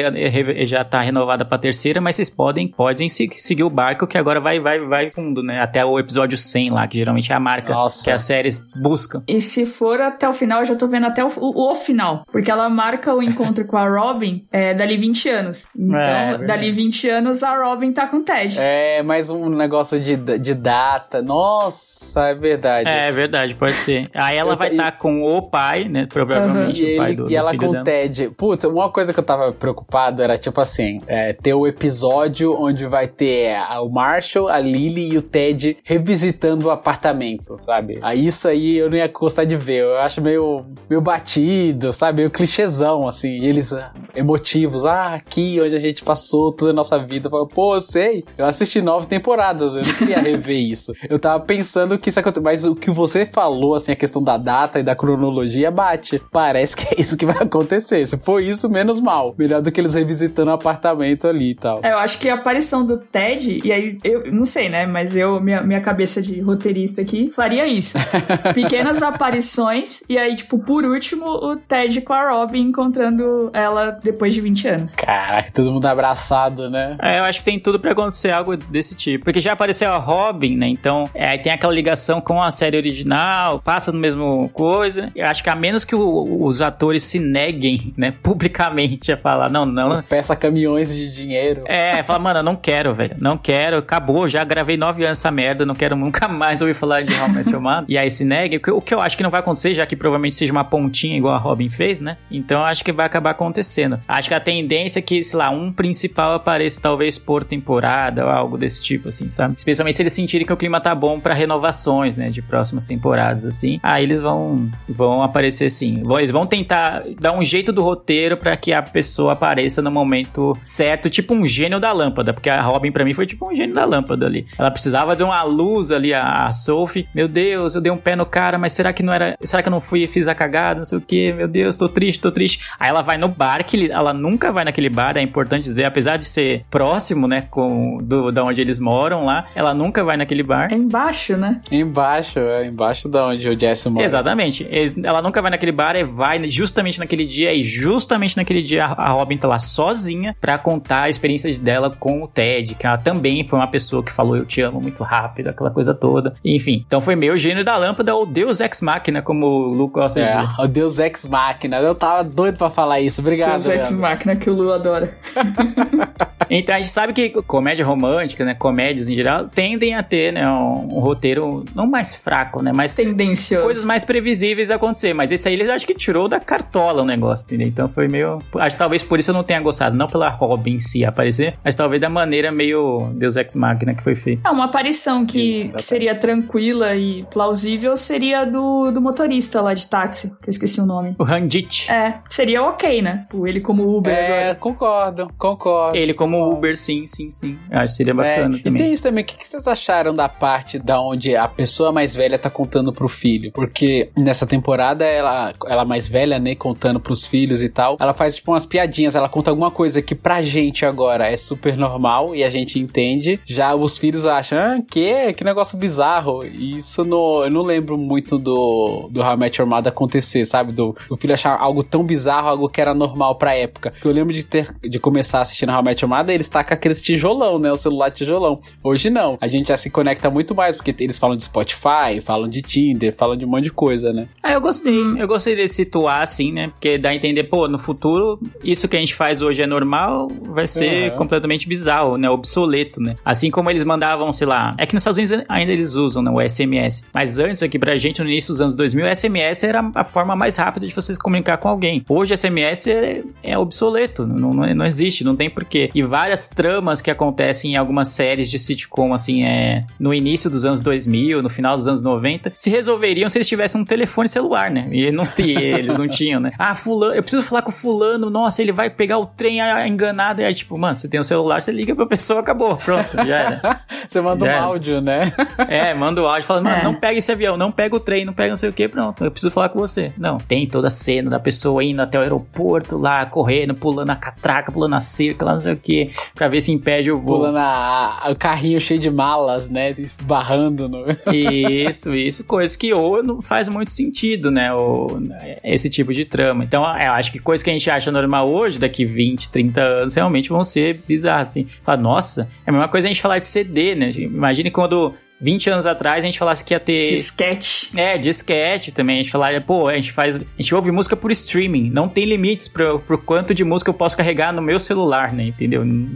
já 0.65 0.83
tá 0.83 1.01
renovada 1.01 1.43
pra 1.45 1.57
terceira, 1.57 1.99
mas 2.01 2.15
vocês 2.15 2.29
podem, 2.29 2.67
podem 2.67 3.09
se- 3.09 3.29
seguir 3.35 3.63
o 3.63 3.69
barco 3.69 4.07
que 4.07 4.17
agora 4.17 4.39
vai, 4.39 4.59
vai, 4.59 4.79
vai 4.79 5.11
fundo, 5.11 5.41
né? 5.43 5.61
Até 5.61 5.83
o 5.85 5.99
episódio 5.99 6.37
100 6.37 6.69
lá, 6.71 6.87
que 6.87 6.97
geralmente 6.97 7.31
é 7.31 7.35
a 7.35 7.39
marca 7.39 7.73
Nossa. 7.73 8.03
que 8.03 8.11
as 8.11 8.21
séries 8.23 8.61
buscam. 8.81 9.23
E 9.27 9.41
se 9.41 9.65
for 9.65 9.99
até 9.99 10.27
o 10.27 10.33
final, 10.33 10.59
eu 10.61 10.65
já 10.65 10.75
tô 10.75 10.87
vendo 10.87 11.05
até 11.05 11.23
o, 11.23 11.31
o, 11.37 11.71
o 11.71 11.75
final. 11.75 12.23
Porque 12.31 12.49
ela 12.51 12.69
marca 12.69 13.13
o 13.13 13.21
encontro 13.21 13.65
com 13.65 13.77
a 13.77 13.87
Robin 13.87 14.45
é, 14.51 14.73
dali 14.73 14.97
20 14.97 15.29
anos. 15.29 15.69
Então, 15.77 15.99
É, 15.99 16.33
é 16.33 16.37
dali 16.39 16.71
20 16.71 17.09
anos, 17.09 17.16
a 17.17 17.63
Robin 17.63 17.91
tá 17.91 18.07
com 18.07 18.17
o 18.17 18.21
Ted. 18.23 18.57
É, 18.59 19.01
mais 19.01 19.29
um 19.29 19.49
negócio 19.49 19.99
de, 19.99 20.15
de 20.15 20.53
data. 20.53 21.21
Nossa, 21.21 22.27
é 22.29 22.35
verdade. 22.35 22.87
É 22.89 23.11
verdade, 23.11 23.55
pode 23.55 23.73
ser. 23.73 24.07
Aí 24.13 24.37
ela 24.37 24.53
Eu 24.53 24.57
vai 24.57 24.67
ta- 24.69 24.73
estar 24.75 24.91
com 24.97 25.23
o 25.23 25.41
pai, 25.41 25.85
né? 25.85 26.07
Provavelmente 26.11 26.83
E, 26.83 26.93
o 26.93 26.97
pai 26.97 27.07
ele- 27.09 27.15
do, 27.15 27.25
e 27.25 27.29
do 27.29 27.35
ela 27.35 27.51
filho 27.51 27.63
com 27.73 27.79
o. 27.79 27.83
Ted. 27.83 28.29
Putz, 28.37 28.63
uma 28.65 28.89
coisa 28.89 29.13
que 29.13 29.19
eu 29.19 29.23
tava 29.23 29.51
preocupado 29.51 30.21
era 30.21 30.37
tipo 30.37 30.61
assim: 30.61 31.01
é, 31.07 31.33
ter 31.33 31.53
o 31.53 31.65
episódio 31.65 32.55
onde 32.59 32.85
vai 32.85 33.07
ter 33.07 33.55
a- 33.55 33.81
o 33.81 33.89
Marshall, 33.89 34.47
a 34.47 34.59
Lily 34.59 35.13
e 35.13 35.17
o 35.17 35.21
Ted 35.21 35.77
revisitando 35.83 36.67
o 36.67 36.71
apartamento, 36.71 37.57
sabe? 37.57 37.99
Aí 38.01 38.25
isso 38.27 38.47
aí 38.47 38.77
eu 38.77 38.89
não 38.89 38.97
ia 38.97 39.07
gostar 39.07 39.43
de 39.45 39.55
ver. 39.55 39.83
Eu 39.83 39.97
acho 39.97 40.21
meio, 40.21 40.65
meio 40.89 41.01
batido, 41.01 41.91
sabe? 41.91 42.17
Meio 42.17 42.29
clichêzão, 42.29 43.07
assim. 43.07 43.39
E 43.39 43.45
eles 43.47 43.73
ah, 43.73 43.91
emotivos. 44.15 44.85
Ah, 44.85 45.15
aqui 45.15 45.59
onde 45.63 45.75
a 45.75 45.79
gente 45.79 46.03
passou 46.03 46.51
toda 46.51 46.71
a 46.71 46.73
nossa 46.73 46.97
vida. 47.07 47.29
Falo, 47.29 47.47
Pô, 47.47 47.75
eu 47.75 47.81
sei. 47.81 48.23
Eu 48.37 48.45
assisti 48.45 48.81
nove 48.81 49.07
temporadas. 49.07 49.75
Eu 49.75 49.83
não 49.83 49.93
queria 49.93 50.19
rever 50.19 50.57
isso. 50.59 50.93
Eu 51.09 51.19
tava 51.19 51.39
pensando 51.43 51.97
que 51.97 52.09
isso 52.09 52.19
aconteceu. 52.19 52.43
Mas 52.43 52.65
o 52.65 52.75
que 52.75 52.91
você 52.91 53.25
falou, 53.25 53.75
assim, 53.75 53.91
a 53.91 53.95
questão 53.95 54.21
da 54.21 54.37
data 54.37 54.79
e 54.79 54.83
da 54.83 54.95
cronologia 54.95 55.71
bate. 55.71 56.21
Parece 56.31 56.75
que 56.75 56.93
é 56.93 57.01
isso 57.01 57.17
que 57.17 57.25
vai 57.25 57.43
acontecer. 57.43 58.05
Se 58.05 58.17
for 58.17 58.41
isso, 58.41 58.69
menos 58.69 58.99
mal. 58.99 59.33
Melhor 59.37 59.61
do 59.61 59.71
que 59.71 59.79
eles 59.79 59.93
revisitando 59.93 60.51
o 60.51 60.53
apartamento 60.53 61.27
ali 61.27 61.51
e 61.51 61.55
tal. 61.55 61.79
É, 61.81 61.91
eu 61.91 61.97
acho 61.97 62.19
que 62.19 62.29
a 62.29 62.35
aparição 62.35 62.85
do 62.85 62.97
Ted, 62.97 63.61
e 63.63 63.71
aí 63.71 63.97
eu 64.03 64.31
não 64.31 64.45
sei, 64.45 64.69
né? 64.69 64.85
Mas 64.85 65.15
eu, 65.15 65.39
minha, 65.39 65.61
minha 65.61 65.81
cabeça 65.81 66.21
de 66.21 66.39
roteirista 66.41 67.01
aqui, 67.01 67.29
faria 67.29 67.65
isso. 67.65 67.97
Pequenas 68.53 69.01
aparições, 69.01 70.03
e 70.09 70.17
aí, 70.17 70.35
tipo, 70.35 70.59
por 70.59 70.83
último, 70.83 71.25
o 71.25 71.55
Ted 71.55 72.01
com 72.01 72.13
a 72.13 72.31
Robin 72.31 72.61
encontrando 72.61 73.49
ela 73.53 73.91
depois 73.91 74.33
de 74.33 74.41
20 74.41 74.67
anos. 74.67 74.95
Caraca, 74.95 75.51
todo 75.51 75.71
mundo 75.71 75.85
abraçado, 75.85 76.69
né? 76.69 76.96
É, 77.01 77.19
eu 77.19 77.23
acho 77.23 77.39
que 77.39 77.45
tem 77.45 77.59
tudo 77.59 77.79
pra 77.79 77.91
acontecer 77.91 78.31
algo 78.31 78.55
desse 78.57 78.95
tipo. 78.95 79.25
Porque 79.25 79.41
já 79.41 79.53
apareceu 79.53 79.91
a 79.91 79.97
Robin, 79.97 80.55
né? 80.57 80.67
Então, 80.67 81.09
é, 81.13 81.27
aí 81.29 81.37
tem 81.37 81.51
aquela 81.51 81.73
ligação 81.73 82.19
com 82.21 82.41
a 82.41 82.51
série 82.51 82.77
original, 82.77 83.59
passa 83.59 83.91
no 83.91 83.99
mesmo 83.99 84.49
coisa. 84.53 85.11
Eu 85.15 85.25
acho 85.27 85.43
que 85.43 85.49
a 85.49 85.55
menos 85.55 85.83
que 85.85 85.95
o- 85.95 86.45
os 86.45 86.61
atores 86.61 87.03
se 87.03 87.19
neguem, 87.19 87.93
né, 87.97 88.11
publicamente 88.23 89.11
a 89.11 89.17
falar, 89.17 89.49
não, 89.49 89.65
não. 89.65 90.01
Peça 90.03 90.35
caminhões 90.35 90.93
de 90.93 91.09
dinheiro. 91.11 91.63
É, 91.65 92.01
fala, 92.03 92.19
mano, 92.19 92.39
eu 92.39 92.43
não 92.43 92.55
quero, 92.55 92.93
velho. 92.93 93.15
Não 93.19 93.37
quero, 93.37 93.77
acabou, 93.77 94.27
já 94.27 94.43
gravei 94.43 94.77
nove 94.77 95.03
anos 95.05 95.17
essa 95.19 95.31
merda, 95.31 95.65
não 95.65 95.75
quero 95.75 95.95
nunca 95.95 96.27
mais 96.29 96.61
ouvir 96.61 96.73
falar 96.73 97.01
de 97.03 97.13
How 97.13 97.27
I 97.27 97.31
Met 97.31 97.49
Your 97.51 97.61
Mother. 97.61 97.85
E 97.87 97.97
aí 97.97 98.09
se 98.11 98.23
negue, 98.23 98.57
o 98.57 98.59
que- 98.61 98.71
o 98.71 98.81
que 98.81 98.93
eu 98.93 99.01
acho 99.01 99.17
que 99.17 99.23
não 99.23 99.29
vai 99.29 99.39
acontecer, 99.39 99.73
já 99.73 99.85
que 99.85 99.95
provavelmente 99.95 100.35
seja 100.35 100.51
uma 100.51 100.63
pontinha 100.63 101.17
igual 101.17 101.33
a 101.35 101.37
Robin 101.37 101.69
fez, 101.69 102.01
né? 102.01 102.17
Então 102.31 102.59
eu 102.59 102.65
acho 102.65 102.83
que 102.83 102.91
vai 102.91 103.05
acabar 103.05 103.31
acontecendo. 103.31 103.99
Acho 104.07 104.29
que 104.29 104.35
a 104.35 104.39
tendência 104.39 104.99
é 104.99 105.01
que, 105.01 105.23
sei 105.23 105.37
lá, 105.39 105.49
um 105.49 105.71
principal 105.71 106.33
apareça 106.33 106.79
talvez 106.87 107.17
por 107.17 107.43
temporada 107.43 108.23
ou 108.23 108.31
algo 108.31 108.57
desse 108.57 108.81
tipo, 108.81 109.09
assim, 109.09 109.29
sabe? 109.29 109.55
Especialmente 109.57 109.97
se 109.97 110.01
eles 110.01 110.13
sentirem 110.13 110.47
que 110.47 110.53
o 110.53 110.55
clima 110.55 110.79
tá 110.79 110.95
bom 110.95 111.19
pra 111.19 111.33
renovações, 111.33 112.15
né, 112.15 112.29
de 112.29 112.41
próximas 112.41 112.85
temporadas, 112.85 113.43
assim. 113.43 113.77
Aí 113.83 114.05
eles 114.05 114.21
vão, 114.21 114.69
vão 114.87 115.21
aparecer 115.21 115.69
sim. 115.69 116.01
Eles 116.17 116.31
vão 116.31 116.45
tentar 116.45 117.03
dar 117.19 117.33
um 117.33 117.43
jeito 117.43 117.73
do 117.73 117.83
roteiro 117.83 118.37
pra 118.37 118.55
que 118.55 118.71
a 118.71 118.81
pessoa 118.81 119.33
apareça 119.33 119.81
no 119.81 119.91
momento 119.91 120.57
certo, 120.63 121.09
tipo 121.09 121.33
um 121.33 121.45
gênio 121.45 121.77
da 121.77 121.91
lâmpada, 121.91 122.33
porque 122.33 122.49
a 122.49 122.61
Robin 122.61 122.89
pra 122.89 123.03
mim 123.03 123.13
foi 123.13 123.27
tipo 123.27 123.51
um 123.51 123.53
gênio 123.53 123.75
da 123.75 123.83
lâmpada 123.83 124.25
ali. 124.25 124.47
Ela 124.57 124.71
precisava 124.71 125.13
de 125.13 125.23
uma 125.23 125.43
luz 125.43 125.91
ali, 125.91 126.13
a, 126.13 126.49
Sophie. 126.51 127.05
Meu 127.13 127.27
Deus, 127.27 127.75
eu 127.75 127.81
dei 127.81 127.91
um 127.91 127.97
pé 127.97 128.15
no 128.15 128.25
cara, 128.25 128.57
mas 128.57 128.71
será 128.71 128.93
que 128.93 129.03
não 129.03 129.11
era. 129.11 129.37
Será 129.41 129.61
que 129.61 129.67
eu 129.67 129.71
não 129.71 129.81
fui 129.81 130.03
e 130.03 130.07
fiz 130.07 130.29
a 130.29 130.33
cagada? 130.33 130.79
Não 130.79 130.85
sei 130.85 130.97
o 130.97 131.01
que, 131.01 131.33
meu 131.33 131.49
Deus, 131.49 131.75
tô 131.75 131.89
triste, 131.89 132.21
tô 132.21 132.31
triste. 132.31 132.61
Aí 132.79 132.87
ela 132.87 133.01
vai 133.01 133.17
no 133.17 133.27
bar, 133.27 133.61
que 133.65 133.91
ela 133.91 134.13
nunca 134.13 134.53
vai 134.53 134.63
naquele 134.63 134.89
bar, 134.89 135.17
é 135.17 135.21
importante 135.21 135.65
dizer, 135.65 135.83
apesar 135.83 136.15
de 136.15 136.25
ser 136.25 136.63
próximo, 136.77 137.27
né, 137.27 137.41
com 137.49 137.97
do, 138.03 138.31
da 138.31 138.43
onde 138.43 138.61
eles 138.61 138.79
moram 138.79 139.25
lá, 139.25 139.45
ela 139.55 139.73
nunca 139.73 140.03
vai 140.03 140.15
naquele 140.15 140.43
bar. 140.43 140.67
É 140.71 140.75
embaixo, 140.75 141.35
né? 141.35 141.59
Embaixo, 141.71 142.37
é 142.39 142.67
embaixo 142.67 143.09
da 143.09 143.25
onde 143.27 143.49
o 143.49 143.59
Jesse 143.59 143.89
mora. 143.89 144.05
Exatamente. 144.05 144.67
Ela 145.03 145.21
nunca 145.21 145.41
vai 145.41 145.49
naquele 145.49 145.71
bar 145.71 145.95
e 145.95 146.03
vai 146.03 146.47
justamente 146.49 146.99
naquele 146.99 147.25
dia, 147.25 147.51
e 147.53 147.63
justamente 147.63 148.37
naquele 148.37 148.61
dia 148.61 148.85
a 148.85 149.09
Robin 149.09 149.37
tá 149.37 149.47
lá 149.47 149.57
sozinha 149.57 150.35
pra 150.39 150.57
contar 150.57 151.03
a 151.03 151.09
experiência 151.09 151.51
dela 151.57 151.89
com 151.89 152.21
o 152.23 152.27
Ted, 152.27 152.75
que 152.75 152.85
ela 152.85 152.97
também 152.97 153.47
foi 153.47 153.57
uma 153.57 153.67
pessoa 153.67 154.03
que 154.03 154.11
falou 154.11 154.37
eu 154.37 154.45
te 154.45 154.61
amo 154.61 154.79
muito 154.79 155.01
rápido, 155.03 155.47
aquela 155.47 155.71
coisa 155.71 155.93
toda. 155.95 156.35
Enfim, 156.45 156.83
então 156.85 157.01
foi 157.01 157.15
meio 157.15 157.35
gênio 157.37 157.63
da 157.65 157.75
lâmpada 157.75 158.13
ou 158.13 158.25
Deus 158.25 158.59
Ex 158.59 158.81
Machina, 158.81 159.21
como 159.23 159.45
o 159.47 159.73
Luke 159.73 159.93
gosta 159.95 160.19
de 160.21 160.27
É, 160.27 160.29
dizer. 160.45 160.61
o 160.61 160.67
Deus 160.67 160.99
Ex 160.99 161.25
Machina. 161.25 161.77
Eu 161.77 161.95
tava 161.95 162.23
doido 162.23 162.57
pra 162.57 162.69
falar 162.69 162.99
isso. 162.99 163.19
Obrigado, 163.21 163.63
Deus 163.63 163.67
Ex. 163.67 163.91
Machina 163.93 164.35
que 164.35 164.49
o 164.49 164.53
Lu 164.53 164.71
adora. 164.71 165.17
Então 166.67 166.75
a 166.75 166.79
gente 166.81 166.91
sabe 166.91 167.13
que 167.13 167.29
comédia 167.43 167.85
romântica, 167.85 168.43
né, 168.43 168.53
comédias 168.53 169.07
em 169.07 169.15
geral, 169.15 169.47
tendem 169.47 169.95
a 169.95 170.03
ter, 170.03 170.33
né, 170.33 170.45
um, 170.49 170.97
um 170.97 170.99
roteiro 170.99 171.63
não 171.73 171.87
mais 171.87 172.13
fraco, 172.13 172.61
né, 172.61 172.73
mas 172.75 172.93
Tendencioso. 172.93 173.63
coisas 173.63 173.85
mais 173.85 174.03
previsíveis 174.03 174.69
acontecer. 174.69 175.13
Mas 175.13 175.31
esse 175.31 175.47
aí 175.47 175.53
eles 175.53 175.69
acho 175.69 175.87
que 175.87 175.93
tirou 175.93 176.27
da 176.27 176.41
cartola 176.41 177.03
o 177.03 177.05
negócio, 177.05 177.45
entendeu? 177.45 177.67
Então 177.69 177.87
foi 177.87 178.09
meio. 178.09 178.39
Acho 178.55 178.75
que 178.75 178.79
talvez 178.79 179.01
por 179.01 179.17
isso 179.17 179.31
eu 179.31 179.33
não 179.33 179.45
tenha 179.45 179.61
gostado. 179.61 179.95
Não 179.95 180.07
pela 180.07 180.27
Robin 180.27 180.73
em 180.73 180.79
si 180.79 181.05
aparecer, 181.05 181.57
mas 181.63 181.73
talvez 181.73 182.01
da 182.01 182.09
maneira 182.09 182.51
meio 182.51 183.11
Deus 183.13 183.37
Ex 183.37 183.55
Machina 183.55 183.95
que 183.95 184.03
foi 184.03 184.13
feito. 184.15 184.45
É, 184.45 184.51
uma 184.51 184.65
aparição 184.65 185.25
que, 185.25 185.71
que 185.71 185.81
seria 185.81 186.15
tranquila 186.15 186.93
e 186.95 187.23
plausível 187.31 187.95
seria 187.95 188.43
do, 188.43 188.91
do 188.91 188.99
motorista 188.99 189.61
lá 189.61 189.73
de 189.73 189.87
táxi, 189.87 190.31
que 190.41 190.49
eu 190.49 190.51
esqueci 190.51 190.81
o 190.81 190.85
nome. 190.85 191.15
O 191.17 191.23
Handit. 191.23 191.89
É, 191.89 192.15
seria 192.29 192.61
ok, 192.61 193.01
né? 193.01 193.25
Pô, 193.29 193.47
Ele 193.47 193.61
como 193.61 193.97
Uber 193.97 194.13
É, 194.13 194.41
agora. 194.49 194.55
concordo, 194.55 195.31
concordo. 195.37 195.97
Ele 195.97 196.13
como 196.13 196.56
Uber, 196.57 196.75
sim, 196.77 197.05
sim, 197.07 197.29
sim. 197.29 197.57
Eu 197.71 197.79
Acho 197.79 197.93
que 197.93 197.97
seria 197.97 198.13
É, 198.13 198.15
bacana 198.15 198.57
e 198.57 198.61
também. 198.61 198.83
tem 198.83 198.93
isso 198.93 199.03
também. 199.03 199.23
O 199.23 199.27
que, 199.27 199.37
que 199.37 199.47
vocês 199.47 199.67
acharam 199.67 200.13
da 200.13 200.27
parte 200.29 200.79
da 200.79 200.99
onde 201.01 201.35
a 201.35 201.47
pessoa 201.47 201.91
mais 201.91 202.15
velha 202.15 202.37
tá 202.37 202.49
contando 202.49 202.91
pro 202.91 203.07
filho? 203.07 203.51
Porque 203.51 204.09
nessa 204.17 204.45
temporada, 204.47 205.05
ela, 205.05 205.53
ela 205.65 205.85
mais 205.85 206.07
velha, 206.07 206.39
né, 206.39 206.55
contando 206.55 206.99
pros 206.99 207.25
filhos 207.25 207.61
e 207.61 207.69
tal, 207.69 207.97
ela 207.99 208.13
faz 208.13 208.35
tipo 208.35 208.51
umas 208.51 208.65
piadinhas, 208.65 209.15
ela 209.15 209.29
conta 209.29 209.49
alguma 209.49 209.71
coisa 209.71 210.01
que 210.01 210.15
pra 210.15 210.41
gente 210.41 210.85
agora 210.85 211.27
é 211.27 211.37
super 211.37 211.77
normal 211.77 212.35
e 212.35 212.43
a 212.43 212.49
gente 212.49 212.79
entende. 212.79 213.39
Já 213.45 213.75
os 213.75 213.97
filhos 213.97 214.25
acham, 214.25 214.57
ah, 214.57 214.77
que? 214.89 215.33
Que 215.33 215.43
negócio 215.43 215.77
bizarro. 215.77 216.43
E 216.45 216.77
isso 216.77 217.03
no, 217.03 217.43
eu 217.43 217.51
não 217.51 217.61
lembro 217.61 217.97
muito 217.97 218.37
do, 218.37 219.07
do 219.11 219.21
How 219.21 219.33
I 219.33 219.37
Met 219.37 219.61
Your 219.61 219.69
Mother 219.69 219.91
acontecer, 219.91 220.45
sabe? 220.45 220.71
Do, 220.71 220.95
o 221.09 221.17
filho 221.17 221.33
achar 221.33 221.57
algo 221.59 221.83
tão 221.83 222.03
bizarro, 222.03 222.47
algo 222.49 222.69
que 222.69 222.81
era 222.81 222.93
normal 222.93 223.35
pra 223.35 223.55
época. 223.55 223.93
Eu 224.03 224.11
lembro 224.11 224.33
de 224.33 224.43
ter 224.45 224.67
de 224.81 224.99
começar 224.99 225.41
assistindo 225.41 225.71
How 225.71 225.81
I 225.81 225.83
Met 225.83 226.03
Your 226.03 226.13
Mother, 226.15 226.33
eles 226.35 226.46
tacam 226.49 226.75
aqueles 226.75 227.01
tijolão, 227.01 227.57
né? 227.59 227.71
O 227.71 227.77
celular 227.77 228.11
tijolão. 228.11 228.59
Hoje 228.83 229.09
não. 229.09 229.37
A 229.41 229.47
gente 229.47 229.67
já 229.69 229.77
se 229.77 229.89
conecta 229.89 230.29
muito 230.29 230.53
mais, 230.55 230.75
porque 230.75 230.93
eles 230.99 231.17
falam 231.17 231.35
de 231.35 231.43
Spotify, 231.43 232.21
falam 232.23 232.47
de 232.47 232.61
Tinder, 232.61 233.13
falam 233.15 233.35
de 233.35 233.45
um 233.45 233.47
monte 233.49 233.65
de 233.65 233.71
coisa, 233.71 234.11
né? 234.13 234.27
Ah, 234.41 234.53
eu 234.53 234.61
gostei. 234.61 234.97
Eu 235.17 235.27
gostei 235.27 235.55
de 235.55 235.67
situar 235.67 236.21
assim, 236.21 236.51
né? 236.51 236.67
Porque 236.69 236.97
dá 236.97 237.09
a 237.09 237.15
entender, 237.15 237.43
pô, 237.45 237.67
no 237.67 237.77
futuro, 237.79 238.39
isso 238.63 238.87
que 238.87 238.95
a 238.95 238.99
gente 238.99 239.13
faz 239.15 239.41
hoje 239.41 239.61
é 239.61 239.67
normal, 239.67 240.27
vai 240.49 240.67
ser 240.67 241.11
Uhum. 241.11 241.17
completamente 241.17 241.67
bizarro, 241.67 242.17
né? 242.17 242.29
Obsoleto, 242.29 242.99
né? 243.01 243.15
Assim 243.25 243.51
como 243.51 243.69
eles 243.69 243.83
mandavam, 243.83 244.31
sei 244.31 244.47
lá. 244.47 244.73
É 244.77 244.85
que 244.85 244.93
nos 244.93 245.01
Estados 245.01 245.17
Unidos 245.17 245.45
ainda 245.49 245.71
eles 245.71 245.93
usam, 245.93 246.21
né? 246.23 246.31
O 246.31 246.41
SMS. 246.41 247.03
Mas 247.13 247.39
antes, 247.39 247.61
aqui 247.63 247.77
pra 247.77 247.97
gente, 247.97 248.21
no 248.21 248.29
início 248.29 248.53
dos 248.53 248.61
anos 248.61 248.75
2000, 248.75 249.05
o 249.05 249.09
SMS 249.15 249.63
era 249.63 249.91
a 249.93 250.03
forma 250.03 250.35
mais 250.35 250.57
rápida 250.57 250.87
de 250.87 250.93
você 250.93 251.13
se 251.13 251.19
comunicar 251.19 251.57
com 251.57 251.67
alguém. 251.67 252.03
Hoje, 252.07 252.33
SMS 252.35 252.87
é, 252.89 253.23
é 253.43 253.57
obsoleto. 253.57 254.25
Não, 254.25 254.51
não, 254.53 254.73
não 254.75 254.85
existe, 254.85 255.23
não 255.23 255.35
tem 255.35 255.49
porquê. 255.49 255.89
E 255.93 256.03
várias 256.27 256.45
tramas 256.45 257.01
que 257.01 257.09
acontecem 257.09 257.71
em 257.73 257.75
algumas 257.77 258.09
séries 258.09 258.49
de 258.51 258.59
sitcom, 258.59 259.13
assim, 259.13 259.45
é. 259.45 259.85
No 259.97 260.13
início 260.13 260.49
dos 260.49 260.65
anos 260.65 260.81
2000, 260.81 261.41
no 261.41 261.49
final 261.49 261.75
dos 261.77 261.87
anos 261.87 262.01
90, 262.01 262.51
se 262.57 262.69
resolveriam 262.69 263.29
se 263.29 263.37
eles 263.37 263.47
tivessem 263.47 263.79
um 263.79 263.85
telefone 263.85 264.27
celular, 264.27 264.69
né? 264.69 264.89
E 264.91 265.09
não 265.09 265.25
tinha, 265.25 265.57
eles 265.79 265.97
não 265.97 266.07
tinham, 266.07 266.41
né? 266.41 266.51
Ah, 266.59 266.75
fulano, 266.75 267.13
eu 267.15 267.21
preciso 267.21 267.43
falar 267.43 267.61
com 267.61 267.71
fulano, 267.71 268.29
nossa, 268.29 268.61
ele 268.61 268.73
vai 268.73 268.89
pegar 268.89 269.17
o 269.19 269.25
trem 269.25 269.61
ah, 269.61 269.87
enganado. 269.87 270.41
E 270.41 270.45
aí, 270.45 270.53
tipo, 270.53 270.77
mano, 270.77 270.95
você 270.97 271.07
tem 271.07 271.17
um 271.17 271.23
celular, 271.23 271.61
você 271.61 271.71
liga 271.71 271.95
pra 271.95 272.05
pessoa, 272.05 272.41
acabou, 272.41 272.75
pronto, 272.75 273.07
já 273.15 273.37
era. 273.37 273.81
Você 274.07 274.21
manda 274.21 274.45
Já 274.45 274.51
um 274.51 274.55
era. 274.55 274.65
áudio, 274.65 275.01
né? 275.01 275.33
É, 275.67 275.93
manda 275.93 276.21
o 276.21 276.27
áudio, 276.27 276.43
fala, 276.43 276.61
mano, 276.61 276.75
É. 276.77 276.83
não 276.83 276.95
pega 276.95 277.19
esse 277.19 277.29
avião, 277.31 277.57
não 277.57 277.71
pega 277.71 277.93
o 277.95 277.99
trem, 277.99 278.23
não 278.23 278.31
pega 278.33 278.49
não 278.49 278.55
sei 278.55 278.69
o 278.69 278.73
que, 278.73 278.87
pronto, 278.87 279.23
eu 279.23 279.29
preciso 279.31 279.51
falar 279.51 279.67
com 279.69 279.79
você. 279.79 280.11
Não, 280.17 280.37
tem 280.37 280.65
toda 280.65 280.87
a 280.87 280.89
cena 280.89 281.29
da 281.29 281.39
pessoa 281.39 281.83
indo 281.83 282.01
até 282.01 282.17
o 282.17 282.21
aeroporto 282.21 282.97
lá, 282.97 283.25
correndo, 283.25 283.73
pulando 283.75 284.09
a 284.11 284.15
catraca, 284.15 284.71
pulando 284.71 284.95
a 284.95 285.01
cerca, 285.01 285.43
lá 285.43 285.53
não 285.53 285.59
sei 285.59 285.73
o 285.73 285.77
que, 285.77 286.11
pra 286.35 286.47
ver 286.47 286.61
se 286.61 286.71
impede 286.71 287.11
o 287.11 287.19
voo. 287.19 287.37
Pulando 287.39 287.57
a- 287.57 288.19
a- 288.23 288.31
o 288.31 288.35
carrinho 288.35 288.79
cheio 288.79 288.99
de 288.99 289.09
malas, 289.09 289.69
né? 289.69 289.93
Esbarrando 289.97 290.87
no. 290.89 291.05
Isso, 291.33 292.13
isso, 292.15 292.43
coisa 292.43 292.77
que 292.77 292.93
ou 292.93 293.21
não 293.23 293.41
faz 293.41 293.67
muito 293.69 293.91
sentido, 293.91 294.49
né? 294.51 294.73
Ou, 294.73 295.19
esse 295.63 295.89
tipo 295.89 296.13
de 296.13 296.25
trama. 296.25 296.63
Então, 296.63 296.83
eu 296.83 297.11
acho 297.11 297.31
que 297.31 297.39
coisa 297.39 297.63
que 297.63 297.69
a 297.69 297.73
gente 297.73 297.89
acha 297.89 298.11
normal 298.11 298.49
hoje, 298.49 298.79
daqui 298.79 299.05
20, 299.05 299.49
30 299.51 299.81
anos, 299.81 300.13
realmente 300.13 300.49
vão 300.49 300.63
ser 300.63 300.99
bizarras, 301.07 301.49
assim. 301.49 301.67
Fala, 301.81 301.97
nossa, 302.01 302.47
é 302.65 302.69
a 302.69 302.73
mesma 302.73 302.87
coisa 302.87 303.07
a 303.07 303.11
gente 303.11 303.21
falar 303.21 303.39
de 303.39 303.47
CD, 303.47 303.95
né? 303.95 304.09
Imagine 304.11 304.71
quando 304.71 305.13
20 305.39 305.69
anos 305.69 305.85
atrás 305.85 306.23
a 306.23 306.25
gente 306.25 306.39
falasse 306.39 306.63
que 306.63 306.73
ia 306.73 306.79
ter. 306.79 307.15
Disquete. 307.15 307.91
É, 307.95 308.17
disquete 308.17 308.91
também. 308.91 309.19
A 309.19 309.23
gente 309.23 309.31
falaria, 309.31 309.61
pô, 309.61 309.87
a 309.87 309.95
gente 309.95 310.11
faz. 310.11 310.37
A 310.37 310.61
gente 310.61 310.73
ouve 310.73 310.91
música 310.91 311.15
por 311.15 311.31
streaming. 311.31 311.89
Não 311.89 312.09
tem 312.09 312.25
limites 312.25 312.67
pro, 312.67 312.99
pro 312.99 313.17
quanto 313.17 313.53
de 313.53 313.63
música 313.63 313.89
eu 313.89 313.93
posso 313.93 314.17
carregar 314.17 314.51
no 314.51 314.61
meu 314.61 314.79
celular, 314.79 315.31
né? 315.33 315.45
Entendeu? 315.45 315.85
Não, 315.85 316.09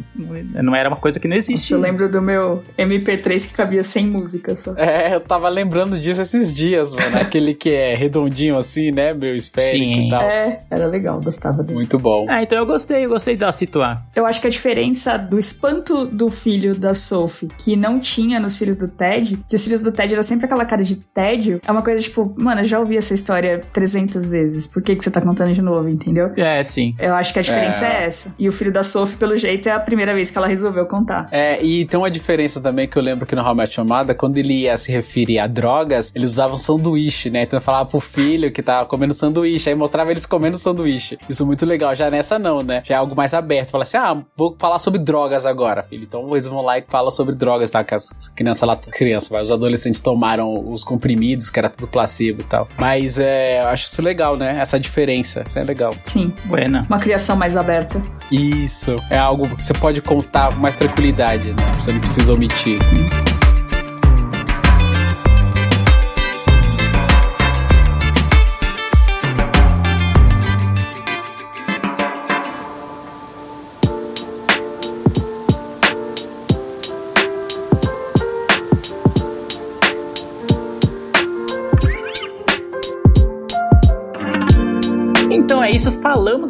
não 0.63 0.75
era 0.75 0.89
uma 0.89 0.97
coisa 0.97 1.19
que 1.19 1.27
não 1.27 1.35
Nossa, 1.35 1.51
existia. 1.51 1.75
eu 1.75 1.79
lembro 1.79 2.09
do 2.09 2.21
meu 2.21 2.63
MP3 2.77 3.47
que 3.47 3.53
cabia 3.53 3.83
sem 3.83 4.07
música 4.07 4.55
só. 4.55 4.73
É, 4.75 5.13
eu 5.13 5.19
tava 5.19 5.47
lembrando 5.49 5.99
disso 5.99 6.21
esses 6.21 6.53
dias, 6.53 6.93
mano. 6.93 7.17
Aquele 7.21 7.53
que 7.53 7.69
é 7.69 7.95
redondinho 7.95 8.57
assim, 8.57 8.91
né? 8.91 9.13
Meio 9.13 9.35
esférico 9.35 9.77
Sim. 9.77 10.07
e 10.07 10.09
tal. 10.09 10.21
É, 10.21 10.61
era 10.69 10.87
legal, 10.87 11.21
gostava 11.21 11.61
dele. 11.61 11.75
Muito 11.75 11.99
bom. 11.99 12.25
Ah, 12.27 12.41
então 12.41 12.57
eu 12.57 12.65
gostei, 12.65 13.05
eu 13.05 13.09
gostei 13.09 13.35
da 13.35 13.51
situar. 13.51 14.05
Eu 14.15 14.25
acho 14.25 14.41
que 14.41 14.47
a 14.47 14.49
diferença 14.49 15.17
do 15.17 15.37
espanto 15.37 16.05
do 16.05 16.29
filho 16.29 16.75
da 16.75 16.95
Sophie, 16.95 17.49
que 17.57 17.75
não 17.75 17.99
tinha 17.99 18.39
nos 18.39 18.57
filhos 18.57 18.77
do 18.77 18.87
Ted, 18.87 19.10
que 19.19 19.55
os 19.55 19.63
filhos 19.63 19.81
do 19.81 19.91
Ted 19.91 20.13
eram 20.13 20.23
sempre 20.23 20.45
aquela 20.45 20.65
cara 20.65 20.83
de 20.83 20.95
tédio, 20.95 21.59
é 21.65 21.71
uma 21.71 21.81
coisa 21.81 22.01
tipo, 22.01 22.33
mano, 22.37 22.61
eu 22.61 22.65
já 22.65 22.79
ouvi 22.79 22.97
essa 22.97 23.13
história 23.13 23.61
300 23.73 24.29
vezes, 24.29 24.67
por 24.67 24.81
que, 24.81 24.95
que 24.95 25.03
você 25.03 25.11
tá 25.11 25.21
contando 25.21 25.53
de 25.53 25.61
novo, 25.61 25.87
entendeu? 25.89 26.31
É, 26.37 26.61
sim. 26.63 26.95
Eu 26.99 27.13
acho 27.15 27.33
que 27.33 27.39
a 27.39 27.41
diferença 27.41 27.85
é. 27.85 28.03
É. 28.03 28.05
essa. 28.05 28.33
E 28.37 28.47
o 28.47 28.51
filho 28.51 28.71
da 28.71 28.83
Sophie, 28.83 29.17
pelo 29.17 29.35
jeito, 29.37 29.67
é 29.67 29.71
a 29.71 29.79
primeira 29.79 30.13
vez 30.13 30.31
que 30.31 30.37
ela 30.37 30.47
resolveu 30.47 30.85
contar. 30.85 31.27
É, 31.31 31.63
e 31.63 31.85
tem 31.85 31.99
uma 31.99 32.11
diferença 32.11 32.59
também 32.61 32.87
que 32.87 32.97
eu 32.97 33.01
lembro 33.01 33.25
que 33.25 33.35
no 33.35 33.41
How 33.41 33.53
I 33.53 33.57
Met 33.57 33.81
Mother, 33.81 34.15
quando 34.15 34.37
ele 34.37 34.61
ia 34.61 34.77
se 34.77 34.91
referir 34.91 35.39
a 35.39 35.47
drogas, 35.47 36.11
eles 36.15 36.31
usavam 36.31 36.57
sanduíche, 36.57 37.29
né? 37.29 37.43
Então 37.43 37.57
eu 37.57 37.61
falava 37.61 37.85
pro 37.85 37.99
filho 37.99 38.51
que 38.51 38.61
tava 38.61 38.85
comendo 38.85 39.13
sanduíche, 39.13 39.69
aí 39.69 39.75
mostrava 39.75 40.11
eles 40.11 40.25
comendo 40.25 40.57
sanduíche. 40.57 41.17
Isso 41.29 41.43
é 41.43 41.45
muito 41.45 41.65
legal. 41.65 41.93
Já 41.95 42.09
nessa 42.09 42.37
não, 42.37 42.61
né? 42.61 42.81
Já 42.85 42.95
é 42.95 42.97
algo 42.97 43.15
mais 43.15 43.33
aberto. 43.33 43.69
Fala 43.71 43.83
assim, 43.83 43.97
ah, 43.97 44.21
vou 44.35 44.55
falar 44.59 44.79
sobre 44.79 44.99
drogas 44.99 45.45
agora, 45.45 45.83
filho. 45.83 46.03
Então 46.03 46.27
eles 46.31 46.47
vão 46.47 46.61
lá 46.61 46.77
e 46.77 46.83
falam 46.87 47.11
sobre 47.11 47.35
drogas, 47.35 47.69
tá? 47.71 47.83
Que 47.83 47.95
as 47.95 48.11
crianças 48.35 48.67
lá, 48.67 48.75
criança, 49.01 49.29
vai, 49.31 49.41
os 49.41 49.51
adolescentes 49.51 49.99
tomaram 49.99 50.53
os 50.71 50.83
comprimidos, 50.83 51.49
que 51.49 51.57
era 51.57 51.67
tudo 51.67 51.87
placebo 51.87 52.41
e 52.41 52.43
tal. 52.43 52.67
Mas 52.77 53.17
é, 53.17 53.59
eu 53.63 53.67
acho 53.69 53.87
isso 53.87 53.99
legal, 53.99 54.37
né? 54.37 54.53
Essa 54.59 54.79
diferença, 54.79 55.43
isso 55.47 55.57
é 55.57 55.63
legal. 55.63 55.95
Sim. 56.03 56.31
Buena. 56.45 56.85
Uma 56.87 56.99
criação 56.99 57.35
mais 57.35 57.57
aberta. 57.57 57.99
Isso. 58.31 58.95
É 59.09 59.17
algo 59.17 59.49
que 59.55 59.63
você 59.63 59.73
pode 59.73 60.03
contar 60.03 60.53
com 60.53 60.59
mais 60.59 60.75
tranquilidade, 60.75 61.49
né? 61.49 61.65
Você 61.79 61.91
não 61.91 61.99
precisa 61.99 62.31
omitir. 62.31 62.77
Então 62.93 63.30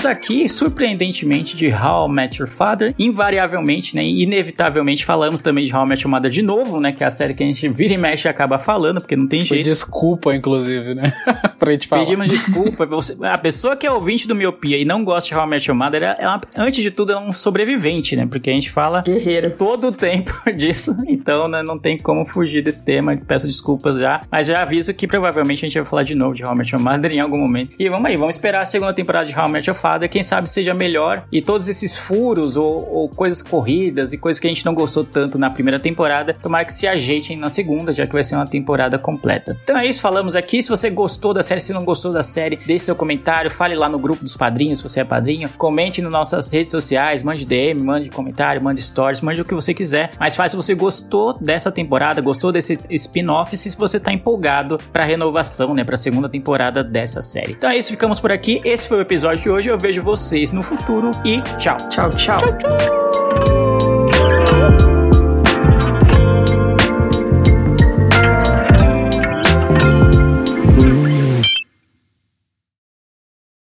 falamos 0.01 0.05
aqui, 0.05 0.49
surpreendentemente, 0.49 1.55
de 1.55 1.71
How 1.71 2.07
I 2.07 2.11
Met 2.11 2.39
Your 2.41 2.49
Father. 2.49 2.93
Invariavelmente, 2.97 3.95
né? 3.95 4.03
Inevitavelmente 4.03 5.05
falamos 5.05 5.41
também 5.41 5.63
de 5.65 5.75
How 5.75 5.85
I 5.85 5.89
Met 5.89 6.03
Your 6.03 6.11
Mother 6.11 6.31
de 6.31 6.41
novo, 6.41 6.79
né? 6.79 6.91
Que 6.91 7.03
é 7.03 7.07
a 7.07 7.11
série 7.11 7.33
que 7.33 7.43
a 7.43 7.45
gente 7.45 7.67
vira 7.69 7.93
e 7.93 7.97
mexe 7.97 8.27
e 8.27 8.29
acaba 8.29 8.57
falando, 8.57 8.99
porque 8.99 9.15
não 9.15 9.27
tem 9.27 9.39
Foi 9.45 9.57
jeito. 9.57 9.65
desculpa, 9.65 10.35
inclusive, 10.35 10.95
né? 10.95 11.13
pra 11.59 11.71
gente 11.71 11.87
falar. 11.87 12.03
Pedimos 12.05 12.29
desculpa. 12.29 12.85
Você- 12.87 13.17
a 13.25 13.37
pessoa 13.37 13.75
que 13.75 13.85
é 13.85 13.91
ouvinte 13.91 14.27
do 14.27 14.33
Miopia 14.35 14.77
e 14.77 14.85
não 14.85 15.03
gosta 15.03 15.29
de 15.29 15.35
How 15.35 15.45
I 15.45 15.49
Met 15.49 15.69
Your 15.69 15.77
Mother, 15.77 16.03
ela, 16.03 16.17
ela, 16.19 16.41
antes 16.55 16.81
de 16.83 16.89
tudo, 16.91 17.11
é 17.11 17.19
um 17.19 17.31
sobrevivente, 17.33 18.15
né? 18.15 18.25
Porque 18.29 18.49
a 18.49 18.53
gente 18.53 18.71
fala 18.71 19.01
Guerreiro. 19.03 19.51
todo 19.51 19.87
o 19.87 19.91
tempo 19.91 20.31
disso, 20.55 20.95
então 21.07 21.47
né, 21.47 21.61
não 21.63 21.77
tem 21.77 21.97
como 21.97 22.25
fugir 22.25 22.63
desse 22.63 22.83
tema. 22.83 23.15
Peço 23.27 23.45
desculpas 23.47 23.97
já, 23.99 24.21
mas 24.31 24.47
já 24.47 24.61
aviso 24.61 24.93
que 24.93 25.07
provavelmente 25.07 25.65
a 25.65 25.67
gente 25.69 25.77
vai 25.77 25.85
falar 25.85 26.03
de 26.03 26.15
novo 26.15 26.33
de 26.33 26.43
How 26.43 26.53
I 26.53 26.57
Met 26.57 26.73
Your 26.73 26.83
Mother 26.83 27.11
em 27.11 27.19
algum 27.19 27.37
momento. 27.37 27.75
E 27.77 27.87
vamos 27.89 28.09
aí, 28.09 28.17
vamos 28.17 28.35
esperar 28.35 28.61
a 28.61 28.65
segunda 28.65 28.93
temporada 28.93 29.25
de 29.27 29.37
How 29.37 29.47
I 29.47 29.51
Met 29.51 29.69
Your 29.69 29.75
Father, 29.77 29.90
quem 30.07 30.23
sabe 30.23 30.49
seja 30.49 30.73
melhor 30.73 31.25
e 31.31 31.41
todos 31.41 31.67
esses 31.67 31.95
furos 31.97 32.55
ou, 32.55 32.87
ou 32.89 33.09
coisas 33.09 33.41
corridas 33.41 34.13
e 34.13 34.17
coisas 34.17 34.39
que 34.39 34.47
a 34.47 34.49
gente 34.49 34.65
não 34.65 34.73
gostou 34.73 35.03
tanto 35.03 35.37
na 35.37 35.49
primeira 35.49 35.79
temporada, 35.79 36.33
tomara 36.33 36.65
que 36.65 36.73
se 36.73 36.87
ajeitem 36.87 37.37
na 37.37 37.49
segunda, 37.49 37.91
já 37.91 38.05
que 38.05 38.13
vai 38.13 38.23
ser 38.23 38.35
uma 38.35 38.45
temporada 38.45 38.97
completa. 38.99 39.57
Então 39.63 39.77
é 39.77 39.85
isso, 39.85 40.01
falamos 40.01 40.35
aqui. 40.35 40.61
Se 40.61 40.69
você 40.69 40.89
gostou 40.89 41.33
da 41.33 41.43
série, 41.43 41.61
se 41.61 41.73
não 41.73 41.83
gostou 41.83 42.11
da 42.11 42.23
série, 42.23 42.55
deixe 42.55 42.85
seu 42.85 42.95
comentário, 42.95 43.49
fale 43.49 43.75
lá 43.75 43.89
no 43.89 43.97
grupo 43.97 44.23
dos 44.23 44.35
padrinhos, 44.35 44.79
se 44.79 44.83
você 44.83 45.01
é 45.01 45.03
padrinho, 45.03 45.49
comente 45.57 46.01
nas 46.01 46.11
nossas 46.11 46.49
redes 46.49 46.71
sociais, 46.71 47.23
mande 47.23 47.45
DM, 47.45 47.83
mande 47.83 48.09
comentário, 48.09 48.61
mande 48.61 48.81
stories, 48.81 49.21
mande 49.21 49.41
o 49.41 49.45
que 49.45 49.53
você 49.53 49.73
quiser. 49.73 50.11
Mas 50.19 50.35
faz 50.35 50.51
se 50.51 50.57
você 50.57 50.75
gostou 50.75 51.37
dessa 51.39 51.71
temporada, 51.71 52.21
gostou 52.21 52.51
desse 52.51 52.77
spin-off, 52.89 53.55
se 53.55 53.75
você 53.77 53.99
tá 53.99 54.11
empolgado 54.13 54.77
pra 54.91 55.05
renovação, 55.05 55.73
né, 55.73 55.83
pra 55.83 55.97
segunda 55.97 56.29
temporada 56.29 56.83
dessa 56.83 57.21
série. 57.21 57.53
Então 57.53 57.69
é 57.69 57.77
isso, 57.77 57.89
ficamos 57.89 58.19
por 58.19 58.31
aqui. 58.31 58.61
Esse 58.63 58.87
foi 58.87 58.97
o 58.97 59.01
episódio 59.01 59.43
de 59.43 59.49
hoje. 59.49 59.69
Eu 59.69 59.77
vejo 59.81 60.03
vocês 60.03 60.51
no 60.51 60.61
futuro 60.61 61.11
e 61.25 61.41
tchau. 61.57 61.77
Tchau, 61.89 62.09
tchau. 62.11 63.60